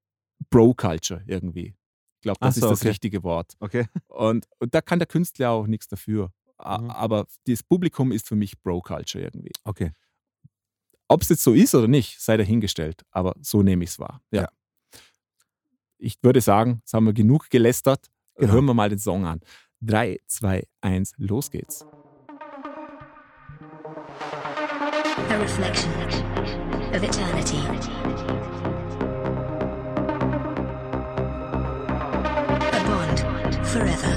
[0.49, 1.75] Bro-Culture irgendwie.
[2.15, 2.87] Ich glaube, das so, ist das okay.
[2.87, 3.53] richtige Wort.
[3.59, 3.85] Okay.
[4.07, 6.31] Und, und da kann der Künstler auch nichts dafür.
[6.59, 6.89] Mhm.
[6.91, 9.51] Aber das Publikum ist für mich Bro-Culture irgendwie.
[9.63, 9.91] Okay.
[11.07, 13.03] Ob es jetzt so ist oder nicht, sei dahingestellt.
[13.11, 14.21] Aber so nehme ich es wahr.
[14.31, 14.41] Ja.
[14.41, 14.49] Ja.
[15.99, 18.11] Ich würde sagen, jetzt haben wir genug gelästert.
[18.35, 18.53] Genau.
[18.53, 19.39] Hören wir mal den Song an.
[19.81, 21.85] 3, 2, 1, los geht's.
[25.29, 25.91] A reflection
[26.93, 27.57] of eternity.
[32.71, 33.19] A bond
[33.67, 34.16] forever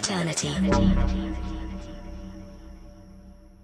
[0.00, 0.48] eternity.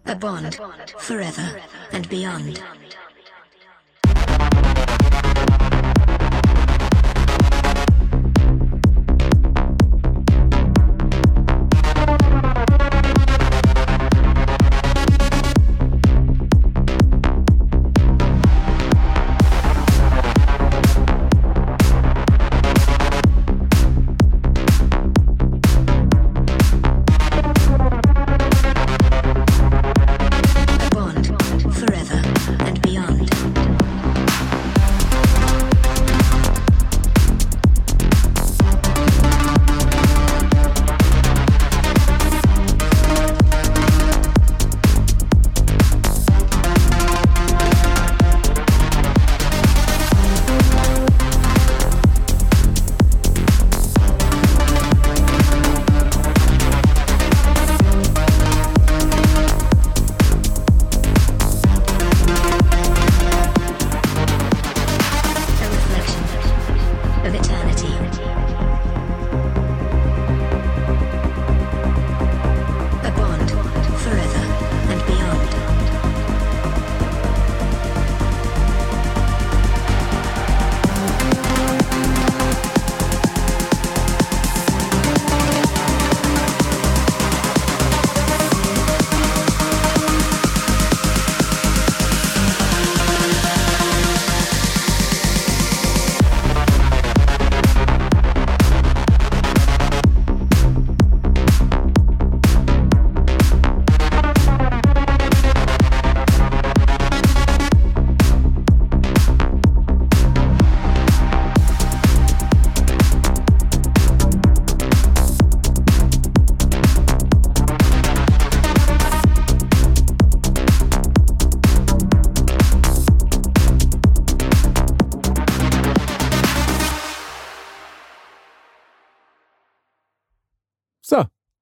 [0.04, 0.60] A bond
[0.98, 1.60] forever
[1.92, 2.62] and beyond.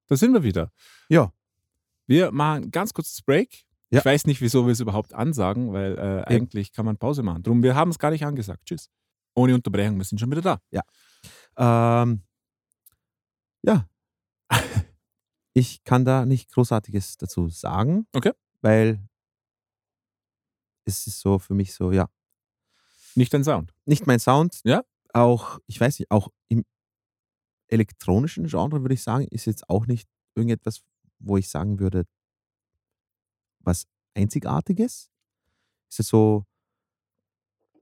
[0.07, 0.71] Da sind wir wieder.
[1.09, 1.31] Ja.
[2.07, 3.65] Wir machen ein ganz kurzes Break.
[3.89, 3.99] Ja.
[3.99, 7.43] Ich weiß nicht, wieso wir es überhaupt ansagen, weil äh, eigentlich kann man Pause machen.
[7.43, 8.65] Drum, wir haben es gar nicht angesagt.
[8.65, 8.89] Tschüss.
[9.35, 10.61] Ohne Unterbrechung, wir sind schon wieder da.
[11.57, 12.23] Ähm,
[13.63, 13.87] ja.
[15.53, 18.07] ich kann da nicht Großartiges dazu sagen.
[18.13, 18.31] Okay.
[18.61, 18.99] Weil
[20.85, 22.07] es ist so für mich so, ja,
[23.15, 23.73] Nicht dein Sound.
[23.85, 24.61] nicht mein Sound.
[24.63, 24.83] Ja.
[25.13, 26.65] Auch, ich weiß nicht, auch im
[27.67, 30.81] elektronischen Genre würde ich sagen, ist jetzt auch nicht irgendetwas,
[31.19, 32.05] wo ich sagen würde,
[33.59, 35.09] was Einzigartiges.
[35.89, 36.45] Ist es so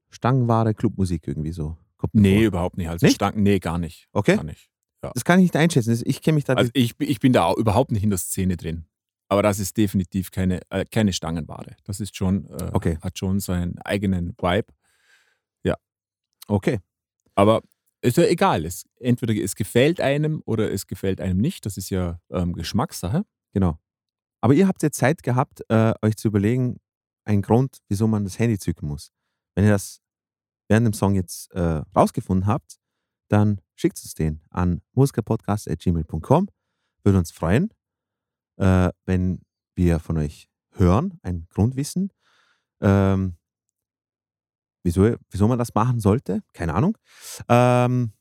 [0.10, 1.78] stangenware Clubmusik irgendwie so?
[1.98, 2.46] Kommt Nee, vor.
[2.48, 2.90] überhaupt nicht.
[2.90, 3.16] Also Nicht?
[3.16, 4.08] Stank, nee, gar nicht.
[4.12, 4.36] Okay.
[4.36, 4.70] Gar nicht.
[5.02, 6.02] Das kann ich nicht einschätzen.
[6.06, 8.56] Ich kenne mich da Also ich, ich bin da auch überhaupt nicht in der Szene
[8.56, 8.86] drin.
[9.28, 11.76] Aber das ist definitiv keine, äh, keine Stangenware.
[11.84, 12.98] Das ist schon, äh, Okay.
[13.02, 14.68] hat schon seinen eigenen Vibe.
[16.48, 16.82] Okay.
[17.36, 17.62] Aber
[18.04, 18.66] ist ja egal.
[18.66, 21.66] Es, entweder es gefällt einem oder es gefällt einem nicht.
[21.66, 23.26] Das ist ja ähm, Geschmackssache.
[23.54, 23.80] Genau.
[24.42, 26.80] Aber ihr habt jetzt Zeit gehabt, äh, euch zu überlegen,
[27.26, 29.12] ein Grund, wieso man das Handy zücken muss.
[29.56, 30.02] Wenn ihr das
[30.68, 32.78] während dem Song jetzt äh, rausgefunden habt,
[33.30, 36.50] dann schickt uns den an musikerpodcast.gmail.com.
[37.04, 37.70] Würde uns freuen,
[38.58, 39.42] äh, wenn
[39.76, 42.12] wir von euch hören, ein Grundwissen.
[42.82, 43.38] Ähm,
[44.84, 46.98] wieso, wieso man das machen sollte, keine Ahnung.
[47.50, 48.12] Ähm,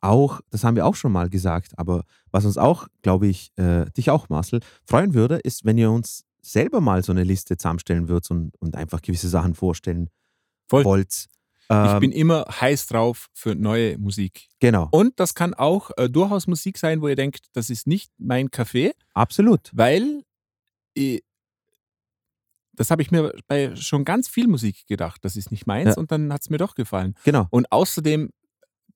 [0.00, 3.84] auch, das haben wir auch schon mal gesagt, aber was uns auch, glaube ich, äh,
[3.96, 8.08] dich auch, Marcel, freuen würde, ist, wenn ihr uns selber mal so eine Liste zusammenstellen
[8.08, 10.10] würdet und, und einfach gewisse Sachen vorstellen
[10.68, 10.84] Voll.
[10.84, 11.12] wollt.
[11.12, 11.28] Ich
[11.70, 14.48] Ähm, bin immer heiß drauf für neue Musik.
[14.58, 18.10] genau, Und das kann auch äh, durchaus Musik sein, wo ihr denkt, das ist nicht
[18.18, 19.70] mein Café, absolut.
[19.72, 20.24] weil
[20.94, 21.22] ich,
[22.74, 25.24] das habe ich mir bei schon ganz viel Musik gedacht.
[25.24, 25.96] Das ist nicht meins Ja.
[25.96, 27.14] und dann hat es mir doch gefallen.
[27.24, 27.46] Genau.
[27.50, 28.30] Und außerdem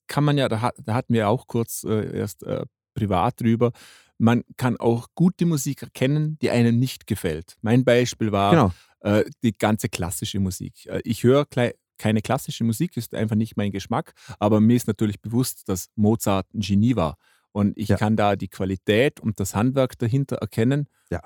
[0.07, 3.73] kann man ja, da, hat- da hatten wir auch kurz äh, erst äh, privat drüber,
[4.19, 7.57] man kann auch gute Musik erkennen, die einem nicht gefällt.
[7.61, 8.73] Mein Beispiel war Genau.
[9.01, 10.87] äh, die ganze klassische Musik.
[10.87, 15.21] Äh, ich höre keine klassische Musik, ist einfach nicht mein Geschmack, aber mir ist natürlich
[15.21, 17.17] bewusst, dass Mozart ein Genie war.
[17.53, 17.97] Und ich Ja.
[17.97, 21.21] kann da die Qualität und das Handwerk dahinter erkennen, Ja.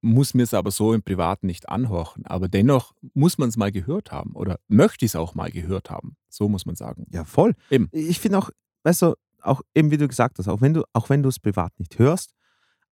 [0.00, 2.24] Muss mir es aber so im Privaten nicht anhorchen.
[2.26, 5.90] Aber dennoch muss man es mal gehört haben oder möchte ich es auch mal gehört
[5.90, 6.16] haben.
[6.28, 7.06] So muss man sagen.
[7.10, 7.54] Ja, voll.
[7.70, 7.88] Eben.
[7.92, 8.50] Ich finde auch,
[8.84, 11.38] weißt du, auch eben wie du gesagt hast, auch wenn du, auch wenn du es
[11.38, 12.32] privat nicht hörst,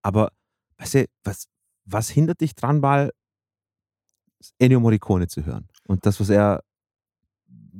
[0.03, 0.31] aber
[0.79, 1.47] weißt du, was,
[1.87, 3.11] was hindert dich dran, mal
[4.59, 5.69] Ennio Morricone zu hören?
[5.87, 6.63] Und das, was er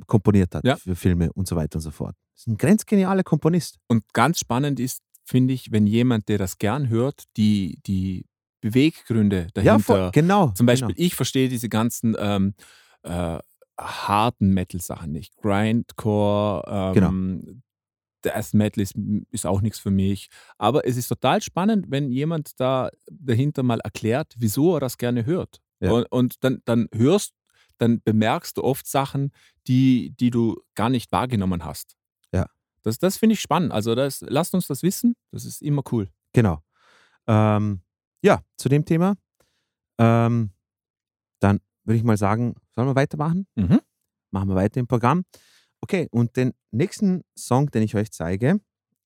[0.07, 0.75] komponiert hat Ja.
[0.75, 2.15] für Filme und so weiter und so fort.
[2.33, 3.77] Das ist ein grenzgenialer Komponist.
[3.87, 8.25] Und ganz spannend ist, finde ich, wenn jemand, der das gern hört, die, die
[8.65, 9.61] Beweggründe dahinter.
[9.61, 10.49] Ja, voll, genau.
[10.49, 11.05] Zum Beispiel, genau.
[11.05, 12.55] ich verstehe diese ganzen ähm,
[13.03, 13.37] äh,
[13.79, 15.37] harten Metal-Sachen nicht.
[15.37, 17.09] Grindcore, Genau.
[17.09, 17.61] ähm,
[18.23, 18.95] Death Metal ist,
[19.29, 20.29] ist auch nichts für mich.
[20.57, 25.27] Aber es ist total spannend, wenn jemand da dahinter mal erklärt, wieso er das gerne
[25.27, 25.61] hört.
[25.79, 25.91] Ja.
[25.91, 27.33] Und, und dann, dann hörst,
[27.77, 29.31] dann bemerkst du oft Sachen,
[29.67, 31.95] die, die du gar nicht wahrgenommen hast.
[32.33, 32.47] Ja.
[32.81, 33.71] Das, das finde ich spannend.
[33.71, 35.15] Also das, lasst uns das wissen.
[35.31, 36.09] Das ist immer cool.
[36.33, 36.63] Genau.
[37.27, 37.81] Ähm,
[38.21, 39.15] ja, zu dem Thema.
[39.97, 40.51] Ähm,
[41.39, 43.47] dann würde ich mal sagen, sollen wir weitermachen?
[43.55, 43.81] Mhm.
[44.31, 45.23] Machen wir weiter im Programm.
[45.81, 48.59] Okay, und den nächsten Song, den ich euch zeige,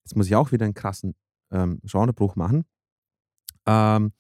[0.04, 1.16] jetzt muss ich auch wieder einen krassen
[1.52, 2.66] ähm, Genrebruch machen.
[3.66, 4.14] Ähm,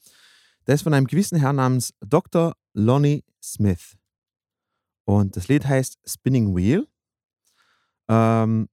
[0.67, 2.53] der ist von einem gewissen Herrn namens Dr.
[2.73, 3.97] Lonnie Smith.
[5.05, 6.87] Und das Lied heißt Spinning Wheel.
[8.07, 8.69] Ähm,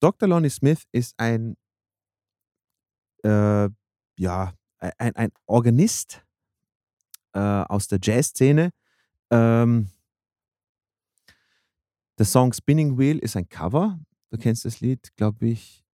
[0.00, 0.28] Dr.
[0.28, 1.56] Lonnie Smith ist ein,
[3.22, 3.68] äh,
[4.18, 4.54] ja,
[4.98, 6.22] ein, ein Organist
[7.32, 8.70] äh, aus der Jazzszene.
[9.30, 9.88] Ähm,
[12.18, 13.98] der Song Spinning Wheel ist ein Cover.
[14.30, 15.84] Du kennst das Lied, glaube ich,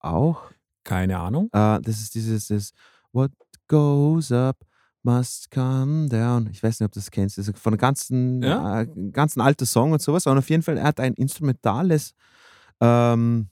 [0.00, 0.50] auch.
[0.84, 1.46] Keine Ahnung.
[1.52, 2.70] Äh, das ist dieses das
[3.12, 3.32] What
[3.68, 4.56] goes up
[5.02, 6.48] must come down.
[6.50, 7.38] Ich weiß nicht, ob du das kennst.
[7.38, 8.82] Das ist von einem ganzen, Ja.
[8.82, 10.26] äh, ganzen alten Song und sowas.
[10.26, 12.14] Und auf jeden Fall, er hat ein instrumentales
[12.80, 13.48] ähm,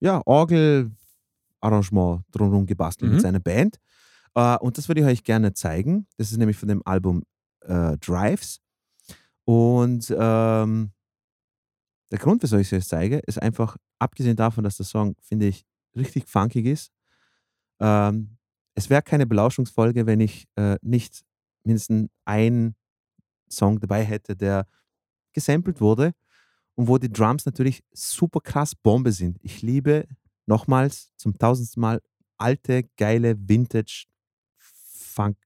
[0.00, 3.14] ja, Orgel-Arrangement drumherum gebastelt Mhm.
[3.16, 3.78] mit seiner Band.
[4.38, 6.06] Äh, und das würde ich euch gerne zeigen.
[6.16, 7.24] Das ist nämlich von dem Album
[7.62, 8.60] äh, Drives.
[9.44, 10.92] Und ähm,
[12.10, 15.46] der Grund, wieso ich es euch zeige, ist einfach, abgesehen davon, dass der Song, finde
[15.46, 15.66] ich,
[15.96, 16.92] richtig funkig ist.
[17.80, 18.38] Ähm,
[18.76, 21.24] es wäre keine Belauschungsfolge, wenn ich äh, nicht
[21.64, 22.76] mindestens einen
[23.50, 24.68] Song dabei hätte, der
[25.32, 26.12] gesampelt wurde
[26.76, 29.38] und wo die Drums natürlich super krass Bombe sind.
[29.42, 30.06] Ich liebe
[30.46, 32.00] nochmals zum tausendsten Mal
[32.36, 34.06] alte, geile Vintage
[35.18, 35.36] Funk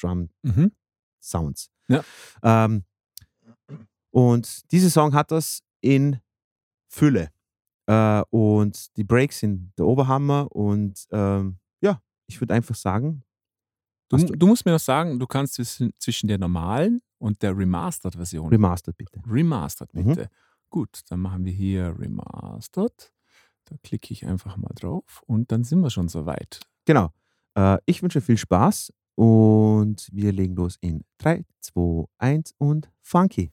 [0.00, 0.72] Drum Mhm.
[1.20, 1.70] Sounds.
[1.88, 2.02] Ja.
[2.42, 2.84] Ähm,
[4.10, 6.20] und dieser Song hat das in
[6.88, 7.30] Fülle.
[7.86, 10.50] Äh, und die Breaks sind der Oberhammer.
[10.54, 13.22] Und ähm, ja, ich würde einfach sagen,
[14.10, 17.54] Du, du- du musst mir noch sagen, du kannst zwischen, zwischen der normalen und der
[17.54, 18.48] Remastered-Version.
[18.48, 19.20] remastered bitte.
[19.26, 20.04] Remastered, Mhm.
[20.06, 20.30] bitte.
[20.70, 23.12] Gut, dann machen wir hier Remastered.
[23.66, 26.60] Da klicke ich einfach mal drauf und dann sind wir schon soweit.
[26.86, 27.12] Genau.
[27.54, 33.50] Äh, ich wünsche viel Spaß und wir legen los in 3, 2, 1 und Funky.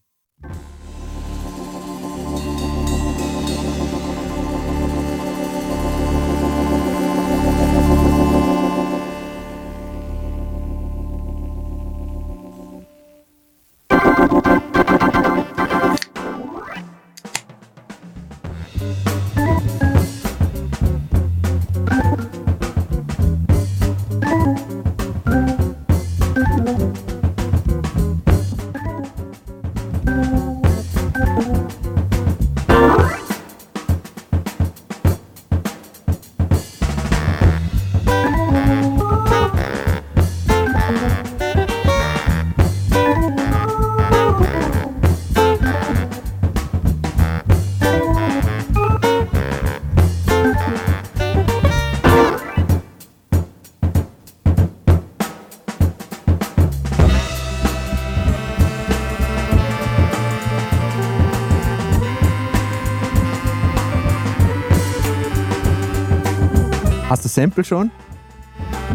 [67.45, 67.91] Sample schon?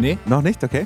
[0.01, 0.17] Nee.
[0.25, 0.61] Noch nicht?
[0.61, 0.85] Okay.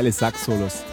[0.00, 0.89] Geile Sax-Solos.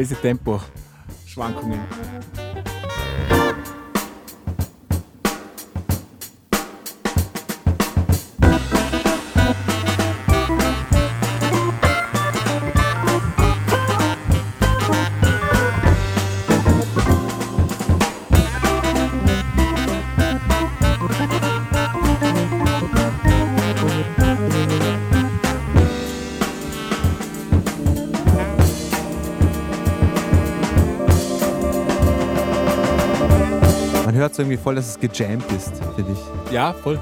[0.00, 0.58] Crazy Tempo.
[1.26, 1.78] Schwankungen.
[34.40, 36.52] Irgendwie voll, dass es gejammt ist, finde ich.
[36.52, 36.98] Ja, voll.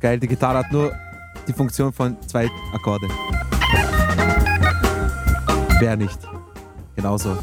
[0.00, 0.18] Geil.
[0.18, 0.92] Die Gitarre hat nur
[1.46, 3.08] die Funktion von zwei Akkorde.
[5.78, 6.18] Wer nicht?
[6.96, 7.38] Genauso.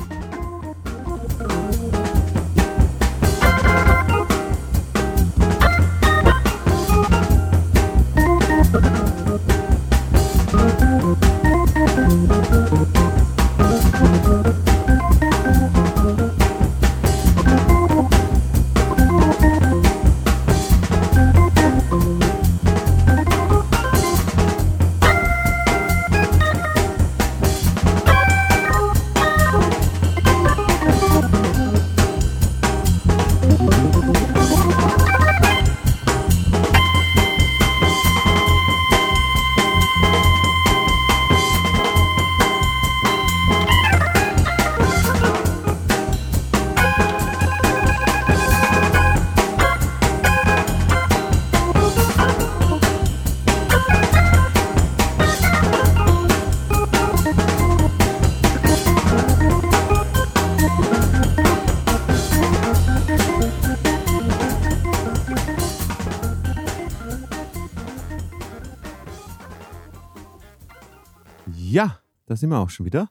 [72.28, 73.10] Da sind wir auch schon wieder.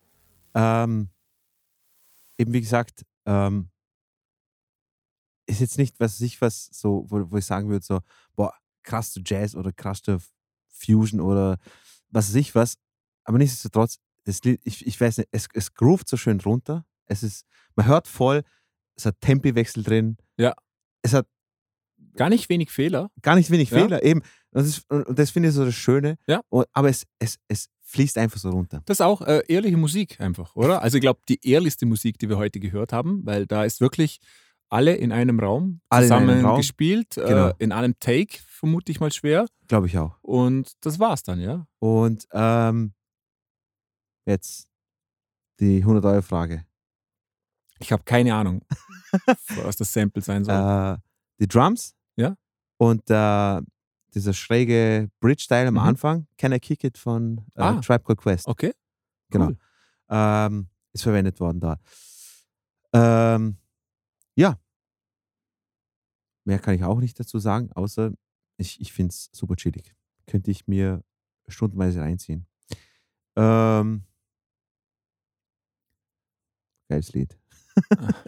[0.55, 1.10] Ähm,
[2.38, 3.70] eben wie gesagt, ähm,
[5.47, 8.01] ist jetzt nicht, was ich was so, wo, wo ich sagen würde, so,
[8.34, 10.18] boah, krass zu Jazz oder krass zu
[10.68, 11.59] Fusion oder
[12.10, 12.76] was weiß ich was.
[13.24, 16.84] Aber nichtsdestotrotz, das Lied, ich, ich weiß nicht, es, es groovt so schön runter.
[17.06, 18.43] Es ist, man hört voll,
[18.97, 20.16] es hat Tempiwechsel drin.
[20.36, 20.55] Ja.
[21.02, 21.26] Es hat
[22.14, 23.10] Gar nicht wenig Fehler.
[23.22, 23.78] gar nicht wenig Ja.
[23.78, 24.20] Fehler, eben.
[24.20, 26.16] Und das, ist, und das finde ich so das Schöne.
[26.26, 26.40] Ja.
[26.48, 28.82] Und, aber es, es, es fließt einfach so runter.
[28.86, 30.82] Das ist auch äh, ehrliche Musik einfach, oder?
[30.82, 34.20] Also ich glaube, die ehrlichste Musik, die wir heute gehört haben, weil da ist wirklich
[34.68, 36.56] alle in einem Raum Alle einem zusammen Raum.
[36.56, 37.48] gespielt, Genau.
[37.48, 39.47] äh, in einem Take, vermute ich mal schwer.
[39.68, 40.16] Glaube ich auch.
[40.23, 41.66] Und das war's dann, ja.
[41.78, 42.93] Und ähm,
[44.27, 44.68] jetzt
[45.60, 46.64] die 100-Euro-Frage.
[47.78, 48.62] Ich habe keine Ahnung,
[49.64, 50.55] was das Sample sein soll.
[50.55, 50.98] Äh,
[51.40, 52.36] die Drums Ja.
[52.78, 53.60] und äh,
[54.16, 55.80] dieser schräge Bridge-Style am Mhm.
[55.80, 57.80] Anfang, Can I Kick It von äh, Ah.
[57.80, 58.48] Tribe Called Quest.
[58.48, 58.72] Okay.
[59.30, 59.47] Genau.
[59.48, 59.59] cool.
[60.09, 61.78] Ähm, ist verwendet worden da.
[62.93, 63.59] Ähm,
[64.34, 64.59] ja.
[66.44, 68.12] Mehr kann ich auch nicht dazu sagen, außer
[68.56, 69.94] ich, ich finde es super chillig.
[70.26, 71.05] Könnte ich mir
[71.48, 72.47] stundenweise reinziehen.
[73.36, 74.05] Ähm,
[76.88, 77.38] geiles Lied.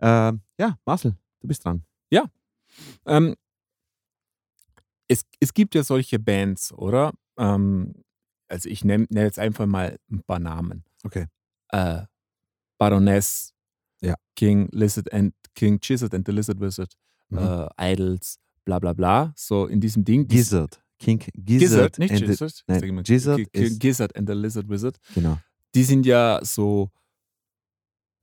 [0.00, 1.84] ähm, ja, Marcel, du bist dran.
[3.06, 3.34] Ähm,
[5.08, 7.12] es, es gibt ja solche Bands, oder?
[7.38, 7.94] Ähm,
[8.48, 10.84] also ich nenne nenn jetzt einfach mal ein paar Namen.
[11.04, 11.26] Okay.
[11.68, 12.02] Äh,
[12.78, 13.52] Baroness,
[14.02, 14.14] Ja.
[14.36, 16.92] King Lizard and King Gizzard and the Lizard Wizard,
[17.30, 17.38] Mhm.
[17.38, 19.32] äh, Idols, bla bla bla.
[19.36, 20.28] So in diesem Ding.
[20.28, 20.82] Gizzard.
[20.98, 21.36] King Gizzard.
[21.94, 22.64] Gizzard, nicht the- Gizzard.
[22.66, 24.98] nein, Gizzard and the Lizard Wizard.
[25.14, 25.38] Genau.
[25.74, 26.90] Die sind ja so,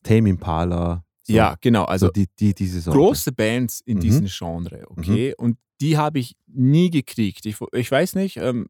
[0.03, 1.05] Tame Impala.
[1.25, 2.99] So, ja, genau, also so die, die, diese Sorte.
[2.99, 4.01] große Bands in Mhm.
[4.01, 5.33] diesem Genre, okay?
[5.37, 7.45] Und die habe ich nie gekriegt.
[7.45, 8.67] Ich, ich weiß nicht, ähm,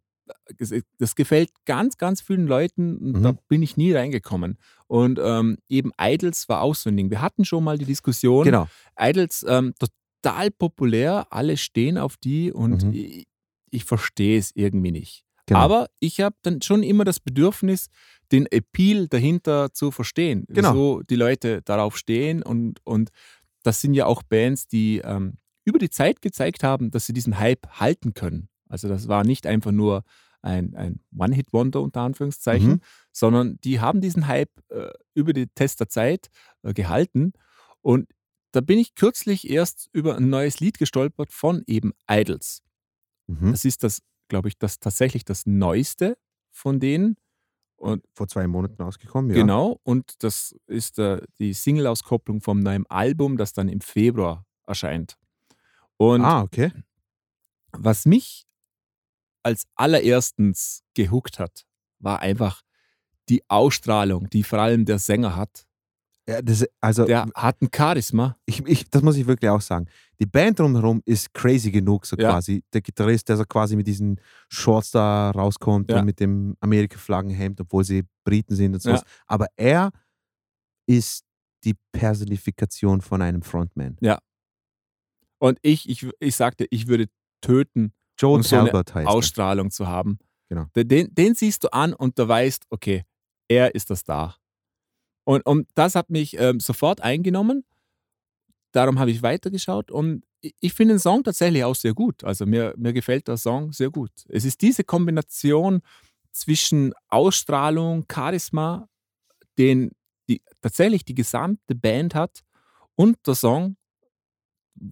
[0.57, 3.23] das, das gefällt ganz, ganz vielen Leuten Mhm.
[3.23, 4.57] da bin ich nie reingekommen.
[4.87, 7.09] Und ähm, eben Idols war auch so ein Ding.
[7.09, 8.67] Wir hatten schon mal die Diskussion, Genau.
[8.97, 12.93] Idols ähm, total populär, alle stehen auf die und Mhm.
[12.93, 13.27] ich,
[13.71, 15.25] ich verstehe es irgendwie nicht.
[15.45, 15.59] genau.
[15.59, 17.89] Aber ich habe dann schon immer das Bedürfnis,
[18.33, 20.45] den Appeal dahinter zu verstehen.
[20.49, 20.71] Genau.
[20.73, 23.11] Wieso die Leute darauf stehen und, und
[23.61, 27.39] das sind ja auch Bands, die ähm, über die Zeit gezeigt haben, dass sie diesen
[27.39, 28.49] Hype halten können.
[28.67, 30.03] Also das war nicht einfach nur
[30.41, 32.81] ein, ein One-Hit-Wonder unter Anführungszeichen, Mhm.
[33.13, 36.27] sondern die haben diesen Hype äh, über die Test der Zeit
[36.63, 37.31] äh, gehalten.
[37.81, 38.09] Und
[38.51, 42.61] da bin ich kürzlich erst über ein neues Lied gestolpert von eben Idols.
[43.27, 43.51] Mhm.
[43.51, 46.17] Das ist das, glaube ich, das tatsächlich das Neueste
[46.51, 47.15] von denen.
[47.83, 49.35] Und Vor zwei Monaten rausgekommen, ja.
[49.35, 55.17] genau, und das ist äh, die Single-Auskopplung vom neuen Album, das dann im Februar erscheint.
[55.97, 56.71] Und Ah, okay.
[57.73, 58.45] was mich
[59.43, 61.65] als allererstens gehuckt hat,
[61.99, 62.61] war einfach
[63.27, 65.67] die Ausstrahlung, die vor allem der Sänger hat.
[66.27, 68.37] Ja, das, also, Der hat ein Charisma.
[68.45, 69.87] ich, ich, das muss ich wirklich auch sagen.
[70.19, 72.29] Die Band drumherum ist crazy genug, so Ja.
[72.31, 72.63] quasi.
[72.71, 75.99] Der Gitarrist, der so quasi mit diesen Shorts da rauskommt Ja.
[75.99, 78.91] und mit dem Amerika-Flaggenhemd, obwohl sie Briten sind und so.
[78.91, 79.01] Ja.
[79.27, 79.91] Aber er
[80.87, 81.25] ist
[81.65, 83.97] die Personifikation von einem Frontman.
[85.39, 87.07] Und ich, ich, ich sagte, ich würde
[87.41, 89.11] töten, Joe um so eine Talbot heißt er.
[89.13, 90.19] Ausstrahlung zu haben.
[90.47, 90.67] Genau.
[90.75, 93.03] Den- Den, den siehst du an und du weißt, okay,
[93.49, 94.35] er ist das da.
[95.25, 97.63] Und, und das hat mich ähm, sofort eingenommen.
[98.71, 102.23] darum habe ich weitergeschaut und ich- ich finde den Song tatsächlich auch sehr gut.
[102.23, 104.11] Also mir, mir gefällt der Song sehr gut.
[104.29, 105.81] Es ist diese Kombination
[106.31, 108.87] zwischen Ausstrahlung, Charisma,
[109.57, 109.91] den
[110.29, 112.41] die, tatsächlich die gesamte Band hat
[112.95, 113.77] und der Song,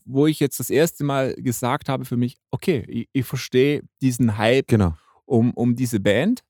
[0.06, 4.38] wo ich jetzt das erste Mal gesagt habe für mich, okay, ich, ich verstehe diesen
[4.38, 4.94] Hype Genau.
[5.26, 6.42] um, um diese Band.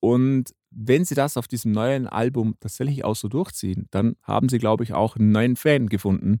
[0.00, 4.58] Und wenn sie das auf diesem neuen Album tatsächlich auch so durchziehen, dann haben sie,
[4.58, 6.40] glaube ich, auch einen neuen Fan gefunden.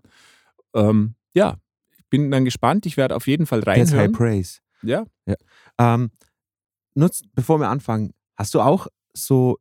[0.74, 1.56] Ähm, ja,
[1.96, 2.86] ich bin dann gespannt.
[2.86, 4.12] Ich werde auf jeden Fall That's high reinhören.
[4.12, 4.58] praise.
[4.82, 5.04] Ja,
[5.78, 6.10] Ähm,
[6.94, 9.58] nutz, bevor wir anfangen, hast du auch so,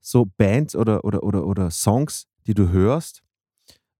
[0.00, 3.22] so Bands oder, oder, oder, oder Songs, die du hörst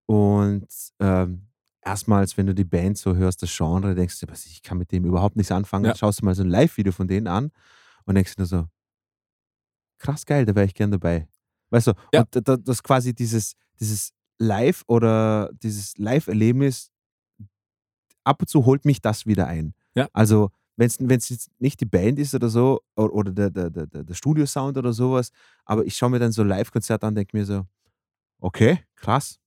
[0.07, 0.67] und
[1.01, 1.49] ähm,
[1.87, 4.93] erstmals, wenn du die Band so hörst, das Genre, denkst du, was, ich kann mit
[4.93, 5.93] dem überhaupt nichts anfangen, Ja.
[5.93, 7.51] dann schaust du mal so ein Live-Video von denen an
[8.05, 8.67] und denkst dir so,
[9.99, 11.29] krass geil, da wäre ich gern dabei.
[11.71, 12.21] Weißt du, Ja.
[12.21, 16.91] und da- da- das quasi dieses, dieses Live oder dieses Live-Erlebnis,
[18.25, 19.73] ab und zu holt mich das wieder ein.
[19.95, 20.09] Ja.
[20.13, 23.87] Also, wenn es jetzt nicht die Band ist oder so, oder, oder der, der, der,
[24.05, 25.31] der Studiosound oder sowas,
[25.65, 27.65] aber ich schaue mir dann so Live-Konzerte an und denke mir so,
[28.41, 29.39] okay, krass.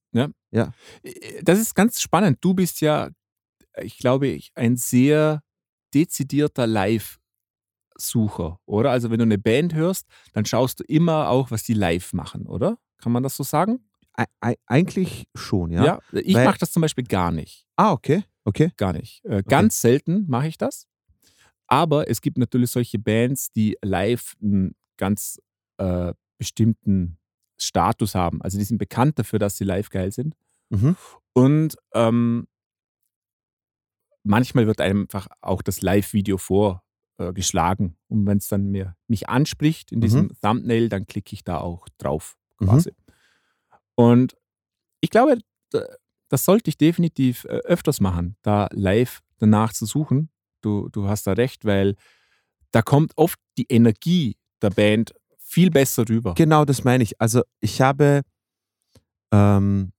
[1.42, 2.38] Das ist ganz spannend.
[2.40, 3.10] Du bist ja,
[3.80, 5.42] ich glaube, ich- ein sehr
[5.94, 8.90] dezidierter Live-Sucher, oder?
[8.90, 12.46] Also wenn du eine Band hörst, dann schaust du immer auch, was die live machen,
[12.46, 12.78] oder?
[12.98, 13.80] Kann man das so sagen?
[14.14, 16.00] Ei- ei- eigentlich schon, ja.
[16.12, 17.64] ich Weil- mache das zum Beispiel gar nicht.
[17.76, 18.72] Ah, okay, okay.
[18.76, 19.24] Gar nicht.
[19.24, 20.86] Äh, Ganz selten mache ich das.
[21.66, 25.40] Aber es gibt natürlich solche Bands, die live einen ganz
[25.78, 27.16] äh, bestimmten
[27.62, 28.42] Status haben.
[28.42, 30.34] Also die sind bekannt dafür, dass sie live geil sind.
[30.70, 30.96] Mhm.
[31.32, 32.46] Und ähm,
[34.22, 37.96] manchmal wird einfach auch das Live-Video vorgeschlagen.
[38.08, 41.88] Und wenn es dann mir, mich anspricht in diesem Thumbnail, dann klicke ich da auch
[41.98, 42.66] drauf Mhm.
[42.66, 42.92] quasi.
[43.94, 44.36] Und
[45.00, 45.38] ich glaube,
[46.28, 50.30] das sollte ich definitiv äh, öfters machen, da live danach zu suchen.
[50.60, 51.96] Du, du hast da recht, weil
[52.70, 55.14] da kommt oft die Energie der Band
[55.50, 56.34] viel besser rüber.
[56.34, 57.20] Genau, das meine ich.
[57.20, 58.22] Also ich habe
[59.32, 59.92] ähm,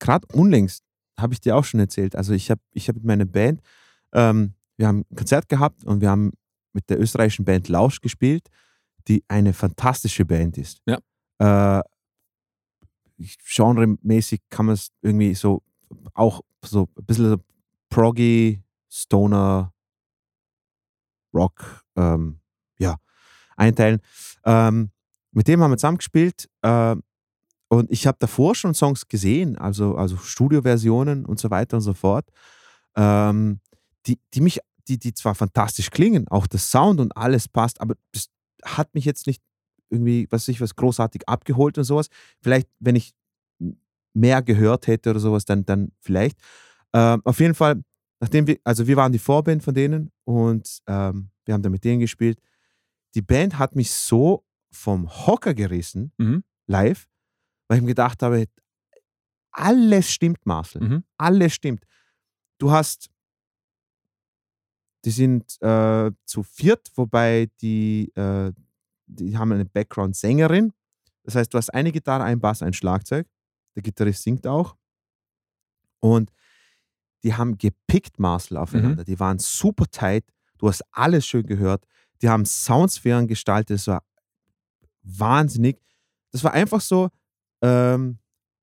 [0.00, 0.82] gerade unlängst,
[1.16, 3.60] habe ich dir auch schon erzählt, also ich habe ich hab mit meiner Band,
[4.12, 6.32] ähm, wir haben ein Konzert gehabt und wir haben
[6.72, 8.48] mit der österreichischen Band Lausch gespielt,
[9.06, 10.82] die eine fantastische Band ist.
[10.86, 10.98] Ja.
[11.78, 11.82] Äh,
[13.56, 15.62] genremäßig kann man es irgendwie so
[16.14, 17.36] auch so ein bisschen so
[17.88, 19.72] proggy, Stoner,
[21.32, 22.40] Rock, ähm,
[22.78, 22.96] ja,
[23.58, 24.00] einteilen.
[24.44, 24.90] Ähm,
[25.32, 26.96] mit dem haben wir zusammengespielt äh,
[27.68, 31.92] und ich habe davor schon Songs gesehen, also, also Studioversionen und so weiter und so
[31.92, 32.28] fort,
[32.96, 33.60] ähm,
[34.06, 37.94] die, die mich, die, die zwar fantastisch klingen, auch der Sound und alles passt, aber
[38.12, 38.28] das
[38.64, 39.42] hat mich jetzt nicht
[39.90, 42.08] irgendwie, was ich, was großartig abgeholt und sowas.
[42.40, 43.14] Vielleicht, wenn ich
[44.14, 46.38] mehr gehört hätte oder sowas, dann, dann vielleicht.
[46.92, 47.82] Ähm, auf jeden Fall,
[48.20, 51.84] nachdem wir, also wir waren die Vorband von denen und ähm, wir haben dann mit
[51.84, 52.38] denen gespielt.
[53.18, 56.44] Die Band hat mich so vom Hocker gerissen, Mhm.
[56.68, 57.08] live,
[57.66, 58.46] weil ich mir gedacht habe,
[59.50, 60.80] alles stimmt, Marcel.
[60.82, 61.04] Mhm.
[61.16, 61.82] Alles stimmt.
[62.58, 63.10] Du hast,
[65.04, 68.52] die sind äh, zu viert, wobei die, äh,
[69.06, 70.72] die haben eine Background-Sängerin.
[71.24, 73.26] Das heißt, du hast eine Gitarre, ein Bass, ein Schlagzeug.
[73.74, 74.76] Der Gitarrist singt auch.
[75.98, 76.30] Und
[77.24, 79.02] die haben gepickt, Marcel, aufeinander.
[79.02, 80.24] Die waren super tight.
[80.58, 81.84] Du hast alles schön gehört.
[82.22, 83.76] Die haben Soundsphären gestaltet.
[83.76, 84.02] Das war
[85.02, 85.80] wahnsinnig.
[86.32, 87.08] Das war einfach so,
[87.62, 88.18] ähm,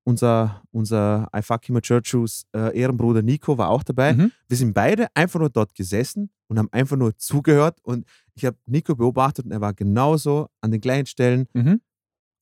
[0.05, 4.13] unser, unser I Fuck Him a Churchus äh, Ehrenbruder Nico war auch dabei.
[4.13, 4.31] Mhm.
[4.47, 7.79] Wir sind beide einfach nur dort gesessen und haben einfach nur zugehört.
[7.83, 8.05] Und
[8.35, 11.47] ich habe Nico beobachtet und er war genauso an den kleinen Stellen.
[11.53, 11.81] Mhm.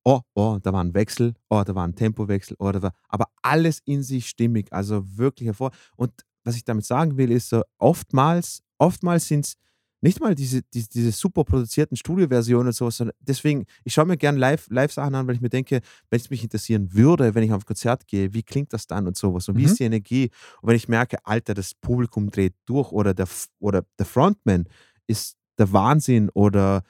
[0.03, 3.27] Oh, oh, da war ein Wechsel, oh, da war ein Tempowechsel, oh, da war, aber
[3.41, 5.71] alles in sich stimmig, also wirklich hervor.
[5.95, 6.11] Und
[6.43, 9.55] was ich damit sagen will, ist so, oftmals, oftmals sind es
[10.03, 14.17] nicht mal diese, diese, diese super produzierten Studioversionen und sowas, sondern deswegen, ich schaue mir
[14.17, 17.51] gerne live, Live-Sachen an, weil ich mir denke, wenn es mich interessieren würde, wenn ich
[17.53, 19.65] auf ein Konzert gehe, wie klingt das dann und sowas und wie Mhm.
[19.67, 20.29] ist die Energie?
[20.61, 23.27] Und wenn ich merke, Alter, das Publikum dreht durch oder der,
[23.59, 24.65] oder der Frontman
[25.07, 26.83] ist der Wahnsinn oder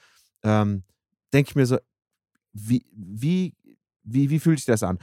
[0.44, 0.84] ähm,
[1.34, 1.77] denke ich mir so,
[2.53, 3.53] wie, wie,
[4.03, 4.99] wie, wie fühlt sich das an?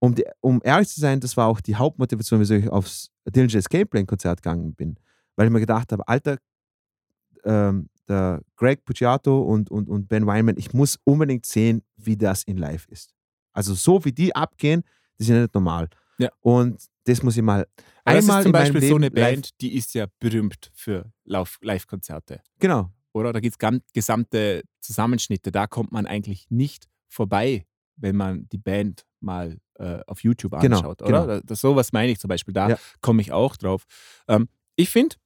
[0.00, 3.56] Um, die, um ehrlich zu sein, das war auch die Hauptmotivation, wieso ich aufs Dillinger
[3.56, 4.96] Escape Plan Konzert gegangen bin.
[5.36, 6.38] Weil ich mir gedacht habe, Alter,
[7.44, 12.42] ähm, der Greg Puciato und, und, und Ben Weinman, ich muss unbedingt sehen, wie das
[12.44, 13.14] in live ist.
[13.52, 14.82] Also so wie die abgehen,
[15.18, 15.88] das ist ja nicht normal.
[16.18, 16.30] Ja.
[16.40, 17.66] Und das muss ich mal
[18.04, 21.12] Aber das einmal ist zum Beispiel so eine live- Band, die ist ja berühmt für
[21.24, 22.40] Live-Konzerte.
[22.58, 22.90] Genau.
[23.12, 23.32] Oder?
[23.32, 25.52] Da gibt es gesamte Zusammenschnitte.
[25.52, 27.66] Da kommt man eigentlich nicht vorbei
[27.96, 31.24] wenn man die Band mal äh, auf YouTube Genau, anschaut, genau.
[31.24, 31.40] oder?
[31.42, 32.78] Das, sowas meine ich zum Beispiel, da Ja.
[33.00, 33.84] komme ich auch drauf.
[34.28, 35.16] Ähm, ich finde,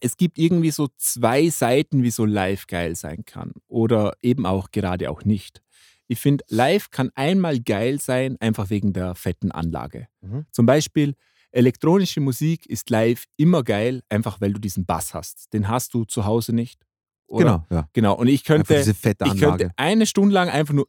[0.00, 4.70] es gibt irgendwie so zwei Seiten, wie so live geil sein kann oder eben auch
[4.70, 5.62] gerade auch nicht.
[6.08, 10.08] Ich finde, live kann einmal geil sein, einfach wegen der fetten Anlage.
[10.22, 10.46] Mhm.
[10.50, 11.14] Zum Beispiel,
[11.52, 15.52] elektronische Musik ist live immer geil, einfach weil du diesen Bass hast.
[15.52, 16.84] Den hast du zu Hause nicht.
[17.28, 17.64] Oder?
[17.68, 17.88] Genau, ja.
[17.92, 18.14] Genau.
[18.16, 20.88] Und ich könnte, Einfach diese fette ich könnte eine Stunde lang einfach nur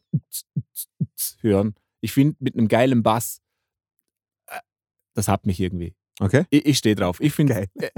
[1.40, 1.76] hören.
[2.00, 3.40] Ich finde, mit einem geilen Bass,
[4.48, 4.58] äh,
[5.14, 5.94] das hat mich irgendwie.
[6.20, 6.44] Okay.
[6.50, 7.20] Ich, ich stehe drauf.
[7.20, 7.90] Ich finde, äh, äh,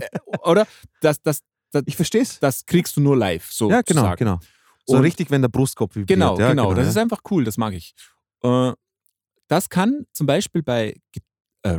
[0.44, 0.66] oder?
[1.00, 2.38] Das, das, das, Ich verstehe es.
[2.40, 3.50] das kriegst du nur live.
[3.52, 4.18] So Ja, genau, sozusagen.
[4.18, 4.38] genau.
[4.86, 6.08] So Und- richtig, wenn der Brustkopf vibriert.
[6.08, 6.72] Genau, ja, genau.
[6.74, 6.90] Das ja.
[6.90, 7.94] ist einfach cool, das mag ich.
[8.42, 8.72] Äh,
[9.48, 10.94] das kann zum Beispiel bei
[11.62, 11.78] äh,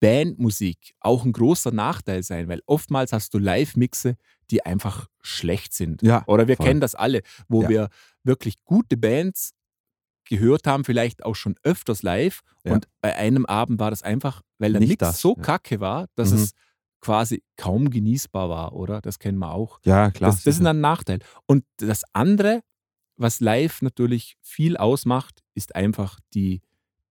[0.00, 4.16] Bandmusik auch ein großer Nachteil sein, weil oftmals hast du Live-Mixe,
[4.50, 6.02] die einfach schlecht sind.
[6.02, 6.66] Ja, Oder wir voll.
[6.66, 7.68] kennen das alle, wo Ja.
[7.68, 7.88] wir
[8.24, 9.52] wirklich gute Bands
[10.36, 12.40] gehört haben, vielleicht auch schon öfters live.
[12.64, 12.72] Ja.
[12.72, 15.42] Und bei einem Abend war das einfach, weil der Nicht Mix das, so ja.
[15.42, 16.38] kacke war, dass Mhm.
[16.38, 16.52] es
[17.00, 19.00] quasi kaum genießbar war, oder?
[19.00, 19.78] Das kennen wir auch.
[19.84, 20.30] Ja, klar.
[20.30, 21.18] Das, das ist ein Nachteil.
[21.46, 22.62] Und das andere,
[23.16, 26.62] was live natürlich viel ausmacht, ist einfach die,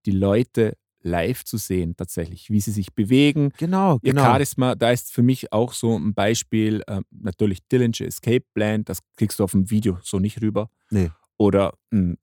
[0.05, 3.51] die Leute live zu sehen, tatsächlich, wie sie sich bewegen.
[3.57, 4.23] genau, Ihr genau.
[4.23, 8.99] Charisma, da ist für mich auch so ein Beispiel, äh, natürlich Dillinger Escape Plan, das
[9.17, 10.69] kriegst du auf dem Video so nicht rüber.
[10.91, 11.09] Nee.
[11.37, 12.15] Oder mh,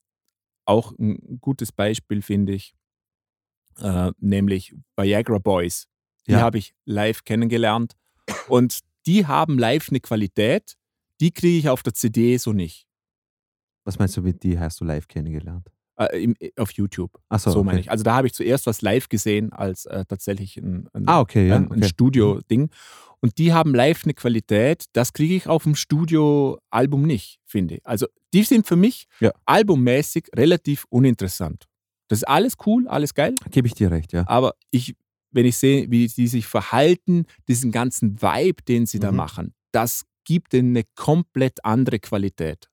[0.69, 2.74] auch ein gutes Beispiel, finde ich,
[3.78, 5.86] äh, nämlich Viagra Boys.
[6.27, 6.40] Die Ja.
[6.40, 7.95] habe ich live kennengelernt.
[8.49, 10.77] Und die haben live eine Qualität,
[11.20, 12.86] die kriege ich auf der CD so nicht.
[13.85, 15.70] Was meinst du mit die hast du live kennengelernt?
[15.99, 17.11] Äh, im, auf YouTube.
[17.29, 17.66] Achso, So okay.
[17.66, 17.91] meine ich.
[17.91, 21.49] Also da habe ich zuerst was live gesehen als äh, tatsächlich ein, ein, Ah, okay,
[21.49, 21.57] ja.
[21.57, 21.89] ein, ein okay.
[21.89, 22.70] Studio-Ding.
[23.20, 27.81] Und die haben live eine Qualität, das kriege ich auf dem Studio-Album nicht, finde ich.
[27.87, 29.33] Also die sind für mich Ja.
[29.45, 31.65] albummäßig relativ uninteressant.
[32.09, 34.25] Das ist alles cool, alles geil, Gebe ich dir recht, ja.
[34.29, 34.95] aber ich,
[35.33, 39.16] wenn ich sehe, wie die sich verhalten, diesen ganzen Vibe, den sie da Mhm.
[39.16, 42.69] machen, das gibt ihnen eine komplett andere Qualität.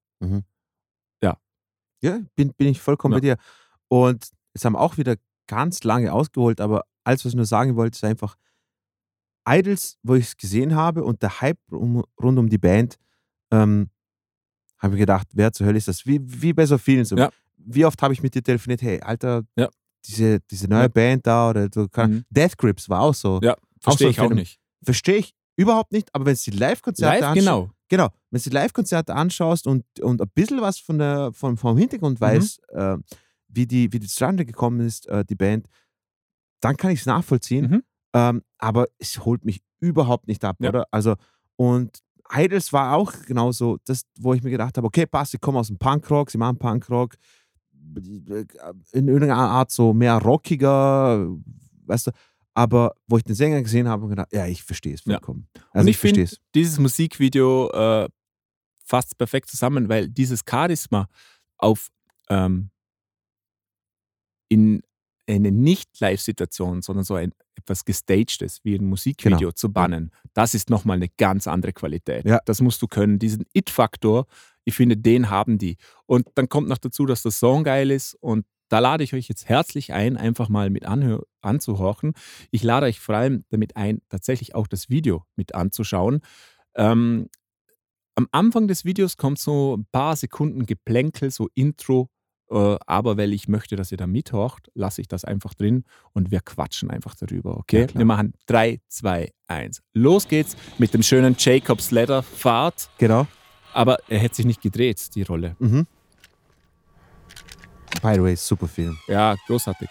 [2.05, 3.17] Ja, bin, bin ich vollkommen Ja.
[3.17, 3.37] bei dir.
[3.87, 5.15] Und jetzt haben wir auch wieder
[5.47, 8.35] ganz lange ausgeholt, aber alles, was ich nur sagen wollte, ist einfach
[9.47, 12.95] Idols, wo ich es gesehen habe und der Hype um, rund um die Band,
[13.51, 13.89] ähm,
[14.79, 16.05] habe ich gedacht, wer zur Hölle ist das?
[16.05, 17.05] Wie, wie bei so vielen.
[17.05, 17.15] So.
[17.15, 17.29] Ja.
[17.57, 19.69] Wie oft habe ich mit dir telefoniert, hey, Alter, Ja.
[20.05, 20.89] diese, diese neue.
[20.89, 21.87] Band da oder so.
[21.95, 22.25] Mhm.
[22.29, 23.39] Death Grips war auch so.
[23.43, 24.59] Ja, verstehe ich auch nicht.
[24.83, 27.69] Verstehe ich überhaupt nicht, aber wenn es die Live-Konzerte Live, anschaust, genau.
[27.89, 31.77] Genau, wenn du die Live-Konzerte anschaust und, und ein bisschen was von der, vom, vom
[31.77, 32.25] Hintergrund Mhm.
[32.25, 32.97] weißt, äh,
[33.47, 35.67] wie, die, wie die zustande gekommen ist, äh, die Band,
[36.61, 37.69] dann kann ich es nachvollziehen.
[37.69, 37.83] Mhm.
[38.13, 40.69] Ähm, aber es holt mich überhaupt nicht ab, Ja.
[40.69, 40.85] oder?
[40.91, 41.15] Also,
[41.57, 41.99] und
[42.33, 45.67] Idols war auch genauso, das, wo ich mir gedacht habe, okay, passt, sie kommen aus
[45.67, 47.15] dem Punkrock, sie machen Punkrock,
[48.93, 51.27] in irgendeiner Art so mehr rockiger,
[51.85, 52.11] weißt du,
[52.55, 55.13] aber wo ich den Sänger gesehen habe und gedacht, ja, ich verstehe es Ja.
[55.15, 55.47] vollkommen.
[55.53, 56.39] Und Also ich ich verstehe es.
[56.55, 58.09] dieses Musikvideo äh,
[58.83, 61.07] fasst perfekt zusammen, weil dieses Charisma
[61.57, 61.89] auf
[62.29, 62.71] ähm,
[64.49, 64.81] in
[65.27, 69.51] eine Nicht-Live-Situation, sondern so ein etwas Gestagtes wie ein Musikvideo Genau.
[69.51, 72.25] zu bannen, das ist nochmal eine ganz andere Qualität.
[72.25, 72.39] Ja.
[72.45, 73.17] Das musst du können.
[73.17, 74.27] Diesen It-Faktor,
[74.65, 75.77] ich finde, den haben die.
[76.05, 79.27] Und dann kommt noch dazu, dass der Song geil ist und da lade ich euch
[79.27, 80.85] jetzt herzlich ein, einfach mal mit
[81.41, 82.13] anzuhorchen.
[82.51, 86.21] Ich lade euch vor allem damit ein, tatsächlich auch das Video mit anzuschauen.
[86.75, 87.29] Ähm,
[88.15, 92.09] am Anfang des Videos kommt so ein paar Sekunden Geplänkel, so Intro,
[92.49, 95.83] äh, aber weil ich möchte, dass ihr da mithorcht, lasse ich das einfach drin
[96.13, 97.81] und wir quatschen einfach darüber, okay?
[97.91, 99.81] Ja, wir machen 3, 2, 1.
[99.93, 103.27] Los geht's mit dem schönen Jacobs Ladder Fahrt, Genau.
[103.73, 105.55] aber er hätte sich nicht gedreht, die Rolle.
[105.59, 105.85] Mhm.
[108.01, 108.97] By the way, super Film.
[109.07, 109.89] Ja, großartig.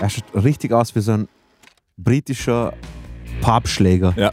[0.00, 1.28] Er schaut richtig aus wie so ein
[1.96, 2.74] britischer
[3.40, 4.12] Pappschläger.
[4.16, 4.32] Ja.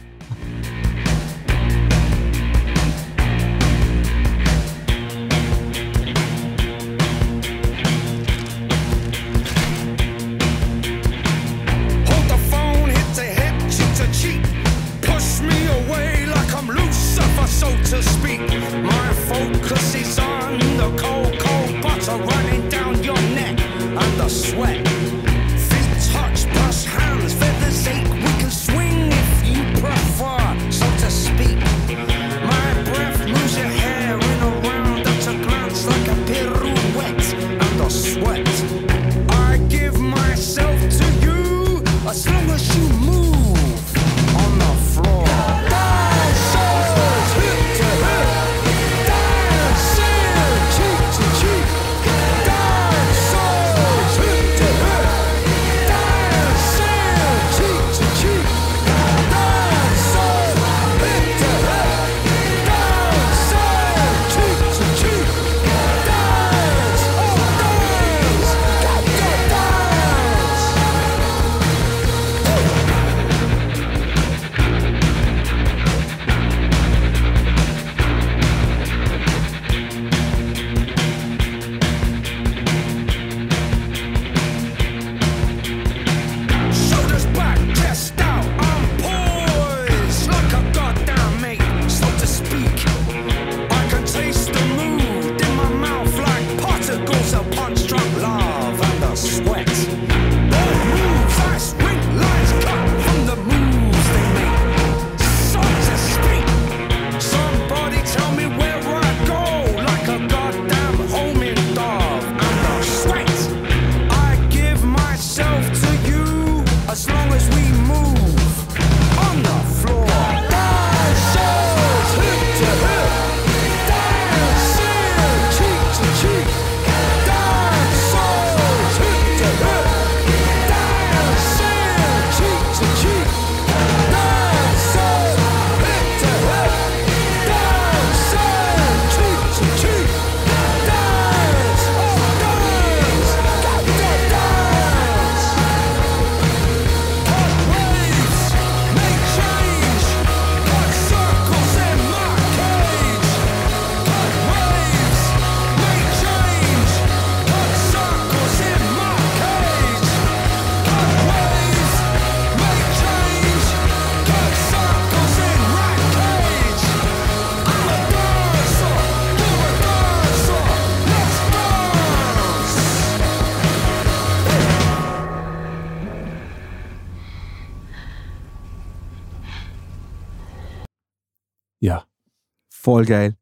[182.90, 183.36] Voll geil.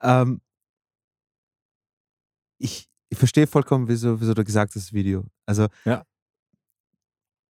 [0.00, 0.40] Ähm,
[2.58, 5.24] ich, ich verstehe vollkommen, wieso, wieso du gesagt hast, das Video.
[5.44, 6.04] Also, Ja.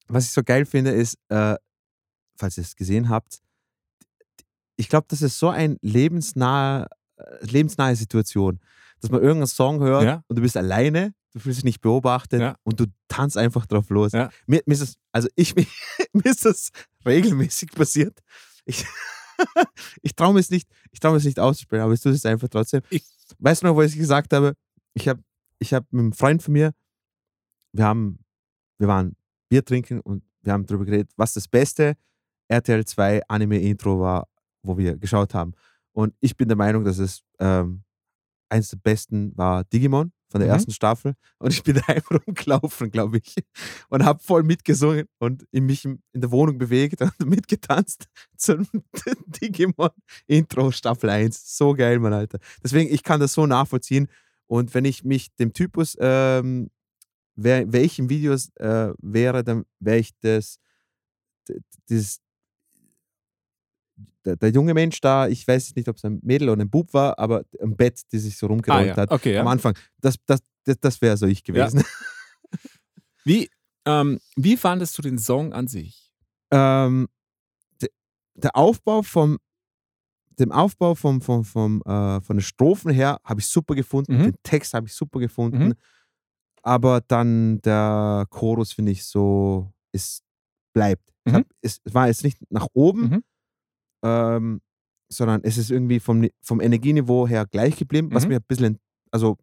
[0.08, 1.56] was ich so geil finde, ist, äh,
[2.36, 3.40] falls ihr es gesehen habt,
[4.76, 8.60] ich glaube, das ist so eine lebensnahe, äh, lebensnahe Situation,
[9.00, 10.24] dass man irgendeinen Song hört Ja.
[10.26, 12.56] und du bist alleine, du fühlst dich nicht beobachtet Ja.
[12.64, 14.12] und du tanzt einfach drauf los.
[14.12, 14.30] Ja.
[14.46, 15.54] Mir, mir ist das, also ich,
[16.12, 16.70] mir ist das
[17.06, 18.18] regelmäßig passiert.
[18.64, 18.84] Ich,
[20.02, 22.24] ich traue mir es nicht, ich traue mir es nicht auszusprechen, aber ich tue es
[22.24, 22.80] einfach trotzdem.
[22.88, 23.04] Ich-
[23.38, 24.54] weißt du noch, wo ich gesagt habe,
[24.94, 25.22] ich habe
[25.58, 26.72] ich hab mit einem Freund von mir,
[27.72, 28.18] wir haben,
[28.78, 29.14] wir waren
[29.50, 31.96] Bier trinken und wir haben darüber geredet, was das beste
[32.48, 34.26] RTL 2 Anime-Intro war,
[34.62, 35.52] wo wir geschaut haben.
[35.92, 37.84] Und ich bin der Meinung, dass es ähm,
[38.48, 40.54] eins der besten war Digimon von der Mhm.
[40.54, 41.14] ersten Staffel.
[41.38, 43.36] Und ich bin daheim rumgelaufen, glaube ich.
[43.88, 48.66] Und habe voll mitgesungen und in mich in der Wohnung bewegt und mitgetanzt zum
[49.26, 51.56] Digimon-Intro Staffel 1.
[51.56, 52.38] So geil, Mann, Alter.
[52.62, 54.08] Deswegen, ich kann das so nachvollziehen.
[54.46, 56.70] Und wenn ich mich dem Typus, ähm,
[57.36, 60.58] wer, wer ich im Videos äh, wäre, dann wäre ich das,
[61.88, 62.20] dieses,
[64.26, 66.92] der, der junge Mensch da, ich weiß nicht, ob es ein Mädel oder ein Bub
[66.92, 68.96] war, aber im Bett, die sich so Ah, rumgerollt ja.
[68.96, 69.40] hat Okay, ja.
[69.40, 69.74] am Anfang.
[70.00, 71.82] Das, das, das, das wäre so ich gewesen.
[73.24, 73.48] Wie,
[73.84, 76.12] ähm, wie fandest du den Song an sich?
[76.52, 77.08] ähm,
[77.82, 77.88] de,
[78.34, 79.38] der Aufbau vom
[80.38, 84.22] dem Aufbau vom, vom, vom, äh, von den Strophen her habe ich super gefunden, Mhm.
[84.24, 85.74] den Text habe ich super gefunden, Mhm.
[86.62, 90.22] aber dann der Chorus finde ich so, es
[90.74, 91.10] bleibt.
[91.24, 91.32] Mhm.
[91.32, 93.24] hab, es, es war jetzt nicht nach oben, Mhm.
[94.02, 94.60] Ähm,
[95.08, 98.28] sondern es ist irgendwie vom, vom Energieniveau her gleich geblieben, was Mhm.
[98.30, 98.78] mir ein bisschen,
[99.10, 99.36] also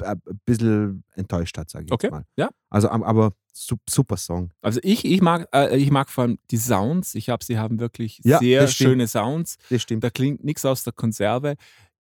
[0.00, 2.24] ein ein bisschen enttäuscht hat, sage ich Okay, jetzt mal.
[2.36, 2.48] ja.
[2.70, 4.50] Also, aber su- super Song.
[4.60, 7.14] Also ich, ich, mag, äh, ich mag vor allem die Sounds.
[7.14, 9.58] Ich habe, sie haben wirklich Ja, sehr schöne Sounds.
[9.70, 10.02] Das stimmt.
[10.02, 11.54] Da klingt nichts aus der Konserve.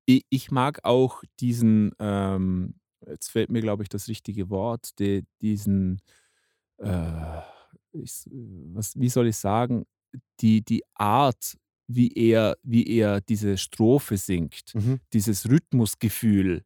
[0.08, 2.76] Ich, ich mag auch diesen, ähm,
[3.06, 6.02] jetzt fällt mir, glaube ich, das richtige Wort, die, diesen,
[6.78, 7.40] äh,
[7.92, 8.28] ich,
[8.74, 9.86] was, wie soll ich sagen,
[10.40, 11.56] die, die Art,
[11.88, 15.00] wie er, wie er diese Strophe singt, Mhm.
[15.14, 16.64] dieses Rhythmusgefühl.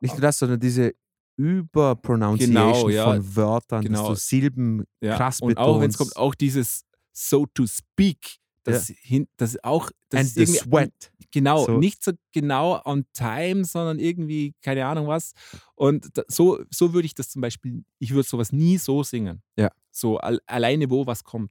[0.00, 0.94] Nicht nur das, sondern diese
[1.36, 3.04] Überpronunciation Genau, ja.
[3.04, 4.08] von Wörtern, Genau.
[4.10, 5.16] dass du Silben Ja.
[5.16, 6.14] krass Und auch wenn es betonst.
[6.14, 11.12] kommt, auch dieses so to speak, das, hin, das auch, das And ist the sweat.
[11.32, 11.78] Genau, So.
[11.78, 15.32] nicht so genau on time, sondern irgendwie, keine Ahnung was.
[15.74, 19.42] Und da, so, so würde ich das zum Beispiel, ich würde sowas nie so singen.
[19.56, 19.70] Ja.
[19.90, 21.50] So al alleine, wo was kommt.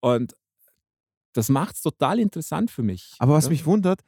[0.00, 0.34] Und
[1.36, 3.14] das macht es total interessant für mich.
[3.18, 3.50] Aber was ja?
[3.50, 4.00] mich wundert,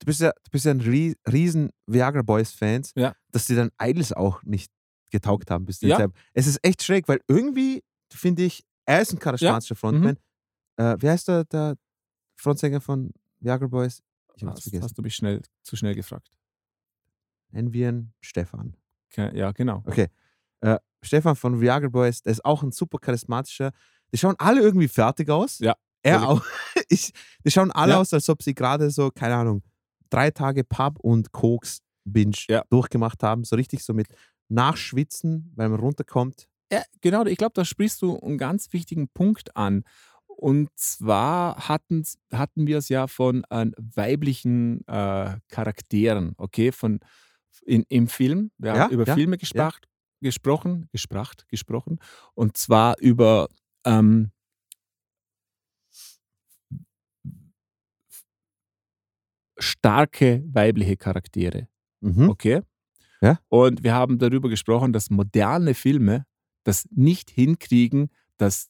[0.00, 3.14] du bist ja, du bist ja ein Rie- riesen Viagra Boys Fans, Ja.
[3.32, 4.70] dass die dann Idols auch nicht
[5.10, 6.06] getaugt haben bis Ja.
[6.34, 7.82] Es ist echt schräg, weil irgendwie
[8.12, 10.16] finde ich, er ist ein charismatischer Frontman.
[10.78, 10.84] Mhm.
[10.84, 11.76] Äh, wie heißt der, der
[12.36, 14.02] Frontsänger von Viagra Boys?
[14.36, 14.84] Ich habe es hast, vergessen.
[14.84, 16.30] hast du mich schnell, zu schnell gefragt.
[17.50, 18.76] Nennen wir ihn Stefan.
[19.10, 19.82] Ke- Ja, genau.
[19.86, 20.08] Okay.
[20.60, 23.72] Äh, Stefan von Viagra Boys, der ist auch ein super charismatischer.
[24.12, 25.58] Die schauen alle irgendwie fertig aus.
[25.58, 26.44] Ja, Er auch.
[26.90, 27.12] Ich,
[27.44, 28.00] die schauen alle Ja.
[28.00, 29.62] aus, als ob sie gerade so, keine Ahnung,
[30.10, 32.64] drei Tage Pub und Koks Binge Ja.
[32.68, 33.44] durchgemacht haben.
[33.44, 34.08] So richtig so mit
[34.48, 36.46] Nachschwitzen, weil man runterkommt.
[36.72, 39.84] Ja, genau, ich glaube, da sprichst du einen ganz wichtigen Punkt an.
[40.26, 47.00] Und zwar hatten, hatten wir es ja von äh, weiblichen äh, Charakteren, okay, von
[47.64, 48.50] in, im Film.
[48.58, 49.38] Wir Ja, haben über ja, Filme ja.
[49.40, 49.86] gespracht,
[50.20, 51.98] gesprochen, gespracht, gesprochen.
[52.34, 53.48] Und zwar über
[53.84, 54.30] ähm,
[59.60, 61.68] starke weibliche Charaktere.
[62.00, 62.28] Mhm.
[62.30, 62.62] Okay.
[63.22, 63.38] Ja.
[63.48, 66.24] Und wir haben darüber gesprochen, dass moderne Filme
[66.64, 68.68] das nicht hinkriegen, dass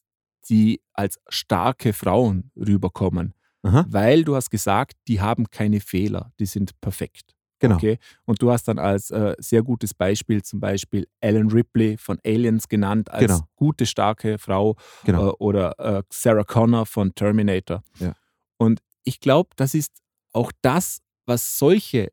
[0.49, 3.33] die als starke Frauen rüberkommen.
[3.63, 3.85] Aha.
[3.87, 7.35] Weil du hast gesagt, die haben keine Fehler, die sind perfekt.
[7.59, 7.75] Genau.
[7.75, 7.99] Okay?
[8.25, 12.67] Und du hast dann als äh, sehr gutes Beispiel zum Beispiel Ellen Ripley von Aliens
[12.67, 13.39] genannt als Genau.
[13.55, 15.29] gute, starke Frau Genau.
[15.29, 17.83] äh, oder äh, Sarah Connor von Terminator.
[17.99, 18.15] Ja.
[18.57, 19.91] Und ich glaube, das ist
[20.33, 22.11] auch das, was solche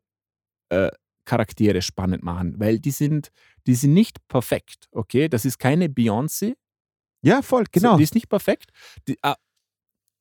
[0.71, 0.91] äh,
[1.25, 3.31] Charaktere spannend machen, weil die sind,
[3.67, 5.29] die sind nicht perfekt, okay?
[5.29, 6.55] Das ist keine Beyoncé,
[7.23, 7.97] Ja, voll, so, genau.
[7.97, 8.71] die ist nicht perfekt.
[9.07, 9.37] Die, ah,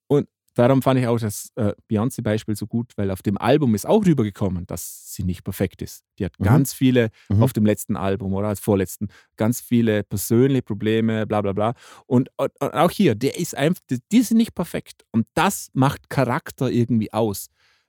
[0.09, 3.85] und darum fand ich auch das äh, Beyoncé-Beispiel so gut, weil auf dem Album ist
[3.85, 6.03] auch rübergekommen, dass sie nicht perfekt ist.
[6.19, 6.43] Die hat Mhm.
[6.45, 7.43] ganz viele, Mhm.
[7.43, 9.07] auf dem letzten Album oder als vorletzten,
[9.37, 11.73] ganz viele persönliche Probleme, bla bla bla.
[12.05, 15.05] Und, und, und auch hier, der ist einfach, die, die sind nicht perfekt.
[15.11, 17.47] Und das macht Charakter irgendwie aus,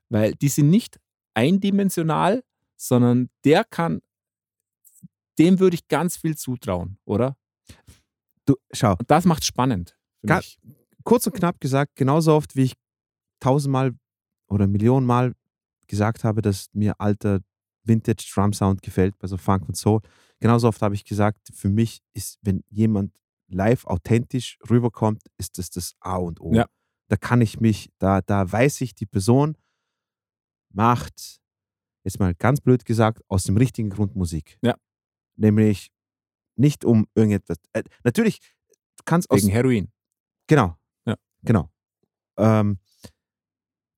[0.09, 0.99] weil die sind nicht
[1.35, 2.43] eindimensional,
[2.77, 4.01] sondern der kann,
[5.39, 7.37] dem würde ich ganz viel zutrauen, oder?
[8.45, 9.97] Du, schau, Und das macht spannend.
[10.25, 10.41] Ga-
[11.05, 12.75] kurz und knapp gesagt, genauso oft wie ich
[13.41, 13.93] tausendmal
[14.49, 15.35] oder Millionenmal
[15.87, 17.41] gesagt habe, dass mir alter
[17.85, 20.01] Vintage Drum Sound gefällt, bei so Funk und Soul.
[20.41, 23.13] Genauso oft habe ich gesagt, für mich ist, wenn jemand
[23.49, 26.53] live authentisch rüberkommt, ist das das A und O.
[26.53, 26.67] Ja.
[27.09, 29.57] Da kann ich mich, da, da weiß ich, die Person
[30.71, 31.41] macht,
[32.05, 34.59] jetzt mal ganz blöd gesagt, aus dem richtigen Grund Musik.
[34.63, 34.77] Ja.
[35.37, 35.91] Nämlich
[36.57, 37.59] nicht um irgendetwas.
[37.73, 38.41] Äh, natürlich,
[38.97, 39.93] du kannst aus Wegen Heroin.
[40.47, 40.77] Genau.
[41.07, 41.17] Ja.
[41.43, 41.71] Genau.
[42.37, 42.79] Ähm,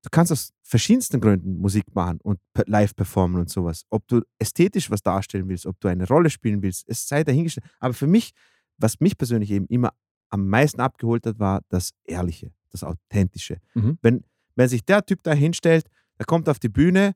[0.03, 3.85] du kannst aus verschiedensten Gründen Musik machen und live performen und sowas.
[3.91, 7.67] Ob du ästhetisch was darstellen willst, ob du eine Rolle spielen willst, es sei dahingestellt.
[7.81, 8.33] Aber für mich,
[8.77, 9.93] was mich persönlich eben immer
[10.31, 13.61] am meisten abgeholt hat, war das Ehrliche, das Authentische.
[13.75, 13.99] Mhm.
[14.01, 14.25] Wenn,
[14.55, 15.87] wenn sich der Typ da hinstellt,
[16.21, 17.15] der kommt auf die Bühne,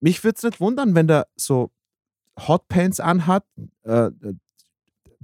[0.00, 1.72] mich würde es nicht wundern, wenn der so
[2.38, 3.44] Hotpants anhat,
[3.82, 4.10] äh,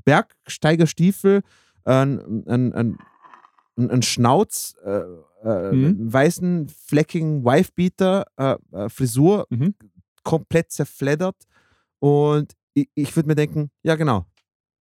[0.04, 1.42] Bergsteigerstiefel,
[1.84, 2.98] äh, ein, ein,
[3.76, 5.02] ein, Schnauz, äh,
[5.44, 5.84] äh, Mhm.
[5.84, 9.74] einen weißen, fleckigen Wifebeater, äh, äh, Frisur, Mhm.
[10.24, 11.36] komplett zerfleddert.
[12.00, 14.26] Und ich, ich würde mir denken, ja genau,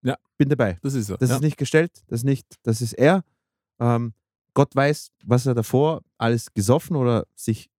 [0.02, 0.16] Ja.
[0.38, 0.78] bin dabei.
[0.82, 1.18] Das ist er.
[1.18, 1.36] Das ja.
[1.36, 3.24] ist nicht gestellt, das ist nicht, das ist er.
[3.80, 4.14] Ähm,
[4.54, 7.70] Gott weiß, was er davor alles gesoffen oder sich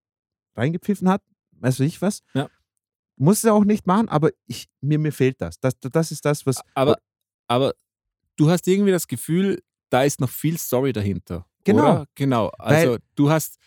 [0.61, 1.23] reingepfiffen hat,
[1.53, 2.23] weiß ich was.
[2.35, 2.49] Ja.
[3.16, 5.61] Muss er auch nicht machen, aber ich, mir, mir fehlt das.
[5.61, 5.74] das.
[5.81, 6.61] Das ist das, was.
[6.74, 6.97] aber,
[7.49, 7.74] aber
[8.37, 11.47] du hast irgendwie das Gefühl, da ist noch viel Story dahinter.
[11.65, 11.82] Genau.
[11.82, 12.07] Oder?
[12.15, 12.49] Genau.
[12.59, 13.59] Also du hast,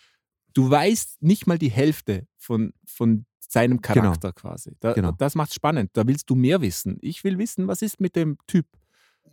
[0.54, 4.76] du weißt nicht mal die Hälfte von, von seinem Charakter quasi.
[4.80, 5.12] Da, Genau.
[5.12, 5.92] Das macht spannend.
[5.94, 6.98] Da willst du mehr wissen.
[7.02, 8.66] Ich will wissen, was ist mit dem Typ.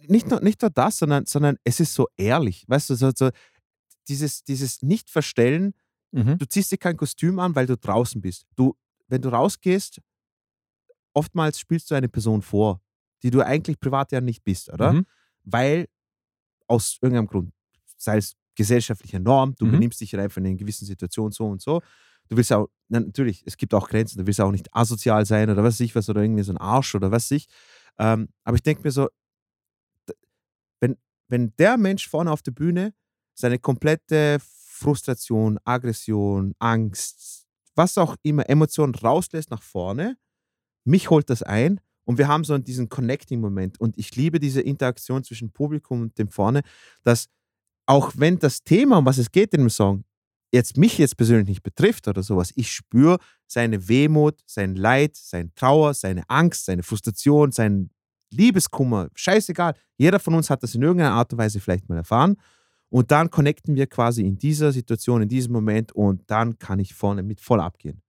[0.09, 2.65] nicht nur, nicht nur das, sondern, sondern es ist so ehrlich.
[2.69, 3.31] Weißt du, so, so
[4.09, 5.74] dieses, dieses Nicht-Verstellen,
[6.12, 6.39] Mhm.
[6.39, 8.47] du ziehst dir kein Kostüm an, weil du draußen bist.
[8.57, 8.77] Du,
[9.09, 10.01] wenn du rausgehst,
[11.15, 12.81] oftmals spielst du eine Person vor,
[13.23, 14.95] die du eigentlich privat ja nicht bist, oder?
[14.95, 15.07] Mhm.
[15.45, 15.87] Weil
[16.69, 17.53] aus irgendeinem Grund,
[17.97, 19.73] sei es gesellschaftliche Norm, du Mhm.
[19.73, 21.81] benimmst dich einfach in einer gewissen Situation so und so.
[22.28, 25.51] Du willst auch, na, natürlich, es gibt auch Grenzen, du willst auch nicht asozial sein
[25.51, 27.47] oder was weiß ich was oder irgendwie so ein Arsch oder was weiß ich.
[27.99, 29.09] Ähm, aber ich denke mir so,
[30.81, 30.97] wenn,
[31.28, 32.95] wenn der Mensch vorne auf der Bühne
[33.35, 34.39] seine komplette
[34.81, 40.16] Frustration, Aggression, Angst, was auch immer, Emotionen rauslässt nach vorne,
[40.85, 43.78] mich holt das ein und wir haben so diesen Connecting-Moment.
[43.78, 46.62] Und ich liebe diese Interaktion zwischen Publikum und dem vorne,
[47.05, 47.28] dass
[47.86, 50.05] auch wenn das Thema, um was es geht in dem Song,
[50.52, 55.52] jetzt mich jetzt persönlich nicht betrifft oder sowas, ich spüre seine Wehmut, sein Leid, sein
[55.55, 57.90] Trauer, seine Angst, seine Frustration, sein
[58.32, 59.74] Liebeskummer, scheißegal.
[59.98, 62.36] Jeder von uns hat das in irgendeiner Art und Weise vielleicht mal erfahren.
[62.92, 66.92] Und dann connecten wir quasi in dieser Situation, in diesem Moment und dann kann ich
[66.94, 68.02] vorne mit voll abgehen.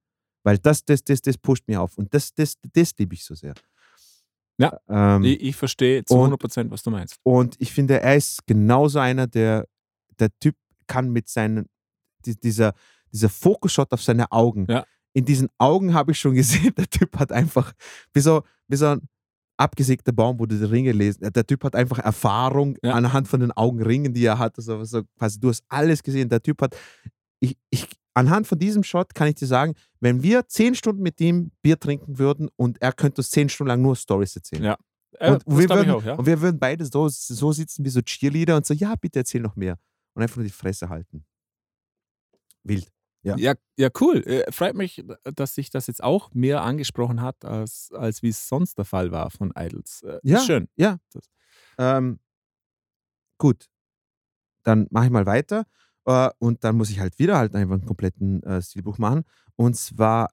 [0.44, 3.36] Weil das, das, das, das pusht mich auf und das, das, das liebe ich so
[3.36, 3.54] sehr.
[4.58, 7.18] Ja, Ähm, Ich, ich verstehe zu und- 100 Prozent, was du meinst.
[7.24, 9.68] und ich finde, er ist genauso einer, der,
[10.20, 10.56] der Typ
[10.88, 11.68] kann mit seinen,
[12.26, 12.74] die, dieser,
[13.12, 14.66] dieser Fokus-Shot auf seine Augen.
[14.70, 14.86] Ja.
[15.14, 17.74] In diesen Augen habe ich schon gesehen, der Typ hat einfach,
[18.14, 19.02] wie so, wie so ein
[19.62, 21.32] abgesägter Baum, wo du die Ringe lesen.
[21.32, 22.94] Der Typ hat einfach Erfahrung Ja.
[22.94, 24.58] anhand von den Augenringen, die er hat.
[24.58, 26.30] Also, so quasi, du hast alles gesehen.
[26.30, 26.76] Der Typ hat,
[27.40, 31.22] ich, ich, anhand von diesem Shot kann ich dir sagen, wenn wir zehn Stunden mit
[31.22, 34.64] ihm Bier trinken würden und er könnte uns zehn Stunden lang nur Stories erzählen.
[34.64, 34.78] Ja.
[35.20, 36.14] Äh, Und, wir würden, auch, ja.
[36.16, 39.42] und wir würden beide so, so sitzen wie so Cheerleader und so, ja, bitte erzähl
[39.42, 39.78] noch mehr.
[40.14, 41.24] Und einfach nur die Fresse halten.
[42.64, 42.88] Wild.
[43.24, 43.36] Ja.
[43.38, 44.24] Ja, ja, cool.
[44.26, 48.48] Äh, freut mich, dass sich das jetzt auch mehr angesprochen hat, als, als wie es
[48.48, 50.02] sonst der Fall war von Idols.
[50.04, 50.68] Äh, Ja, schön.
[50.76, 50.98] ja.
[51.14, 51.30] Das-
[51.78, 52.20] Ähm,
[53.38, 53.68] gut.
[54.64, 55.66] Dann mache ich mal weiter.
[56.06, 59.24] Äh, und dann muss ich halt wieder halt einfach einen kompletten äh, Stilbuch machen.
[59.56, 60.30] Und zwar,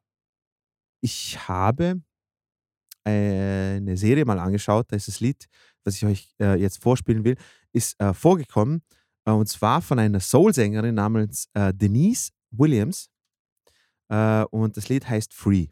[1.01, 2.03] ich habe
[3.05, 5.47] eine Serie mal angeschaut, da ist das Lied,
[5.85, 7.37] was ich euch äh, jetzt vorspielen will,
[7.73, 8.83] ist äh, vorgekommen.
[9.25, 13.11] Und zwar von einer Soul-Sängerin namens Denise Williams.
[14.09, 15.69] Äh, und das Lied heißt Free.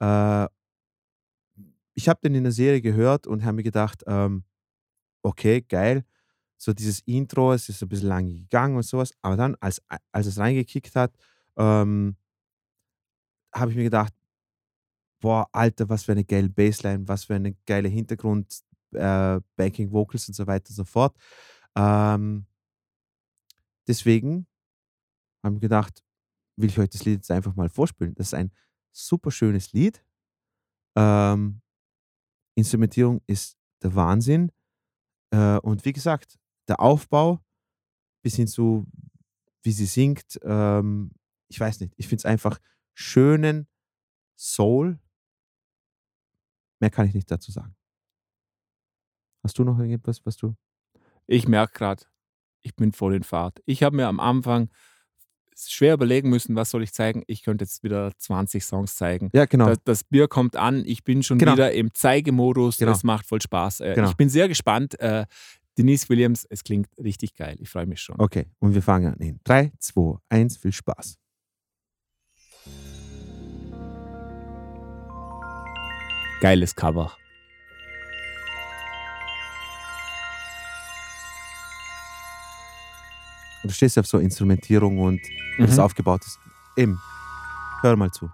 [0.00, 0.48] Äh,
[1.94, 4.44] ich habe den in der Serie gehört und habe mir gedacht, ähm,
[5.22, 6.04] okay, geil.
[6.56, 9.12] So dieses Intro, es ist ein bisschen lange gegangen und sowas.
[9.22, 9.82] Aber dann, als,
[10.12, 11.14] als es reingekickt hat,
[11.56, 12.16] ähm,
[13.52, 14.12] habe ich mir gedacht,
[15.20, 18.60] boah, Alter, was für eine geile Bassline, was für eine geile Hintergrund,
[18.92, 21.16] äh, Backing Vocals und so weiter und so fort.
[21.76, 22.46] Ähm,
[23.86, 24.46] deswegen
[25.44, 26.02] habe ich mir gedacht,
[26.56, 28.14] will ich euch das Lied jetzt einfach mal vorspielen.
[28.14, 28.50] Das ist ein
[28.92, 30.04] super schönes Lied.
[30.96, 31.60] Ähm,
[32.54, 34.52] Instrumentierung ist der Wahnsinn.
[35.30, 36.38] Äh, und wie gesagt,
[36.68, 37.44] der Aufbau
[38.22, 38.86] bis hin zu,
[39.62, 41.12] wie sie singt, ähm,
[41.48, 42.58] ich weiß nicht, ich finde es einfach
[42.94, 43.68] schönen
[44.36, 44.98] Soul.
[46.80, 47.76] Mehr kann ich nicht dazu sagen.
[49.42, 50.56] Hast du noch irgendetwas, was du.
[51.26, 52.04] Ich merke gerade,
[52.62, 53.62] ich bin voll in Fahrt.
[53.66, 54.70] Ich habe mir am Anfang
[55.56, 57.22] schwer überlegen müssen, was soll ich zeigen.
[57.26, 59.30] Ich könnte jetzt wieder 20 Songs zeigen.
[59.32, 59.66] Ja, genau.
[59.66, 61.52] Das, das Bier kommt an, ich bin schon Genau.
[61.52, 62.92] wieder im Zeigemodus, Genau.
[62.92, 63.80] es macht voll Spaß.
[63.80, 64.10] Äh, Genau.
[64.10, 64.98] Ich bin sehr gespannt.
[65.00, 65.26] Äh,
[65.78, 67.56] Denise Williams, es klingt richtig geil.
[67.60, 68.16] Ich freue mich schon.
[68.20, 69.18] Okay, und wir fangen an.
[69.20, 71.16] In 3, 2, 1, viel Spaß.
[76.40, 77.12] Geiles Cover.
[83.68, 85.20] Du stehst auf so Instrumentierung und
[85.58, 85.82] wie das Mhm.
[85.82, 86.38] aufgebaut ist.
[86.76, 86.98] Eben.
[87.82, 88.30] Hör mal zu.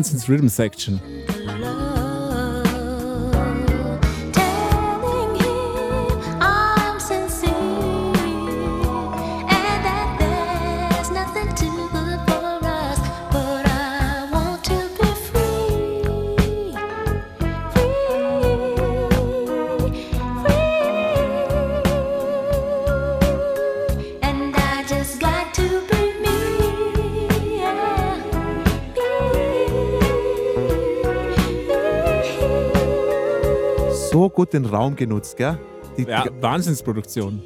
[0.00, 1.19] Hansen's Rhythm Section.
[34.30, 35.58] Gut den Raum genutzt, gell?
[35.96, 37.42] Die, Ja, Wahnsinnsproduktion.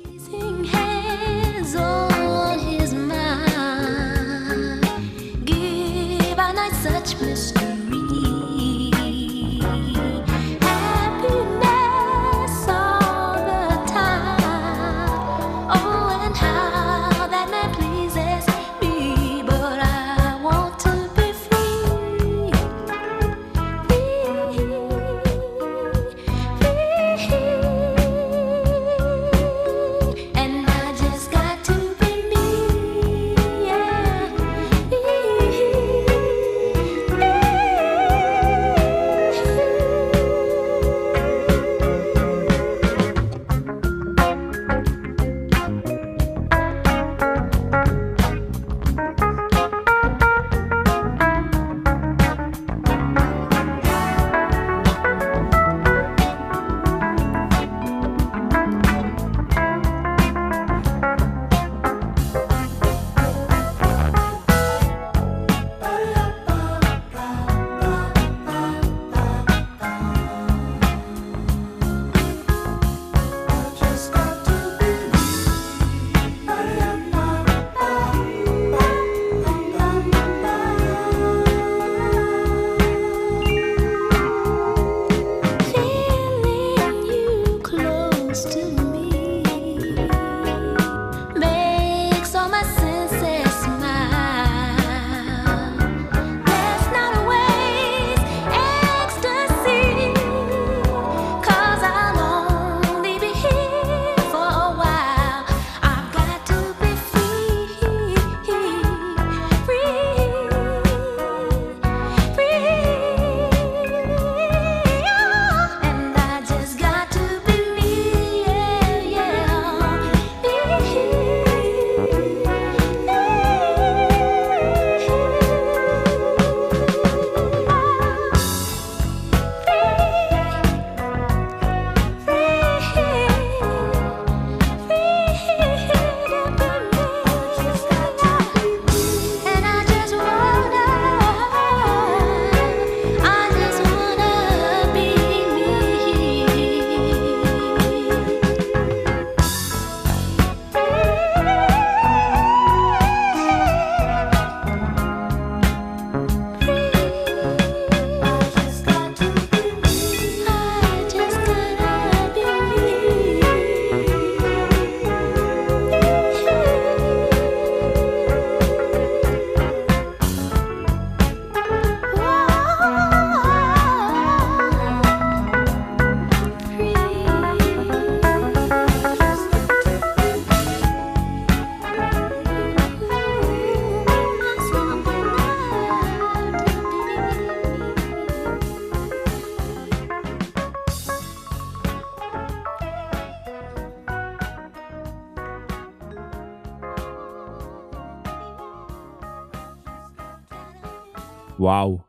[201.64, 202.02] Wow.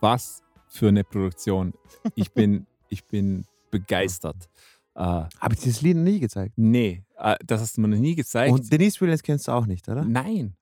[0.00, 1.74] Was für eine Produktion.
[2.14, 4.48] Ich bin, ich bin begeistert.
[4.94, 6.54] Äh, Habe ich dieses Lied noch nie gezeigt?
[6.56, 8.52] nee, äh, das hast du mir noch nie gezeigt.
[8.52, 10.04] Und Denise Williams kennst du auch nicht, oder?
[10.04, 10.56] Nein.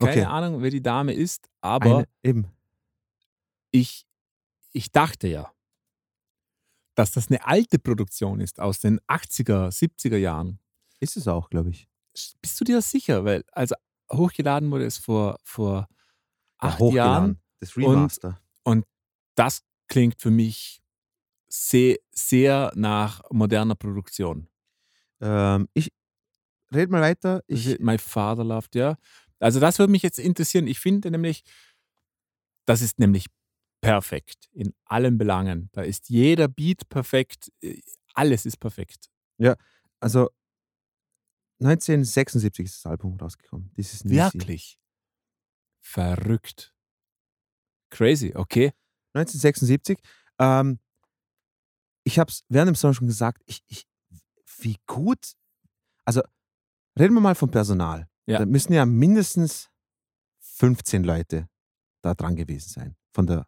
[0.00, 0.24] Keine Okay.
[0.24, 2.46] Ahnung, wer die Dame ist, aber Eine, eben.
[3.70, 4.06] ich,
[4.72, 5.52] ich dachte ja,
[6.96, 10.58] dass das eine alte Produktion ist aus den 80er, 70er Jahren.
[10.98, 11.88] Ist es auch, glaube ich.
[12.40, 13.24] Bist du dir das sicher?
[13.24, 13.76] Weil, also
[14.12, 15.86] hochgeladen wurde es vor, vor
[16.60, 16.96] Ja, acht hochgeladen.
[16.96, 17.41] Jahren.
[17.62, 18.40] Das Remaster.
[18.64, 18.84] Und
[19.36, 20.82] das klingt für mich
[21.48, 24.48] sehr, sehr nach moderner Produktion.
[25.20, 25.92] Ähm, ich
[26.74, 27.44] red mal weiter.
[27.46, 28.96] Ich, My Father Loved, ja.
[29.38, 30.66] Also das würde mich jetzt interessieren.
[30.66, 31.44] Ich finde nämlich,
[32.66, 33.26] das ist nämlich
[33.80, 35.68] perfekt in allen Belangen.
[35.72, 37.80] Da ist jeder Beat perfekt, äh,
[38.14, 39.08] alles ist perfekt.
[40.00, 40.30] also
[41.60, 43.70] 1976 ist das Album rausgekommen.
[43.76, 44.16] Dieses Nisi.
[44.16, 44.78] Wirklich.
[45.80, 46.71] Verrückt.
[47.92, 48.72] Crazy, okay.
[49.14, 49.98] 1976.
[50.38, 50.78] Ähm,
[52.04, 53.86] ich habe es während dem Song schon gesagt, ich, ich,
[54.58, 55.34] wie gut,
[56.04, 56.22] also
[56.98, 58.08] reden wir mal vom Personal.
[58.26, 58.38] Ja.
[58.38, 59.68] Da müssen ja mindestens
[60.40, 61.48] 15 Leute
[62.00, 62.96] da dran gewesen sein.
[63.12, 63.46] Von der,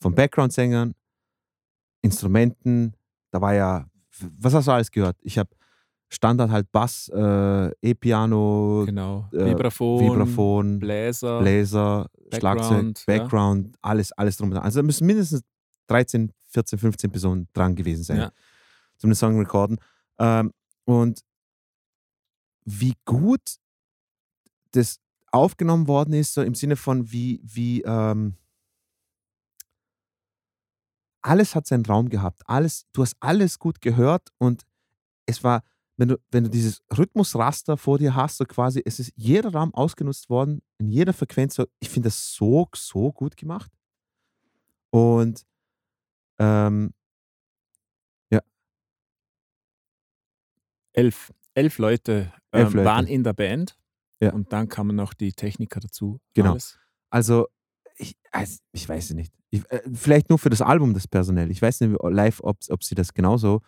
[0.00, 0.94] von Background-Sängern,
[2.00, 2.96] Instrumenten,
[3.32, 3.90] da war ja,
[4.20, 5.18] was hast du alles gehört?
[5.22, 5.50] Ich habe
[6.08, 9.28] Standard halt Bass, äh, E-Piano, Genau.
[9.32, 11.40] äh, Vibraphon, Vibraphon, Bläser.
[11.40, 13.18] Bläser, Background, Schlagzeug, ja.
[13.18, 14.52] Background, alles, alles drum.
[14.52, 15.42] Also da müssen mindestens
[15.88, 18.32] 13, 14, 15 Personen dran gewesen sein, Ja.
[18.96, 19.78] zum den Song recorden.
[20.18, 20.52] Ähm,
[20.84, 21.20] und
[22.64, 23.56] wie gut
[24.72, 25.00] das
[25.32, 28.36] aufgenommen worden ist, so im Sinne von wie, wie ähm,
[31.22, 32.42] alles hat seinen Raum gehabt.
[32.46, 34.64] Alles, du hast alles gut gehört und
[35.26, 35.62] es war,
[35.96, 39.72] wenn du, wenn du dieses Rhythmusraster vor dir hast, so quasi, es ist jeder Raum
[39.74, 41.54] ausgenutzt worden, in jeder Frequenz.
[41.54, 43.70] So, ich finde das so, so gut gemacht.
[44.90, 45.44] Und
[46.38, 46.92] ähm,
[50.94, 52.86] elf, elf Leute Elf ähm, Leute.
[52.86, 53.76] waren in der Band.
[54.20, 54.32] Ja.
[54.32, 56.20] Und dann kamen noch die Techniker dazu.
[56.34, 56.52] Genau.
[56.52, 56.78] Alles.
[57.10, 57.48] Also,
[57.96, 59.34] ich, also, ich weiß es nicht.
[59.50, 61.50] Ich, äh, vielleicht nur für das Album das personell.
[61.50, 63.60] Ich weiß nicht live, ob, ob sie das genauso.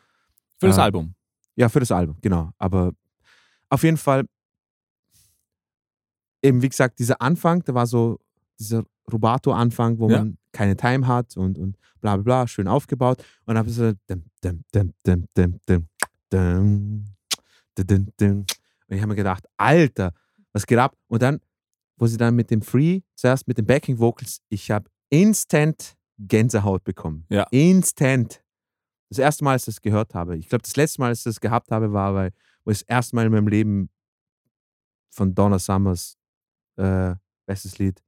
[0.58, 1.14] Für das äh, Album.
[1.56, 2.50] Ja, für das Album, genau.
[2.58, 2.92] Aber
[3.70, 4.24] auf jeden Fall,
[6.42, 8.18] eben wie gesagt, dieser Anfang, da war so
[8.58, 10.18] dieser Rubato-Anfang, wo Ja.
[10.18, 13.18] man keine Time hat und, und bla bla bla, schön aufgebaut.
[13.44, 13.84] Und dann habe ich so.
[13.84, 13.96] Und
[18.88, 20.12] ich habe mir gedacht, Alter,
[20.52, 20.96] was geht ab?
[21.08, 21.40] Und dann,
[21.96, 26.84] wo sie dann mit dem Free, zuerst mit den Backing Vocals, ich habe instant Gänsehaut
[26.84, 27.24] bekommen.
[27.28, 27.46] Ja.
[27.50, 28.42] Instant.
[29.08, 30.36] Das erste Mal, als ich das gehört habe.
[30.36, 32.32] Ich glaube, das letzte Mal, als ich das gehabt habe, war, weil,
[32.64, 33.90] wo ich das erste Mal in meinem Leben
[35.10, 36.18] von Donna Summers,
[36.76, 37.14] äh,
[37.46, 38.02] bestes Lied,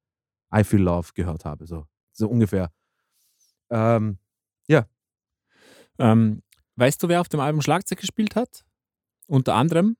[0.54, 1.66] I Feel Love gehört habe.
[1.66, 2.72] So, so ungefähr.
[3.70, 4.18] Ähm,
[5.98, 6.42] Ähm,
[6.76, 8.64] weißt du, wer auf dem Album Schlagzeug gespielt hat?
[9.26, 9.96] Unter anderem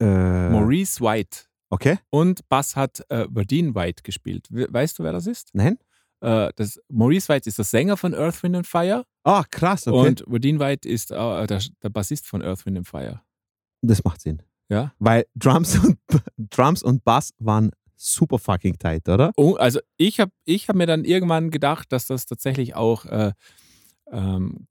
[0.00, 1.46] äh, Maurice White.
[1.70, 1.98] Okay.
[2.10, 4.46] Und Bass hat äh, Verdine White gespielt.
[4.50, 5.54] We weißt du, wer das ist?
[5.54, 5.78] Nein?
[6.22, 9.04] Äh, das, Maurice White ist der Sänger von Earth, Wind and Fire.
[9.24, 10.08] Ah, krass, okay.
[10.08, 13.20] Und Verdine White ist äh, der, der Bassist von Earth, Wind and Fire.
[13.82, 14.42] das macht Sinn.
[14.68, 14.94] Ja.
[14.98, 15.98] Weil Drums und,
[16.36, 19.32] Drums und Bass waren super fucking tight, oder?
[19.36, 23.32] Oh, also ich habe ich hab mir dann irgendwann gedacht, dass das tatsächlich auch äh,
[24.10, 24.66] ähm,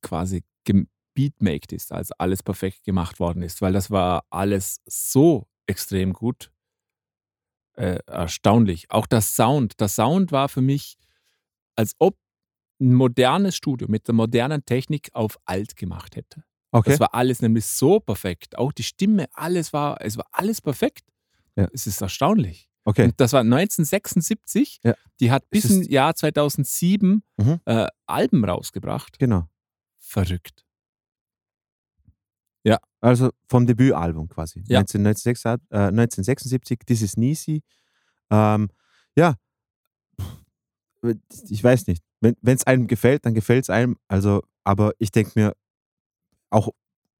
[0.00, 6.12] quasi gebeatmaked ist, also alles perfekt gemacht worden ist, weil das war alles so extrem
[6.12, 6.50] gut.
[7.78, 8.90] Äh, erstaunlich.
[8.90, 9.78] Auch das Sound.
[9.80, 10.96] Der Sound war für mich,
[11.76, 12.16] als ob
[12.80, 16.42] ein modernes Studio mit der modernen Technik auf alt gemacht hätte.
[16.70, 16.90] Okay.
[16.90, 18.58] Das war alles nämlich so perfekt.
[18.58, 21.02] Auch die Stimme, alles war, es war alles perfekt.
[21.56, 21.68] Ja.
[21.72, 22.68] Es ist erstaunlich.
[22.84, 23.04] okay.
[23.04, 24.80] Und das war 1976.
[24.84, 24.94] Ja.
[25.20, 27.60] Die hat bis ins Jahr 2007 Mhm.
[27.64, 29.18] äh, Alben rausgebracht.
[29.18, 29.48] Genau.
[29.98, 30.64] Verrückt.
[33.00, 34.64] Also vom Debütalbum quasi.
[34.66, 34.80] Ja.
[34.80, 37.62] 1976, äh, 1976, This is Nisi.
[38.30, 38.70] Ähm,
[39.16, 39.36] ja,
[41.48, 42.02] ich weiß nicht.
[42.20, 43.96] Wenn es einem gefällt, dann gefällt es einem.
[44.08, 45.54] Also, aber ich denke mir,
[46.50, 46.70] auch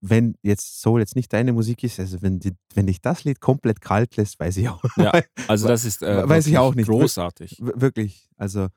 [0.00, 3.40] wenn jetzt Soul jetzt nicht deine Musik ist, also wenn, die, wenn dich das Lied
[3.40, 4.82] komplett kalt lässt, weiß ich auch.
[4.96, 5.12] Ja,
[5.48, 6.88] also das ist äh, Weiß ich auch nicht.
[6.88, 7.58] großartig.
[7.60, 8.28] Wirklich.
[8.36, 8.68] Also,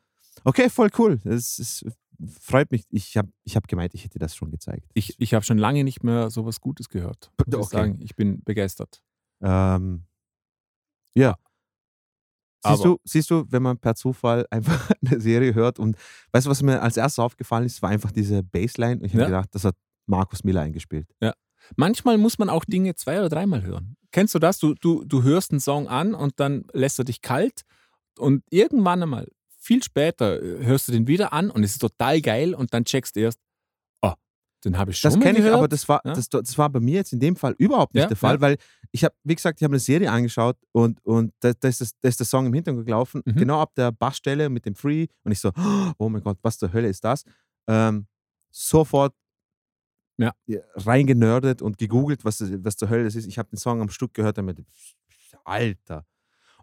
[0.43, 1.19] okay, voll cool.
[1.23, 1.85] Es, es
[2.39, 2.85] freut mich.
[2.89, 4.89] Ich habe ich hab gemeint, ich hätte das schon gezeigt.
[4.93, 7.31] Ich, ich habe schon lange nicht mehr sowas Gutes gehört.
[7.37, 7.77] Muss ich Okay.
[7.77, 9.01] sagen, ich bin begeistert.
[9.41, 10.05] Ähm,
[11.15, 11.35] ja.
[12.63, 15.97] Siehst du, siehst du, wenn man per Zufall einfach eine Serie hört und
[16.31, 19.21] weißt du, was mir als erstes aufgefallen ist, war einfach diese Bassline und ich habe
[19.23, 19.27] Ja.
[19.27, 19.75] gedacht, das hat
[20.05, 21.07] Markus Miller eingespielt.
[21.75, 23.95] Manchmal muss man auch Dinge zwei oder dreimal hören.
[24.11, 24.57] Kennst du das?
[24.59, 27.61] Du, du, du hörst einen Song an und dann lässt er dich kalt.
[28.17, 29.27] und irgendwann einmal,
[29.61, 32.83] viel später, äh, hörst du den wieder an und es ist total geil und dann
[32.83, 33.39] checkst du erst,
[34.01, 34.13] oh,
[34.65, 36.13] den habe ich schon Das kenne ich, aber das war, Ja?
[36.13, 38.41] das, das war bei mir jetzt in dem Fall überhaupt nicht Ja, der Fall, ja.
[38.41, 38.57] weil
[38.91, 41.91] ich habe, wie gesagt, ich habe eine Serie angeschaut und, und da, da, ist das,
[42.01, 43.35] da ist der Song im Hintergrund gelaufen, Mhm.
[43.35, 45.51] genau ab der Bassstelle mit dem Free und ich so,
[45.99, 47.23] oh mein Gott, was zur Hölle ist das?
[47.67, 48.07] Ähm,
[48.49, 49.13] sofort
[50.17, 50.33] Ja.
[50.75, 53.27] reingenördet und gegoogelt, was, was zur Hölle das ist.
[53.27, 54.57] Ich habe den Song am Stück gehört damit,
[55.45, 56.05] Alter.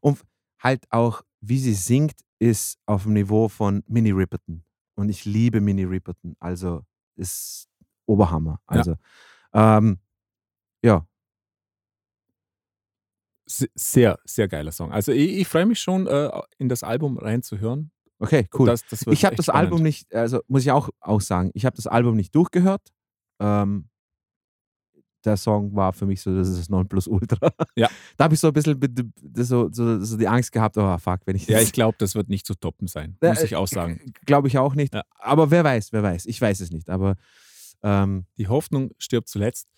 [0.01, 0.21] Und
[0.61, 4.63] halt auch, wie sie singt, ist auf dem Niveau von Minnie Riperton.
[4.97, 6.37] Und ich liebe Minnie Riperton.
[6.41, 6.83] Also
[7.17, 7.69] ist
[8.07, 8.61] Oberhammer.
[8.71, 8.77] Ja.
[8.79, 8.95] Also,
[9.53, 9.99] ähm,
[10.85, 11.07] ja,
[13.47, 14.93] Se- Sehr, sehr geiler Song.
[14.93, 17.91] Also ich, ich freue mich schon, äh, in das Album reinzuhören.
[18.19, 18.67] okay, cool.
[18.67, 19.67] Das, das ich habe das spannend.
[19.73, 22.93] Album nicht, also muss ich auch, auch sagen, ich habe das Album nicht durchgehört.
[23.41, 23.89] Ähm,
[25.29, 27.53] der Song war für mich so, das ist das Nonplusultra.
[27.77, 27.89] Ja.
[28.17, 31.37] Da habe ich so ein bisschen so, so, so die Angst gehabt, oh fuck, wenn
[31.37, 34.01] ich Ja, ich glaube, das wird nicht zu toppen sein, muss ich äh, auch sagen.
[34.27, 34.93] Glaube ich auch nicht.
[34.95, 35.03] Ja.
[35.21, 36.27] Aber wer weiß, wer weiß.
[36.27, 36.89] Ich weiß es nicht.
[36.91, 37.15] Aber
[37.83, 39.69] ähm, Die Hoffnung stirbt zuletzt.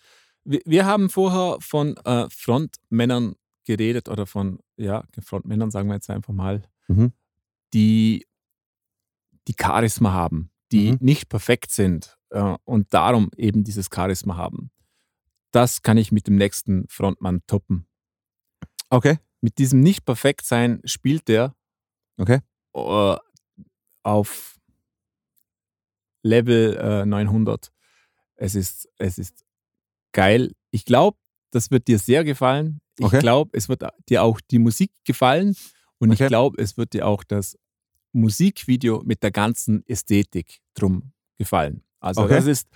[0.43, 6.09] Wir, wir haben vorher von äh, Frontmännern geredet oder von, ja, Frontmännern, sagen wir jetzt
[6.09, 7.11] einfach mal, Mhm.
[7.75, 8.25] die,
[9.47, 10.97] die Charisma haben, die Mhm.
[11.01, 14.71] nicht perfekt sind äh, und darum eben dieses Charisma haben.
[15.51, 17.87] Das kann ich mit dem nächsten Frontmann toppen.
[18.89, 21.55] okay, Mit diesem Nicht-Perfekt-Sein spielt der
[22.17, 22.39] okay.
[22.75, 23.17] äh,
[24.03, 24.57] auf
[26.23, 27.71] Level äh, 900.
[28.35, 29.43] Es ist, es ist
[30.13, 30.53] geil.
[30.71, 31.17] Ich glaube,
[31.51, 32.81] das wird dir sehr gefallen.
[32.97, 33.19] Ich Okay.
[33.19, 35.55] glaube, es wird dir auch die Musik gefallen.
[35.99, 36.23] Und Okay.
[36.23, 37.57] ich glaube, es wird dir auch das
[38.13, 41.83] Musikvideo mit der ganzen Ästhetik drum gefallen.
[41.99, 42.35] Also Okay.
[42.35, 42.67] das ist,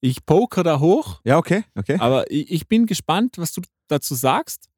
[0.00, 1.96] ich poker da hoch, Ja, okay, okay.
[1.98, 4.68] aber ich, ich bin gespannt, was du dazu sagst.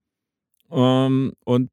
[0.71, 1.71] Ähm, und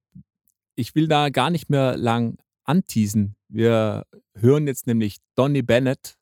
[0.76, 3.36] ich will da gar nicht mehr lang anteasen.
[3.48, 6.18] Wir hören jetzt nämlich Donny Bennett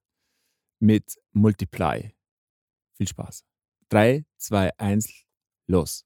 [0.79, 2.13] mit Multiply.
[2.97, 3.43] Viel Spaß.
[3.89, 5.23] 3, 2, 1,
[5.67, 6.05] los.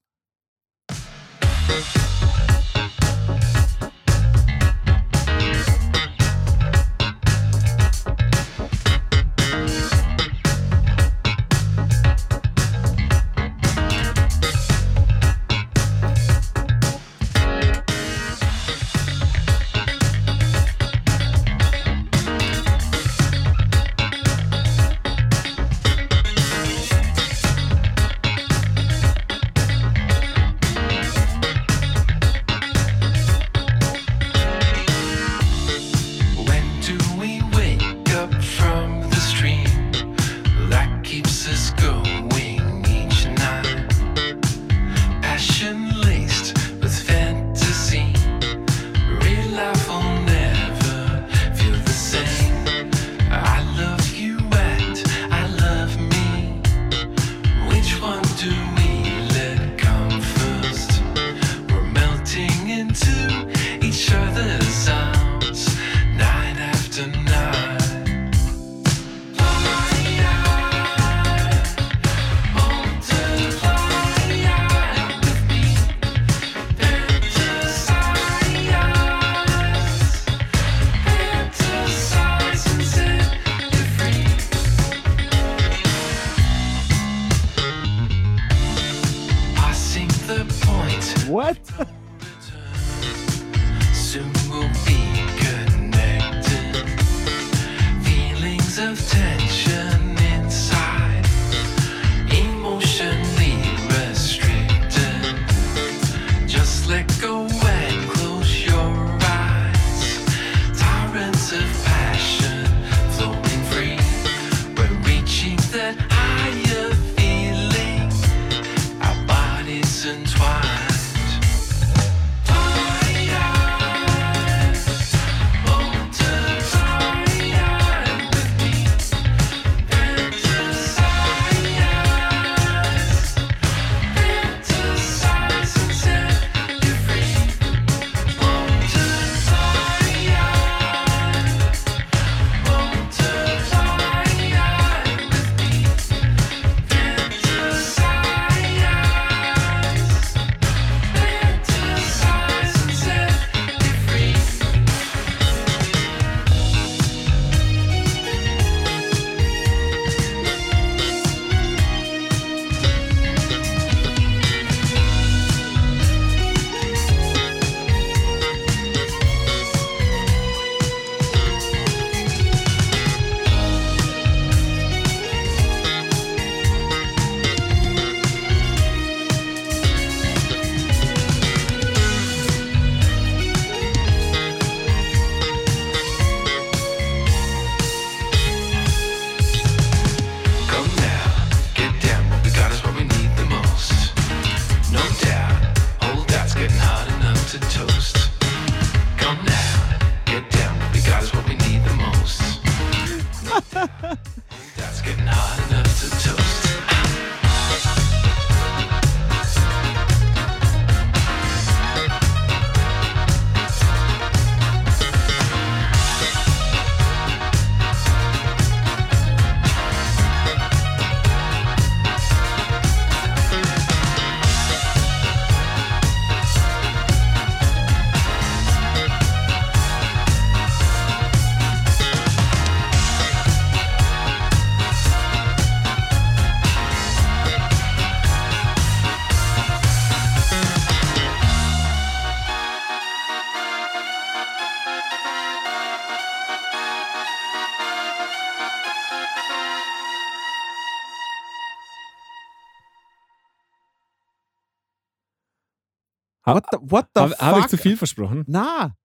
[256.54, 257.40] What the, what the Habe fuck?
[257.42, 258.44] hab ich zu viel versprochen?
[258.46, 258.96] Na,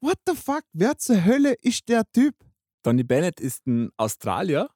[0.00, 0.62] what the fuck?
[0.72, 2.34] Wer zur Hölle ist der Typ?
[2.82, 4.68] Donny Bennett ist ein Australier,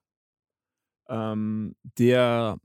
[1.07, 2.57] ähm, der,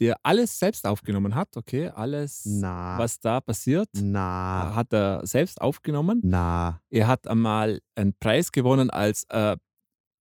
[0.00, 1.88] der alles selbst aufgenommen hat, okay?
[1.88, 2.98] Alles, Na.
[2.98, 4.74] was da passiert, Na.
[4.74, 6.20] hat er selbst aufgenommen.
[6.24, 6.80] Na.
[6.90, 9.56] Er hat einmal einen Preis gewonnen als äh,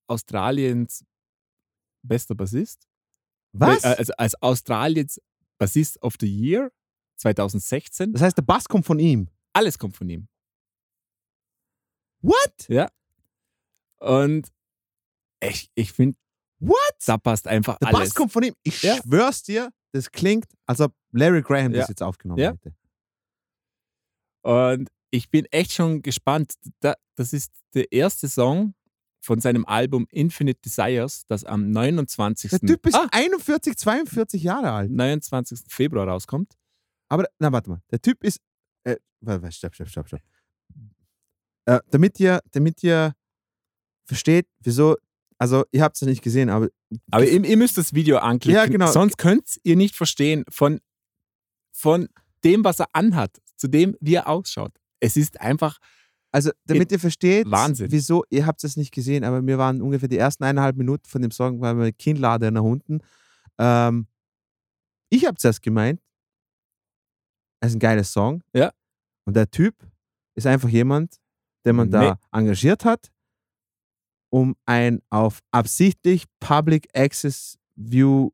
[0.08, 1.04] Australiens
[2.04, 2.88] bester Bassist.
[3.54, 3.84] Was?
[3.84, 5.20] Äh, Also als Australiens
[5.58, 6.72] Bassist of the Year
[7.22, 8.14] 2016.
[8.14, 9.28] Das heißt, der Bass kommt von ihm.
[9.54, 10.28] Alles kommt von ihm.
[12.22, 12.68] What?
[12.68, 12.90] Ja.
[14.00, 14.52] Und
[15.44, 16.18] ich, ich finde,
[16.60, 16.78] What?
[17.06, 18.00] da passt einfach Der alles.
[18.00, 18.54] Bass kommt von ihm.
[18.64, 18.98] Ich Ja.
[18.98, 21.80] schwör's dir, das klingt, als ob Larry Graham Ja.
[21.82, 22.52] das jetzt aufgenommen Ja.
[22.52, 22.76] hätte.
[24.44, 26.54] Und ich bin echt schon gespannt.
[26.80, 28.74] Da, das ist der erste Song
[29.24, 32.50] von seinem Album Infinite Desires, das am 29.
[32.52, 34.92] Der Typ ist ah, 41, 42 Jahre alt.
[34.92, 35.60] 29.
[35.68, 36.58] Februar rauskommt.
[37.12, 37.82] Aber, na, warte mal.
[37.92, 38.40] Der Typ ist.
[38.86, 40.22] Äh, warte, stopp, stopp, stopp, stopp.
[41.66, 43.14] Äh, damit ihr, damit ihr
[44.06, 44.96] versteht, wieso.
[45.38, 46.70] Also, ihr habt es ja nicht gesehen, aber.
[47.12, 48.56] Aber ihr, ihr müsst das Video anklicken.
[48.56, 48.90] Ja, genau.
[48.90, 50.80] Sonst könnt ihr nicht verstehen von,
[51.74, 52.08] von
[52.46, 54.72] dem, was er anhat, zu dem, wie er ausschaut.
[55.02, 55.80] Es ist einfach,
[56.32, 57.92] Also, damit ihr versteht, Wahnsinn.
[57.92, 61.22] wieso, ihr habt es nicht gesehen, aber wir waren ungefähr die ersten eineinhalb Minuten von
[61.22, 63.02] dem Song, weil wir Kinnlade nach unten.
[63.58, 64.08] Ähm,
[65.10, 66.11] ich habe zuerst gemeint, es
[67.70, 68.42] ist ein geiler Song.
[68.54, 68.72] Ja.
[69.26, 69.76] Und der Typ
[70.36, 71.16] ist einfach jemand,
[71.66, 72.20] den man da Nee.
[72.40, 73.12] engagiert hat,
[74.32, 78.32] um ein auf absichtlich Public Access View,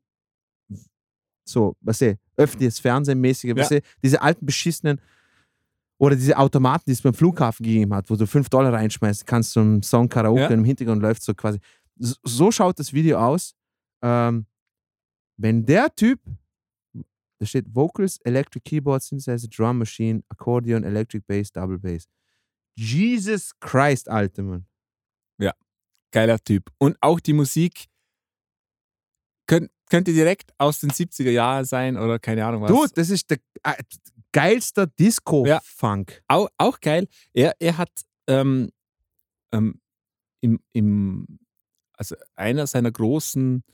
[1.46, 3.78] so, was ich, öffentliches Fernsehen mäßige, was Ja.
[3.78, 5.00] ich, diese alten beschissenen
[6.00, 9.52] oder diese Automaten, die es beim Flughafen gegeben hat, wo du 5 Dollar reinschmeißen kannst
[9.52, 10.48] zum Song Karaoke Ja.
[10.48, 11.58] im Hintergrund läuft so quasi.
[11.96, 13.54] So, so schaut das Video aus.
[14.02, 14.46] Ähm,
[15.36, 16.20] wenn der Typ,
[17.38, 22.04] da steht Vocals, Electric Keyboard, Synthesizer, Drum Machine, Accordion, Electric Bass, Double Bass.
[22.76, 24.66] Jesus Christ, Alter, Mann.
[26.10, 26.70] geiler Typ.
[26.78, 27.86] Und auch die Musik
[29.46, 32.70] könnt, könnte direkt aus den 70er Jahren sein oder keine Ahnung was.
[32.70, 33.74] Du, das ist der äh,
[34.32, 36.22] geilste Disco-Funk.
[36.28, 37.08] Auch, auch geil.
[37.32, 37.90] Er, er hat
[38.26, 38.70] ähm,
[39.52, 39.80] ähm,
[40.40, 41.38] im, im,
[41.94, 43.64] also einer seiner großen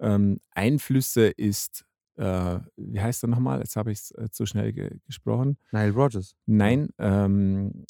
[0.00, 1.84] ähm, Einflüsse ist,
[2.16, 3.60] äh, wie heißt er nochmal?
[3.60, 5.56] Jetzt habe ich es äh, zu schnell ge gesprochen.
[5.72, 6.34] Nile Rogers.
[6.46, 7.84] Nein, ähm,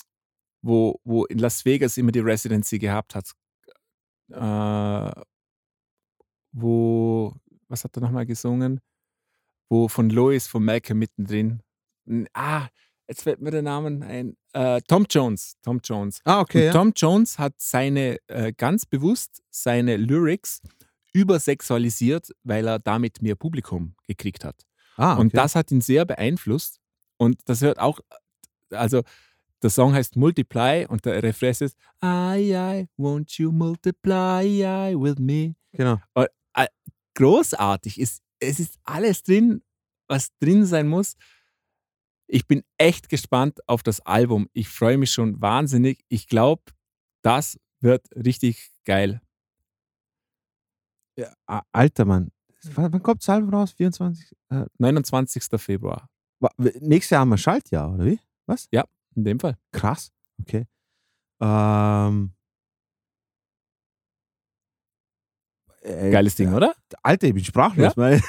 [0.63, 3.33] wo, wo in Las Vegas immer die Residency gehabt hat.
[4.31, 5.23] Äh,
[6.53, 7.35] wo,
[7.69, 8.81] was hat er nochmal gesungen?
[9.69, 11.63] Wo von Lois, von Malcolm mittendrin.
[12.35, 12.69] Ah,
[13.09, 14.37] jetzt fällt mir der Name ein.
[14.53, 15.57] Äh, Tom Jones.
[15.63, 16.21] Tom Jones.
[16.25, 16.67] Ah, okay.
[16.67, 16.73] Ja.
[16.73, 20.61] Tom Jones hat seine, äh, ganz bewusst seine Lyrics
[21.13, 24.67] übersexualisiert, weil er damit mehr Publikum gekriegt hat.
[24.97, 25.37] Ah, Und okay.
[25.37, 26.81] das hat ihn sehr beeinflusst.
[27.17, 28.01] Und das hört auch,
[28.71, 29.03] also
[29.63, 35.19] der Song heißt Multiply und der Refrain ist I, I, won't you multiply I with
[35.19, 35.55] me.
[35.73, 35.99] Genau.
[36.15, 36.67] Und, äh,
[37.15, 37.99] großartig.
[37.99, 39.63] Es, es ist alles drin,
[40.09, 41.15] was drin sein muss.
[42.27, 44.49] Ich bin echt gespannt auf das Album.
[44.53, 46.05] Ich freue mich schon wahnsinnig.
[46.09, 46.63] Ich glaube,
[47.23, 49.21] das wird richtig geil.
[51.49, 52.31] Ja, Alter, Mann.
[52.75, 53.73] Wann, wann kommt das Album raus?
[53.73, 54.37] 24?
[54.51, 55.43] Äh, 29.
[55.61, 56.09] Februar.
[56.81, 58.21] nächstes Jahr haben wir Schaltjahr, oder wie?
[58.47, 58.69] Was?
[58.71, 58.85] Ja,
[59.15, 59.57] in dem Fall.
[59.73, 60.11] Krass.
[60.41, 60.67] Okay.
[61.41, 62.33] Ähm,
[65.83, 66.75] äh, Geiles Ding, oder?
[67.03, 67.97] Alter, ich bin sprachlos.
[67.97, 68.21] Weil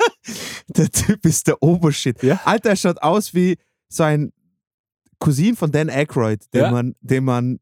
[0.68, 2.22] der Typ ist der Obershit.
[2.22, 2.40] Ja.
[2.44, 3.56] Alter, er schaut aus wie
[3.88, 4.32] so ein
[5.18, 6.70] Cousin von Dan Aykroyd, den Ja.
[6.70, 7.60] man, den man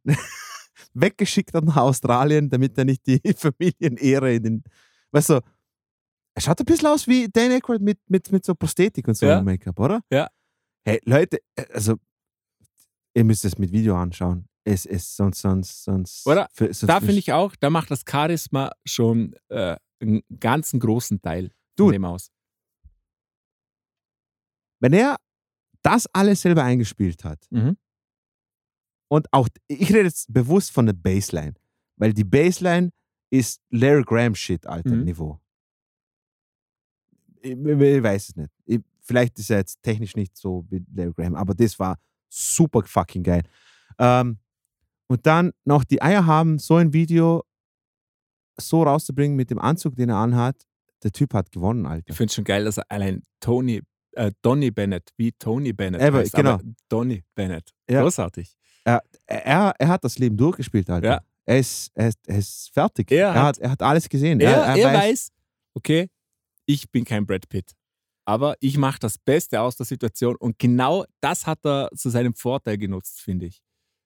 [0.94, 4.65] weggeschickt hat nach Australien, damit er nicht die Familienehre in den.
[5.12, 5.41] Weißt du,
[6.35, 9.27] er schaut ein bisschen aus wie Dan Aykroyd mit, mit, mit so Prosthetik und so
[9.27, 9.43] Ja.
[9.43, 10.01] Make-up, oder?
[10.10, 10.28] Ja.
[10.85, 11.39] Hey, Leute,
[11.73, 11.97] also,
[13.15, 14.47] ihr müsst es mit Video anschauen.
[14.65, 16.27] Es ist sonst, sonst, sonst.
[16.27, 16.49] Oder?
[16.52, 21.20] für- sonst Da finde ich auch, da macht das Charisma schon äh, einen ganzen großen
[21.20, 22.31] Teil Du, von dem aus.
[24.81, 25.17] Wenn er
[25.83, 27.77] das alles selber eingespielt hat Mhm.
[29.10, 31.55] Und auch, ich rede jetzt bewusst von der Bassline,
[31.97, 32.90] weil die Bassline
[33.30, 35.05] ist Larry Graham Shit, alter Mhm.
[35.05, 35.40] Niveau.
[37.42, 37.58] Ich, ich
[38.02, 38.50] weiß es nicht.
[38.64, 41.98] Ich, vielleicht ist er jetzt technisch nicht so wie Larry Graham, aber das war
[42.28, 43.42] super fucking geil.
[43.98, 44.39] Ähm,
[45.08, 47.42] und dann noch die Eier haben, so ein Video
[48.58, 50.66] so rauszubringen mit dem Anzug, den er anhat.
[51.02, 52.10] Der Typ hat gewonnen, Alter.
[52.10, 53.80] Ich finde es schon geil, dass er allein Tony,
[54.12, 56.60] äh, Donny Bennett, wie Tony Bennett Aber, heißt, genau.
[56.89, 57.72] Donny Bennett.
[57.89, 58.02] Ja.
[58.02, 58.56] Großartig.
[58.84, 61.07] Er, er, er hat das Leben durchgespielt, Alter.
[61.09, 61.20] Ja.
[61.47, 63.10] Er, ist, er, ist, er ist fertig.
[63.10, 64.41] Er er, hat- hat, er hat alles gesehen.
[64.41, 65.31] Er, er, er, weiß,
[65.75, 66.09] okay,
[66.67, 67.73] ich bin kein Brad Pitt.
[68.26, 72.34] Aber ich mache das Beste aus der Situation und genau das hat er zu seinem
[72.34, 73.60] Vorteil genutzt, finde ich.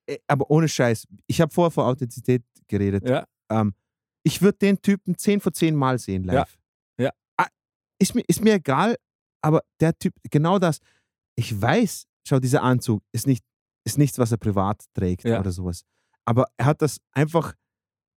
[0.07, 1.07] Äh, aber ohne Scheiß.
[1.27, 3.07] Ich habe vorher von Authentizität geredet.
[3.07, 3.27] Ja.
[3.51, 3.75] Ähm,
[4.23, 6.59] ich würde den Typen 10 von 10 Mal sehen live.
[6.99, 7.11] Ja.
[7.37, 7.49] Ah,
[8.01, 8.97] ist, mir, ist mir egal,
[9.43, 10.79] aber der Typ, genau das.
[11.37, 13.45] Ich weiß, schau, dieser Anzug ist, nicht,
[13.85, 15.41] ist nichts, was er privat trägt Ja.
[15.41, 15.85] oder sowas.
[16.25, 17.55] Aber er hat das einfach,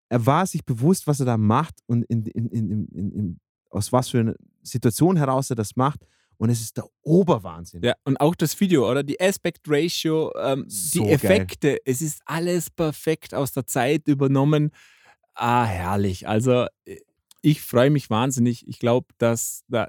[0.08, 3.40] er war sich bewusst, was er da macht und in, in, in,
[3.70, 6.06] aus was für einer Situation heraus er das macht.
[6.38, 7.82] Und es ist der Oberwahnsinn.
[7.82, 9.02] Ja, und auch das Video, oder?
[9.02, 11.14] Die Aspect Ratio, ähm, So die geil.
[11.16, 14.70] Effekte, es ist alles perfekt aus der Zeit übernommen.
[15.34, 16.28] Ah, herrlich.
[16.28, 17.00] Also, äh,
[17.42, 18.66] ich freue mich wahnsinnig.
[18.68, 19.88] Ich glaube, dass da,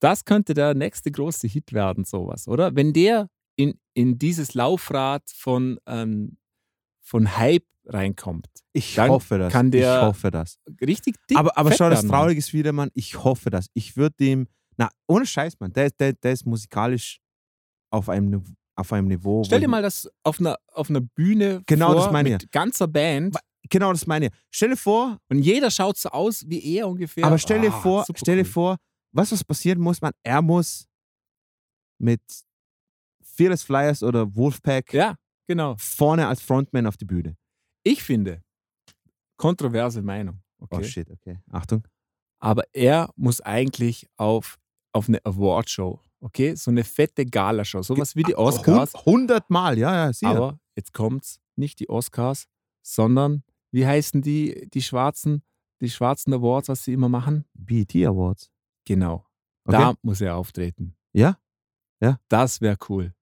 [0.00, 2.74] das könnte der nächste große Hit werden, sowas, oder?
[2.76, 3.28] Wenn der
[3.58, 6.38] in, in dieses Laufrad von, ähm,
[7.02, 8.46] von Hype reinkommt.
[8.72, 9.52] Ich Dann hoffe das.
[9.52, 10.58] kann der ich hoffe das.
[10.80, 12.06] Richtig dick Aber, aber schau, das.
[12.06, 13.66] Traurige ist wieder, Mann, ich hoffe das.
[13.74, 14.46] Ich würde dem,
[14.76, 17.18] na, ohne Scheiß, Mann, der, der, der ist musikalisch
[17.90, 18.44] auf einem,
[18.76, 19.42] auf einem Niveau.
[19.44, 22.52] Stell dir ich- mal das auf einer, auf einer Bühne Genau, vor, das meine mit
[22.52, 23.36] ganzer Band.
[23.70, 24.32] Genau, das meine ich.
[24.50, 27.24] Stell dir vor, Und jeder schaut so aus wie er ungefähr.
[27.24, 28.50] aber stell dir Ah, vor, stell dir cool.
[28.50, 28.76] vor,
[29.12, 30.86] was was passieren muss, man, er muss
[31.98, 32.20] mit
[33.38, 35.14] Fearless Flyers oder Wolfpack Ja,
[35.46, 35.76] genau.
[35.78, 37.36] vorne als Frontman auf die Bühne.
[37.84, 38.42] Ich finde,
[39.36, 40.42] kontroverse Meinung.
[40.58, 40.80] Okay.
[40.80, 41.38] Oh shit, okay.
[41.52, 41.86] Achtung.
[42.40, 44.58] Aber er muss eigentlich auf,
[44.92, 46.00] auf eine Awardshow.
[46.20, 48.92] Okay, so eine fette Galashow, sowas wie die Oscars.
[48.96, 50.30] 100 Mal, ja, ja, sicher.
[50.30, 52.46] Aber jetzt kommt's, nicht die Oscars,
[52.82, 55.44] sondern wie heißen die, die schwarzen,
[55.80, 57.44] die schwarzen Awards, was sie immer machen?
[57.54, 58.50] BET Awards.
[58.84, 59.24] Genau.
[59.64, 59.78] Okay.
[59.78, 60.96] Da muss er auftreten.
[61.12, 61.38] Ja?
[62.00, 62.18] Ja.
[62.28, 63.14] Das wäre cool.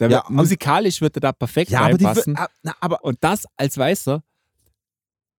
[0.00, 2.36] Der Ja, musikalisch wird er da perfekt Ja, aber, die, reinpassen.
[2.36, 2.48] ah,
[2.80, 4.22] aber Und das als Weißer,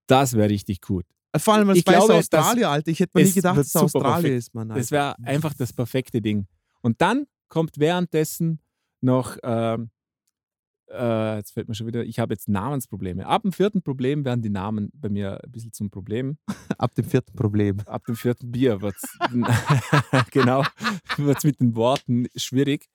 [0.08, 1.06] das wäre richtig gut.
[1.38, 2.90] vor allem als ich glaube, weißer Australier, Alter.
[2.92, 4.38] Ich hätte mir nie gedacht, dass es Australien perfekt.
[4.38, 4.70] ist, Mann.
[4.70, 4.92] Das Alter.
[4.92, 6.48] wäre einfach das perfekte Ding.
[6.82, 8.60] Und dann kommt währenddessen
[9.02, 9.92] noch, ähm,
[10.90, 13.28] äh, jetzt fällt mir schon wieder, ich habe jetzt Namensprobleme.
[13.28, 16.38] Ab dem vierten Problem werden die Namen bei mir ein bisschen zum Problem.
[16.78, 17.80] Ab dem vierten Problem.
[17.86, 19.20] Ab dem vierten Bier wird es,
[20.32, 20.64] genau,
[21.18, 22.88] wird es mit den Worten schwierig.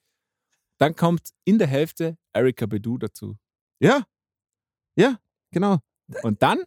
[0.79, 3.37] Dann kommt in der Hälfte Erika Bedu dazu.
[3.81, 4.05] Ja.
[4.97, 5.19] Ja,
[5.53, 5.79] genau.
[6.23, 6.61] Und dann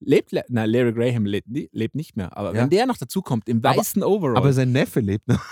[0.00, 2.62] lebt, Le- na, Larry Graham lebt, lebt nicht mehr, aber Ja.
[2.62, 5.42] wenn der noch dazu kommt, im Aber- weißen Overall, Aber sein Neffe lebt noch.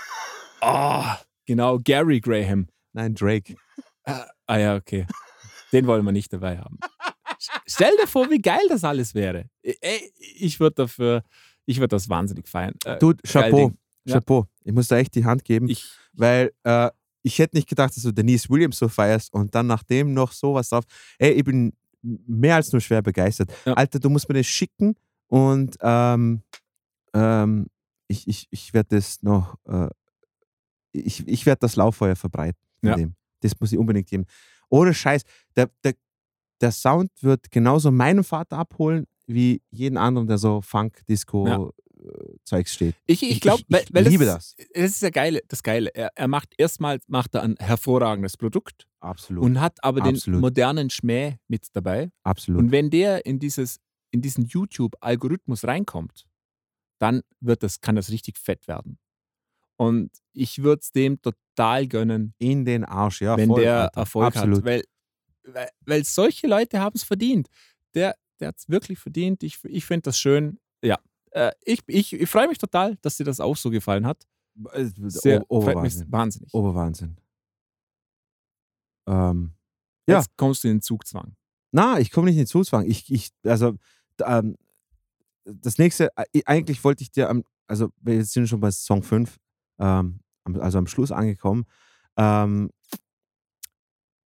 [0.61, 1.03] oh,
[1.45, 2.67] genau, Gary Graham.
[2.93, 3.55] Nein, Drake.
[4.03, 5.05] Ah ja, okay.
[5.71, 6.77] Den wollen wir nicht dabei haben.
[7.67, 9.49] Stell dir vor, wie geil das alles wäre.
[9.61, 11.23] Ey, Ich würde dafür,
[11.65, 12.75] ich würde das wahnsinnig feiern.
[12.85, 13.57] Äh, Du, Chapeau.
[13.69, 13.77] Ding.
[14.05, 14.13] Ja.
[14.15, 14.45] Chapeau.
[14.63, 16.89] Ich muss da echt die Hand geben, Ich, weil äh,
[17.25, 20.69] ich hätte nicht gedacht, dass du Denise Williams so feierst und dann nachdem noch sowas
[20.69, 20.83] drauf.
[21.17, 21.73] Ey, ich bin
[22.03, 23.51] mehr als nur schwer begeistert.
[23.65, 23.73] Ja.
[23.73, 24.95] Alter, du musst mir das schicken
[25.27, 26.43] und ähm,
[27.15, 27.65] ähm,
[28.07, 29.89] ich, ich, ich werde das noch, äh,
[30.91, 32.61] ich, ich werde das Lauffeuer verbreiten.
[32.83, 32.95] Ja.
[32.95, 33.15] Dem.
[33.39, 34.25] Das muss ich unbedingt geben.
[34.69, 35.23] Ohne Scheiß.
[35.55, 35.95] Der, der,
[36.61, 41.73] der Sound wird genauso meinen Vater abholen, wie jeden anderen, der so Funk, Disco,
[42.45, 42.95] Zeugs steht.
[43.07, 44.55] ich, ich Ich- glaube, ich- ich weil liebe das.
[44.73, 45.89] Das ist ja geile, das Geile.
[45.93, 49.43] Er, er macht erstmal macht er ein hervorragendes Produkt Absolut.
[49.43, 50.37] und hat aber Absolut.
[50.37, 52.11] den modernen Schmäh mit dabei.
[52.23, 52.59] Absolut.
[52.61, 53.79] Und wenn der in dieses
[54.11, 56.25] in diesen YouTube-Algorithmus reinkommt,
[56.99, 58.97] dann wird das, kann das richtig fett werden.
[59.77, 63.35] Und ich würde es dem total gönnen, in den Arsch, ja.
[63.35, 63.99] wenn voll, der Alter.
[63.99, 64.57] Erfolg Absolut.
[64.59, 64.65] hat.
[64.65, 64.83] Weil,
[65.43, 67.49] weil, weil solche Leute haben es verdient.
[67.93, 69.43] Der, der hat es wirklich verdient.
[69.43, 70.59] Ich, ich finde das schön.
[70.81, 70.97] Ja.
[71.35, 74.25] Äh, ich ich, ich freue mich total, dass dir das auch so gefallen hat.
[74.73, 76.09] Sehr, Oberwahnsinn.
[76.09, 76.53] wahnsinnig.
[76.53, 77.17] Oberwahnsinn.
[79.05, 79.51] Ähm,
[80.07, 80.19] ja.
[80.19, 81.35] Jetzt kommst du in den Zugzwang.
[81.71, 82.85] na, ich komme nicht in den Zuzwang.
[82.89, 83.75] Ich, ich, also,
[84.23, 84.55] ähm,
[85.43, 89.37] das nächste, äh, eigentlich wollte ich dir, am, also wir sind schon bei Song 5,
[89.79, 91.65] ähm, also am Schluss angekommen.
[92.15, 92.69] Ähm,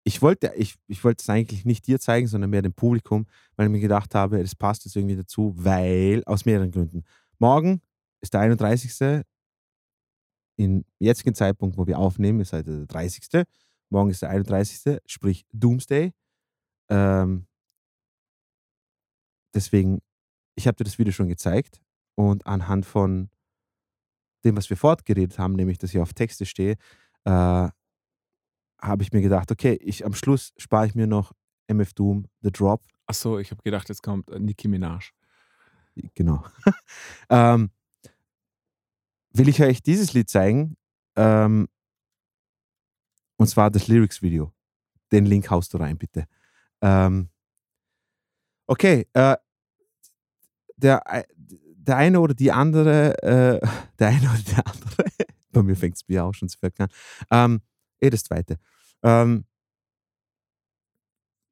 [0.08, 3.66] ich wollte ich, ich wollte es eigentlich nicht dir zeigen, sondern mehr dem Publikum, weil
[3.66, 7.04] ich mir gedacht habe, das passt jetzt irgendwie dazu, weil, aus mehreren Gründen.
[7.38, 7.82] Morgen
[8.22, 9.22] ist der 31.
[10.56, 13.44] Im jetzigen Zeitpunkt, wo wir aufnehmen, ist heute der 30.
[13.90, 16.14] Morgen ist der 31., sprich Doomsday.
[16.88, 17.46] Ähm,
[19.54, 20.00] deswegen,
[20.56, 21.82] ich habe dir das Video schon gezeigt
[22.14, 23.28] und anhand von
[24.42, 26.76] dem, was wir fortgeredet haben, nämlich, dass ich auf Texte stehe,
[27.24, 27.68] äh,
[28.80, 31.32] habe ich mir gedacht, okay, ich am Schluss spare ich mir noch
[31.66, 32.82] MF Doom, The Drop.
[33.06, 35.10] Achso, ich habe gedacht, jetzt kommt äh, Nicki Minaj.
[36.14, 36.44] Genau.
[37.30, 37.70] ähm,
[39.32, 40.76] will ich euch dieses Lied zeigen.
[41.16, 41.68] Ähm,
[43.36, 44.52] und zwar das Lyrics-Video.
[45.12, 46.26] Den Link haust du rein, bitte.
[46.80, 47.30] Ähm,
[48.66, 49.36] okay, äh,
[50.76, 53.60] der, ei- der eine oder die andere, äh,
[53.98, 55.04] der eine oder der andere,
[55.52, 56.88] bei mir fängt es Bier auch schon zu an.
[57.30, 57.62] Ähm,
[58.00, 58.58] eh das zweite.
[59.02, 59.44] Ähm,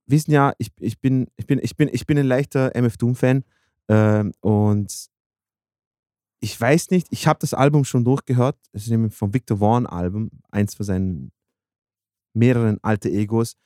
[0.07, 3.45] wissen ja, ich, ich, bin, ich, bin, ich, bin, ich bin ein leichter MF Doom-Fan
[3.89, 5.09] ähm, und
[6.41, 8.59] ich weiß nicht, ich habe das Album schon durchgehört.
[8.73, 11.33] Es ist nämlich vom Victor Vaughn Album, eins von seinen
[12.35, 13.57] mehreren alte Egos,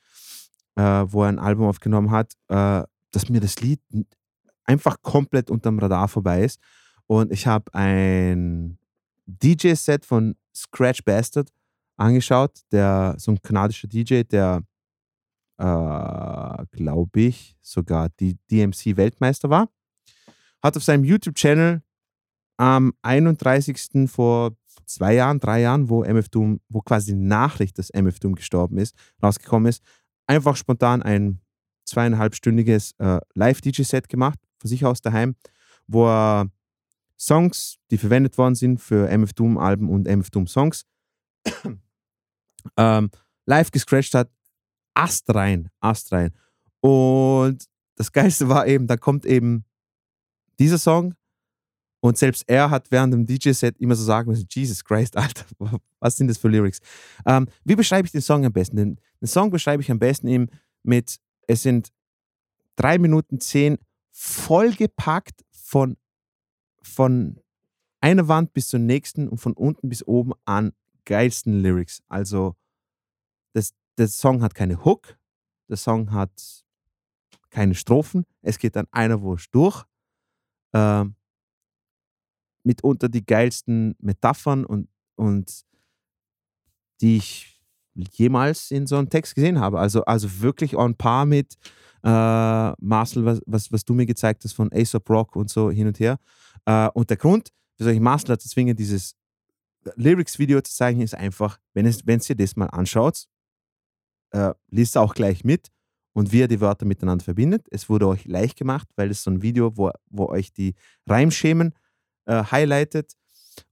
[0.75, 3.81] äh, wo er ein Album aufgenommen hat, äh, dass mir das Lied
[4.63, 6.59] einfach komplett unterm Radar vorbei ist.
[7.07, 8.77] Und ich habe ein
[9.25, 11.49] DJ-Set von Scratch Bastard
[12.01, 14.63] angeschaut, der so ein kanadischer DJ, der
[15.57, 19.69] äh, glaube ich sogar die DMC-Weltmeister war,
[20.61, 21.81] hat auf seinem YouTube-Channel
[22.57, 24.09] am 31.
[24.09, 24.55] vor
[24.85, 28.77] zwei Jahren, drei Jahren, wo MF Doom, wo quasi die Nachricht, dass MF Doom gestorben
[28.77, 29.83] ist, rausgekommen ist,
[30.27, 31.39] einfach spontan ein
[31.85, 35.35] zweieinhalbstündiges äh, Live-DJ-Set gemacht, von sich aus daheim,
[35.87, 36.49] wo er
[37.17, 40.85] Songs, die verwendet worden sind für MF Doom-Alben und MF Doom-Songs,
[42.77, 43.09] ähm,
[43.45, 44.29] live gescratcht hat,
[44.93, 46.31] Ast rein, Ast rein.
[46.81, 47.65] Und
[47.95, 49.65] das Geilste war eben, da kommt eben
[50.59, 51.15] dieser Song
[52.01, 55.45] und selbst er hat während dem DJ-Set immer so sagen müssen, Jesus Christ, Alter,
[55.99, 56.79] was sind das für Lyrics?
[57.25, 58.75] Ähm, wie beschreibe ich den Song am besten?
[58.75, 60.47] Den, den Song beschreibe ich am besten eben
[60.83, 61.91] mit, es sind
[62.75, 63.77] drei Minuten zehn
[64.11, 65.95] vollgepackt von,
[66.81, 67.39] von
[68.01, 70.73] einer Wand bis zur nächsten und von unten bis oben an
[71.05, 72.01] geilsten Lyrics.
[72.07, 72.55] Also
[73.53, 75.17] das, der Song hat keine Hook,
[75.69, 76.31] der Song hat
[77.49, 79.83] keine Strophen, es geht dann einer Wurst durch.
[80.73, 81.15] Ähm,
[82.63, 85.63] mitunter die geilsten Metaphern und, und
[87.01, 87.61] die ich
[87.93, 89.79] jemals in so einem Text gesehen habe.
[89.79, 91.57] Also, also wirklich on par mit
[92.03, 95.87] äh, Marcel, was, was, was du mir gezeigt hast von Aesop Rock und so hin
[95.87, 96.17] und her.
[96.65, 99.15] Äh, und der Grund, wieso ich Marcel dazu zwinge, dieses
[99.95, 103.25] Lyrics-Video zu zeigen, ist einfach, wenn es wenn ihr das mal anschaut,
[104.31, 105.69] äh, liest auch gleich mit
[106.13, 107.67] und wie ihr die Wörter miteinander verbindet.
[107.71, 110.75] Es wurde euch leicht gemacht, weil es so ein Video, wo, wo euch die
[111.07, 111.73] Reimschemen
[112.25, 113.13] äh, highlightet.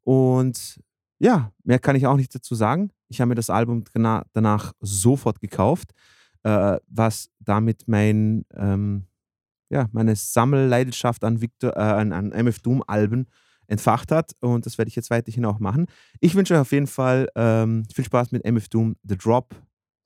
[0.01, 0.79] Und
[1.19, 2.91] ja, mehr kann ich auch nicht dazu sagen.
[3.07, 5.91] Ich habe mir das Album dana- danach sofort gekauft,
[6.43, 9.05] äh, was damit mein, ähm,
[9.69, 13.27] ja, meine Sammelleidenschaft an, Victor, äh, an, an MF Doom-Alben
[13.69, 14.31] entfacht hat.
[14.41, 15.85] Und das werde ich jetzt weiterhin auch machen.
[16.19, 19.55] Ich wünsche euch auf jeden Fall ähm, viel Spaß mit MF Doom The Drop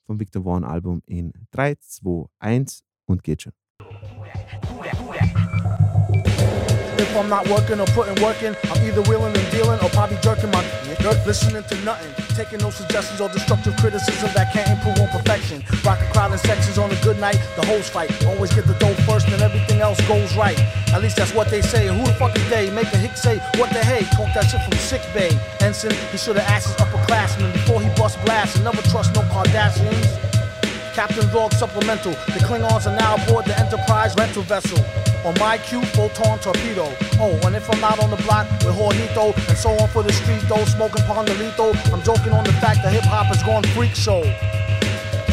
[0.05, 3.53] vom Victor Vaughn Album in 3, 2, 1 und geht schon.
[7.03, 10.15] If I'm not working or putting work in, I'm either wheeling and dealing or probably
[10.23, 14.97] jerking my dick, listening to nothing, taking no suggestions or destructive criticism that can't improve
[15.03, 15.61] on perfection.
[15.83, 18.07] Rockin' crowd in sections on a good night, the hoes fight.
[18.23, 20.57] Always get the dough first and everything else goes right.
[20.95, 21.87] At least that's what they say.
[21.87, 22.71] Who the fuck is they?
[22.71, 24.07] Make a hick say, what the hey?
[24.15, 25.37] Talk that shit from sick bay.
[25.59, 30.07] Ensign, he should've asked his upperclassmen before he bust blast and never trust no Kardashians.
[30.95, 32.13] Captain Dog Supplemental.
[32.31, 34.79] The Klingons are now aboard the Enterprise rental vessel.
[35.25, 36.91] On my cue, photon torpedo.
[37.17, 40.11] Oh, and if I'm not on the block with Hornito and so on for the
[40.11, 43.95] street though, smoking Pondelito, I'm joking on the fact that hip hop has gone freak
[43.95, 44.21] show.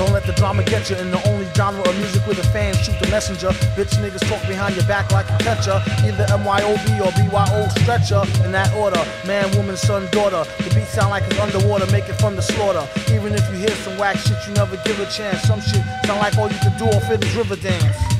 [0.00, 2.78] Don't let the drama get you in the only genre of music where the fans
[2.78, 3.48] shoot the messenger.
[3.76, 5.82] Bitch niggas talk behind your back like a catcher.
[6.06, 8.22] Either MYOB or BYO stretcher.
[8.44, 10.48] In that order, man, woman, son, daughter.
[10.62, 12.86] The beat sound like it's underwater, make it from the slaughter.
[13.12, 15.42] Even if you hear some whack shit, you never give a chance.
[15.42, 18.19] Some shit sound like all you can do off it is river dance.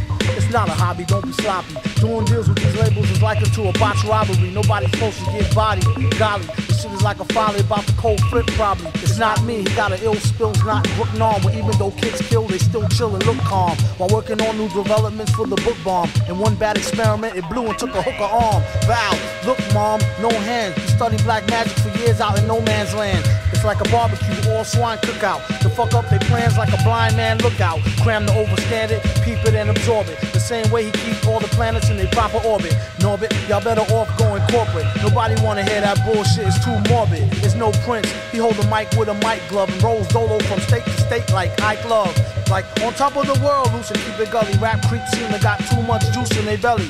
[0.51, 1.75] Not a hobby, don't be sloppy.
[2.01, 4.51] Doing deals with these labels is likened to a botch robbery.
[4.51, 5.85] Nobody's supposed to get bodied.
[6.19, 6.45] Golly,
[6.81, 8.91] shit is like a folly about the cold flip, probably.
[8.94, 11.42] It's not me, he got an ill spills, not in Brooklyn arm.
[11.42, 13.76] But even though kids kill, they still chill and look calm.
[13.99, 16.10] While working on new developments for the book bomb.
[16.28, 18.62] In one bad experiment, it blew and took a hooker arm.
[18.86, 20.76] Valve, Look, mom, no hands.
[20.76, 23.25] You study black magic for years out in no man's land.
[23.52, 25.41] It's like a barbecue, all swine cookout.
[25.62, 27.81] To fuck up their plans like a blind man lookout.
[28.02, 30.20] Cram to overstand it, peep it and absorb it.
[30.33, 32.73] The same way he keep all the planets in their proper orbit.
[33.00, 34.86] Norbit, y'all better off going corporate.
[35.02, 37.28] Nobody wanna hear that bullshit, it's too morbid.
[37.44, 40.60] It's no prince, he hold the mic with a mic glove and rolls dolo from
[40.60, 42.15] state to state like Ike Love.
[42.49, 44.52] Like on top of the world, and keep it gully.
[44.58, 46.86] Rap creeps seem to got too much juice in their belly.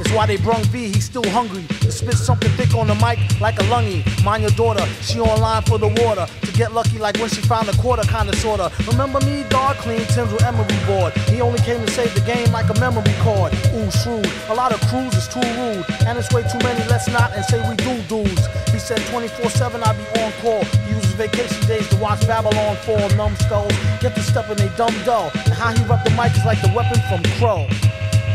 [0.00, 1.64] It's why they brung V, he's still hungry.
[1.80, 4.04] To spit something thick on the mic like a lungy.
[4.24, 6.26] Mind your daughter, she online for the water.
[6.42, 8.70] To get lucky like when she found a quarter, kinda sorta.
[8.86, 11.12] Remember me, dog clean Tim's with emery board.
[11.32, 13.52] He only came to save the game like a memory card.
[13.74, 14.28] Ooh, shrewd.
[14.48, 15.84] A lot of crews is too rude.
[16.06, 18.46] And it's way too many, let's not and say we do dudes.
[18.72, 20.64] He said 24-7 I be on call.
[20.64, 23.72] He uses vacation days to watch Babylon fall, numbskulls.
[24.00, 25.30] Get the step in they dumb dull.
[25.44, 27.66] And how he rep the mic is like the weapon from Crow.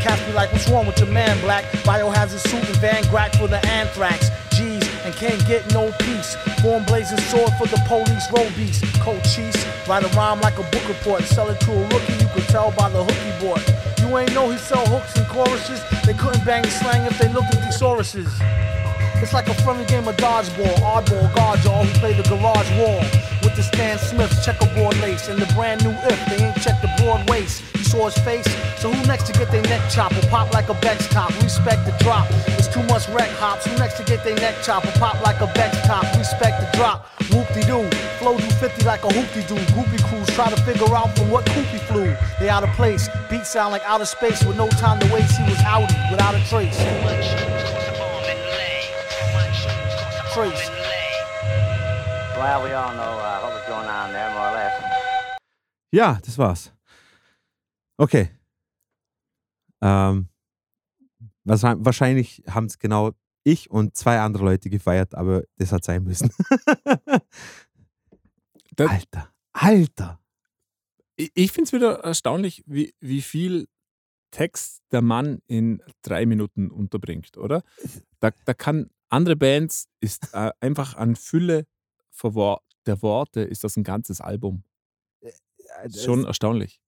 [0.02, 1.64] Cats be like, what's wrong with your man, Black?
[1.86, 4.30] Biohazard suit and Van Grack for the anthrax.
[4.50, 6.34] G's and can't get no peace.
[6.60, 8.50] Form blazing sword for the police, road.
[9.00, 9.54] Cold cheese,
[9.86, 11.22] write a rhyme like a book report.
[11.22, 13.62] Sell it to a rookie, you could tell by the hooky board.
[14.00, 15.80] You ain't know he sell hooks and choruses.
[16.04, 18.30] They couldn't bang the slang if they looked at thesauruses.
[19.22, 22.98] It's like a friendly game of dodgeball, oddball, guard y'all who play the garage wall.
[23.46, 26.90] With the Stan Smith's checkerboard lace and the brand new if they ain't checked the
[26.98, 27.62] broad waist.
[27.74, 28.46] You saw his face,
[28.82, 31.30] so who next to get their neck chopped or pop like a Bex top?
[31.40, 32.26] Respect the drop.
[32.58, 33.64] It's too much wreck hops.
[33.64, 36.02] Who next to get their neck chopped or pop like a Bex top?
[36.18, 37.06] Respect the drop.
[37.30, 37.88] Whoop de doo.
[38.18, 39.54] Flow do 50 like a hoopty doo.
[39.70, 42.12] Groupie crews try to figure out from what coopy flew.
[42.40, 43.08] They out of place.
[43.30, 45.38] Beats sound like outer space with no time to waste.
[45.38, 47.51] He was outy without a trace.
[50.34, 50.70] Trace.
[52.38, 54.72] Well, we all know uh, what was going on there, more or less.
[55.92, 56.72] Ja, das war's.
[57.98, 58.30] Okay.
[59.82, 60.30] Ähm,
[61.44, 63.12] wahrscheinlich wahrscheinlich haben es genau
[63.44, 66.30] ich und zwei andere Leute gefeiert, aber das hat sein müssen.
[68.78, 70.18] Alter, Alter.
[71.16, 73.68] Ich, ich finde es wieder erstaunlich, wie, wie viel
[74.30, 77.62] Text der Mann in drei Minuten unterbringt, oder?
[78.20, 81.66] Da, da kann andere Bands ist äh, einfach an Fülle
[82.86, 84.64] der Worte ist das ein ganzes Album.
[85.94, 86.80] Schon erstaunlich.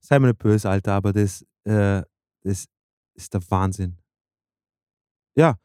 [0.00, 2.02] Sei mir nicht böse, Alter, aber das, äh,
[2.42, 2.66] das
[3.14, 3.98] ist der Wahnsinn.
[5.34, 5.58] Ja.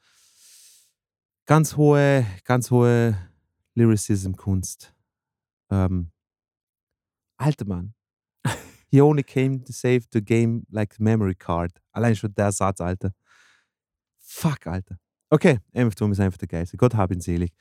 [1.46, 3.18] Ganz hohe, ganz hohe
[3.76, 4.94] Lyricism-Kunst.
[5.70, 6.12] Ähm,
[7.38, 7.94] alter Mann.
[8.90, 11.82] He only came to save the game like memory card.
[11.92, 13.14] Allein schon der Satz, Alter.
[14.18, 15.00] Fuck, Alter.
[15.34, 16.78] Okay, MF Doom ist einfach der Geist.
[16.78, 17.54] Gott hab ihn selig.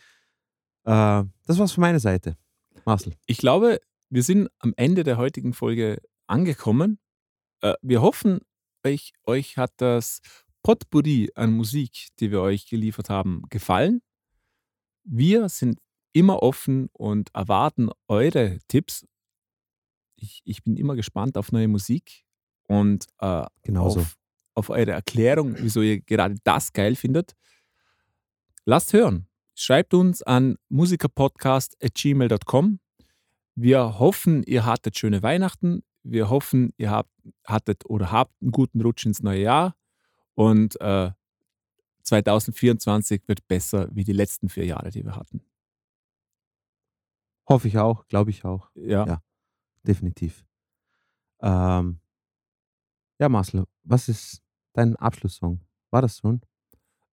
[0.85, 2.37] Äh, das war's von meiner Seite.
[2.85, 3.15] Marcel.
[3.27, 6.99] Ich glaube, wir sind am Ende der heutigen Folge angekommen.
[7.63, 8.41] Äh, wir hoffen,
[8.85, 10.21] euch, euch hat das
[10.65, 14.03] Potpourri an Musik, die wir euch geliefert haben, gefallen.
[15.05, 15.79] Wir sind
[16.13, 19.07] immer offen und erwarten eure Tipps.
[20.17, 22.25] Ich, ich bin immer gespannt auf neue Musik
[22.67, 24.01] und äh, Genauso.
[24.01, 24.17] auf,
[24.55, 27.37] auf eure Erklärung, wieso ihr gerade das geil findet.
[28.71, 29.27] Lasst hören.
[29.57, 32.79] Schreibt uns an musikerpodcast.gmail.com.
[33.57, 35.83] Wir hoffen, ihr hattet schöne Weihnachten.
[36.05, 37.11] Wir hoffen, ihr habt,
[37.45, 39.75] hattet oder habt einen guten Rutsch ins neue Jahr.
[40.35, 41.11] Und äh,
[42.05, 45.45] 2024 wird besser wie die letzten vier Jahre, die wir hatten.
[47.49, 48.71] Hoffe ich auch, glaube ich auch.
[48.77, 49.05] Ja.
[49.05, 49.21] Ja,
[49.83, 50.47] definitiv.
[51.41, 51.99] Ähm,
[53.19, 55.61] ja, Marcel, was ist dein Abschlusssong?
[55.91, 56.41] War das schon?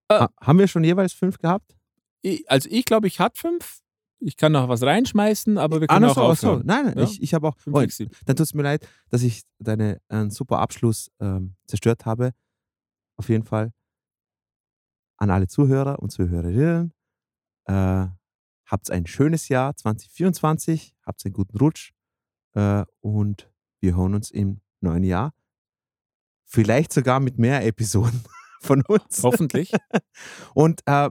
[0.09, 0.19] Äh.
[0.19, 1.75] ha haben wir schon jeweils fünf gehabt?
[2.21, 3.79] Ich, also ich glaube, ich hatte fünf.
[4.19, 6.47] Ich kann noch was reinschmeißen, aber wir Ah, können na auch so, ach so.
[6.51, 6.65] aufhören.
[6.65, 7.03] Nein, nein, Ja?
[7.03, 7.55] ich, ich habe auch.
[7.71, 12.31] Oh, dann tut es mir leid, dass ich deinen äh, super Abschluss ähm, zerstört habe.
[13.17, 13.71] Auf jeden Fall
[15.17, 16.93] an alle Zuhörer und Zuhörerinnen.
[17.65, 18.07] Äh,
[18.65, 21.91] habt ein schönes Jahr 2024, habt einen guten Rutsch
[22.53, 25.33] äh, und wir hören uns im neuen Jahr.
[26.45, 28.23] Vielleicht sogar mit mehr Episoden
[28.61, 29.23] von uns.
[29.23, 29.71] Hoffentlich.
[30.53, 31.09] Und äh,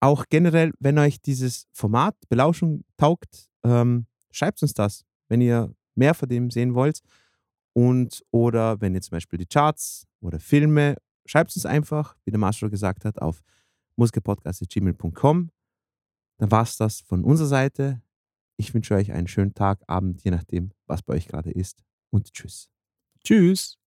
[0.00, 6.14] auch generell, wenn euch dieses Format Belauschung taugt, ähm, schreibt uns das, wenn ihr mehr
[6.14, 7.00] von dem sehen wollt.
[7.72, 12.40] Und oder wenn ihr zum Beispiel die Charts oder Filme, schreibt uns einfach, wie der
[12.40, 13.42] Marshall gesagt hat, auf
[13.96, 15.50] musikapodcast.gmail.com.
[16.38, 18.02] Dann war es das von unserer Seite.
[18.56, 21.84] Ich wünsche euch einen schönen Tag, Abend, je nachdem, was bei euch gerade ist.
[22.10, 22.70] Und tschüss.
[23.24, 23.79] Tschüss.